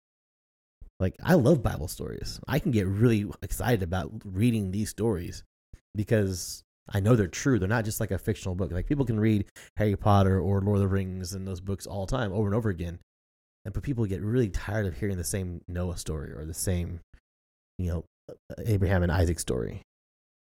Like 0.99 1.15
I 1.23 1.35
love 1.35 1.61
Bible 1.61 1.87
stories. 1.87 2.39
I 2.47 2.57
can 2.59 2.71
get 2.71 2.87
really 2.87 3.25
excited 3.43 3.83
about 3.83 4.11
reading 4.25 4.71
these 4.71 4.89
stories 4.89 5.43
because 5.93 6.63
I 6.89 6.99
know 7.01 7.15
they're 7.15 7.27
true. 7.27 7.59
They're 7.59 7.67
not 7.67 7.85
just 7.85 7.99
like 7.99 8.11
a 8.11 8.17
fictional 8.17 8.55
book. 8.55 8.71
Like 8.71 8.87
people 8.87 9.05
can 9.05 9.19
read 9.19 9.45
Harry 9.75 9.95
Potter 9.95 10.39
or 10.39 10.61
Lord 10.61 10.77
of 10.77 10.81
the 10.81 10.87
Rings 10.87 11.33
and 11.33 11.47
those 11.47 11.61
books 11.61 11.85
all 11.85 12.05
the 12.05 12.17
time, 12.17 12.33
over 12.33 12.47
and 12.47 12.55
over 12.55 12.69
again. 12.69 12.99
and 13.65 13.73
but 13.73 13.83
people 13.83 14.05
get 14.05 14.21
really 14.21 14.49
tired 14.49 14.85
of 14.87 14.97
hearing 14.97 15.17
the 15.17 15.23
same 15.23 15.61
Noah 15.67 15.97
story 15.97 16.31
or 16.31 16.45
the 16.45 16.53
same, 16.53 17.01
you 17.77 17.91
know, 17.91 18.05
Abraham 18.65 19.03
and 19.03 19.11
Isaac 19.11 19.39
story. 19.39 19.81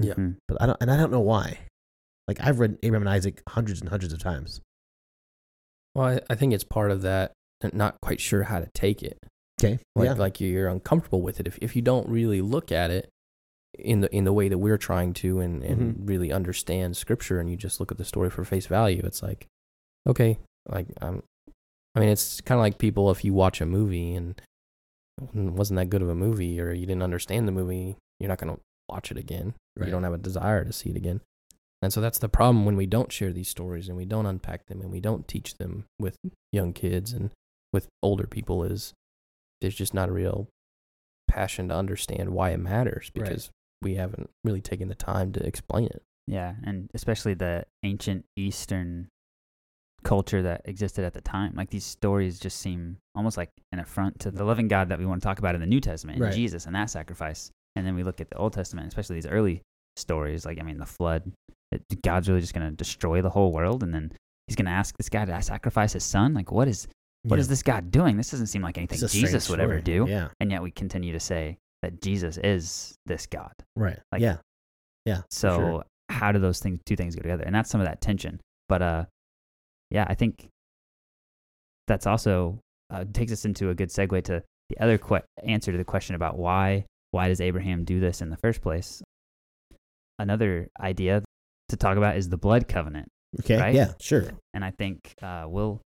Yeah. 0.00 0.14
Mhm. 0.14 0.36
But 0.48 0.60
I 0.62 0.66
don't, 0.66 0.78
and 0.80 0.90
I 0.90 0.96
don't 0.96 1.10
know 1.10 1.20
why. 1.20 1.58
Like 2.26 2.40
I've 2.40 2.60
read 2.60 2.78
Abraham 2.82 3.02
and 3.06 3.10
Isaac 3.10 3.42
hundreds 3.48 3.80
and 3.80 3.88
hundreds 3.88 4.12
of 4.12 4.18
times. 4.20 4.60
Well, 5.94 6.06
I, 6.06 6.20
I 6.30 6.34
think 6.34 6.52
it's 6.52 6.64
part 6.64 6.90
of 6.90 7.02
that. 7.02 7.32
Not 7.72 7.96
quite 8.00 8.20
sure 8.20 8.44
how 8.44 8.60
to 8.60 8.68
take 8.74 9.02
it. 9.02 9.18
Okay, 9.60 9.80
Like 9.96 10.06
yeah, 10.06 10.12
like 10.12 10.40
you're 10.40 10.68
uncomfortable 10.68 11.20
with 11.22 11.40
it 11.40 11.48
if 11.48 11.58
if 11.60 11.74
you 11.74 11.82
don't 11.82 12.08
really 12.08 12.40
look 12.40 12.70
at 12.70 12.92
it 12.92 13.08
in 13.76 14.00
the 14.02 14.14
in 14.14 14.22
the 14.22 14.32
way 14.32 14.48
that 14.48 14.58
we're 14.58 14.78
trying 14.78 15.12
to 15.14 15.40
and 15.40 15.64
and 15.64 15.96
Mhm. 15.96 16.08
really 16.08 16.30
understand 16.32 16.96
scripture 16.96 17.40
and 17.40 17.50
you 17.50 17.56
just 17.56 17.80
look 17.80 17.90
at 17.90 17.98
the 17.98 18.04
story 18.04 18.30
for 18.30 18.44
face 18.44 18.66
value. 18.66 19.02
It's 19.04 19.20
like 19.22 19.48
okay, 20.06 20.38
like 20.68 20.86
I'm. 21.00 21.22
I 21.96 22.00
mean, 22.00 22.10
it's 22.10 22.40
kind 22.42 22.60
of 22.60 22.62
like 22.62 22.78
people 22.78 23.10
if 23.10 23.24
you 23.24 23.34
watch 23.34 23.60
a 23.60 23.66
movie 23.66 24.14
and 24.14 24.30
it 24.38 24.42
wasn't 25.32 25.78
that 25.78 25.90
good 25.90 26.02
of 26.02 26.08
a 26.08 26.14
movie 26.14 26.60
or 26.60 26.72
you 26.72 26.86
didn't 26.86 27.02
understand 27.02 27.46
the 27.48 27.52
movie, 27.52 27.96
you're 28.20 28.28
not 28.28 28.38
gonna 28.38 28.58
watch 28.88 29.10
it 29.10 29.18
again. 29.18 29.54
Right. 29.76 29.86
You 29.86 29.92
don't 29.92 30.04
have 30.04 30.12
a 30.14 30.18
desire 30.18 30.64
to 30.64 30.72
see 30.72 30.90
it 30.90 30.96
again. 30.96 31.20
And 31.80 31.92
so 31.92 32.00
that's 32.00 32.18
the 32.18 32.28
problem 32.28 32.64
when 32.64 32.76
we 32.76 32.86
don't 32.86 33.12
share 33.12 33.32
these 33.32 33.48
stories 33.48 33.88
and 33.88 33.96
we 33.96 34.04
don't 34.04 34.26
unpack 34.26 34.66
them 34.66 34.80
and 34.80 34.90
we 34.90 35.00
don't 35.00 35.28
teach 35.28 35.56
them 35.58 35.84
with 36.00 36.16
young 36.52 36.72
kids 36.72 37.12
and 37.12 37.30
with 37.72 37.86
older 38.02 38.26
people 38.26 38.64
is 38.64 38.94
there's 39.60 39.76
just 39.76 39.94
not 39.94 40.08
a 40.08 40.12
real 40.12 40.48
passion 41.28 41.68
to 41.68 41.74
understand 41.74 42.30
why 42.30 42.50
it 42.50 42.58
matters 42.58 43.10
Right. 43.14 43.24
because 43.28 43.50
we 43.82 43.94
haven't 43.94 44.30
really 44.42 44.60
taken 44.60 44.88
the 44.88 44.94
time 44.96 45.30
to 45.32 45.46
explain 45.46 45.86
it. 45.86 46.02
Yeah, 46.26 46.54
and 46.64 46.90
especially 46.94 47.34
the 47.34 47.64
ancient 47.84 48.24
Eastern 48.36 49.08
culture 50.04 50.42
that 50.42 50.62
existed 50.64 51.04
at 51.04 51.12
the 51.14 51.20
time. 51.20 51.52
Like 51.56 51.70
these 51.70 51.84
stories 51.84 52.38
just 52.38 52.58
seem 52.60 52.98
almost 53.14 53.36
like 53.36 53.50
an 53.72 53.80
affront 53.80 54.20
to 54.20 54.30
the 54.30 54.44
living 54.44 54.68
God 54.68 54.88
that 54.90 54.98
we 54.98 55.06
want 55.06 55.20
to 55.20 55.26
talk 55.26 55.38
about 55.38 55.54
in 55.54 55.60
the 55.60 55.66
New 55.66 55.80
Testament, 55.80 56.16
and 56.16 56.24
Right. 56.26 56.34
Jesus 56.34 56.66
and 56.66 56.74
that 56.74 56.90
sacrifice. 56.90 57.50
And 57.76 57.86
then 57.86 57.94
we 57.94 58.02
look 58.02 58.20
at 58.20 58.30
the 58.30 58.36
Old 58.36 58.52
Testament, 58.52 58.88
especially 58.88 59.14
these 59.16 59.26
early 59.26 59.62
stories, 59.96 60.44
like 60.46 60.58
I 60.60 60.62
mean, 60.62 60.78
the 60.78 60.86
flood. 60.86 61.30
It, 61.72 61.82
God's 62.02 62.28
really 62.28 62.40
just 62.40 62.54
going 62.54 62.68
to 62.68 62.74
destroy 62.74 63.20
the 63.22 63.30
whole 63.30 63.52
world, 63.52 63.82
and 63.82 63.92
then 63.92 64.12
He's 64.46 64.56
going 64.56 64.64
to 64.66 64.72
ask 64.72 64.96
this 64.96 65.10
guy 65.10 65.24
to 65.26 65.42
sacrifice 65.42 65.92
his 65.92 66.04
son. 66.04 66.32
Like, 66.32 66.50
what 66.50 66.68
is 66.68 66.88
what 67.24 67.36
Yeah. 67.36 67.40
is 67.40 67.48
this 67.48 67.62
God 67.62 67.90
doing? 67.90 68.16
This 68.16 68.30
doesn't 68.30 68.46
seem 68.46 68.62
like 68.62 68.78
anything 68.78 68.96
It's 68.96 69.02
a 69.02 69.08
strange 69.08 69.26
Jesus 69.26 69.50
would 69.50 69.60
ever 69.60 69.80
do. 69.80 70.06
Yeah, 70.08 70.28
And 70.40 70.50
yet 70.50 70.62
we 70.62 70.70
continue 70.70 71.12
to 71.12 71.20
say 71.20 71.58
that 71.82 72.00
Jesus 72.00 72.38
is 72.38 72.94
this 73.04 73.26
God. 73.26 73.52
right. 73.76 73.98
Like- 74.10 74.22
yeah, 74.22 74.38
yeah. 75.04 75.22
So 75.30 75.56
sure. 75.58 75.84
how 76.08 76.32
do 76.32 76.38
those 76.38 76.60
things 76.60 76.78
two 76.86 76.96
things 76.96 77.14
go 77.14 77.20
together? 77.22 77.42
And 77.44 77.54
that's 77.54 77.68
some 77.68 77.80
of 77.82 77.86
that 77.86 78.00
tension. 78.00 78.40
But 78.68 78.80
uh 78.82 79.04
yeah, 79.90 80.06
I 80.08 80.14
think 80.14 80.48
that's 81.86 82.06
also 82.06 82.60
uh, 82.90 83.04
takes 83.12 83.32
us 83.32 83.44
into 83.44 83.70
a 83.70 83.74
good 83.74 83.88
segue 83.88 84.22
to 84.24 84.42
the 84.68 84.78
other 84.82 84.98
que- 84.98 85.22
answer 85.42 85.72
to 85.72 85.78
the 85.78 85.84
question 85.84 86.14
about 86.14 86.36
why 86.38 86.84
why 87.10 87.28
does 87.28 87.40
Abraham 87.40 87.84
do 87.84 88.00
this 88.00 88.20
in 88.20 88.28
the 88.28 88.36
first 88.36 88.60
place? 88.60 89.02
Another 90.18 90.68
idea 90.78 91.22
to 91.70 91.76
talk 91.76 91.96
about 91.96 92.16
is 92.16 92.28
the 92.28 92.36
blood 92.36 92.68
covenant. 92.68 93.08
okay, 93.40 93.56
right? 93.56 93.74
yeah, 93.74 93.92
sure. 94.00 94.30
And 94.52 94.64
I 94.64 94.72
think 94.72 95.14
uh, 95.22 95.44
we'll 95.46 95.80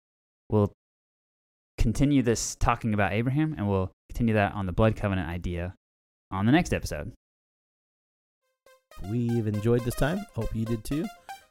we'll 0.50 0.72
continue 1.78 2.22
this 2.22 2.56
talking 2.56 2.94
about 2.94 3.12
Abraham 3.12 3.54
and 3.56 3.68
we'll 3.68 3.90
continue 4.10 4.34
that 4.34 4.52
on 4.54 4.66
the 4.66 4.72
blood 4.72 4.96
covenant 4.96 5.28
idea 5.28 5.74
on 6.30 6.46
the 6.46 6.52
next 6.52 6.72
episode. 6.72 7.12
We've 9.10 9.46
enjoyed 9.46 9.84
this 9.84 9.94
time. 9.94 10.24
Hope 10.34 10.54
you 10.54 10.64
did 10.64 10.84
too. 10.84 11.06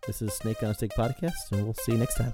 This 0.08 0.24
is 0.24 0.34
Snake 0.34 0.64
on 0.64 0.72
a 0.72 0.74
Stick 0.74 0.92
podcast, 0.98 1.52
and 1.52 1.64
we'll 1.64 1.76
see 1.76 1.92
you 1.92 2.00
next 2.00 2.16
time. 2.16 2.34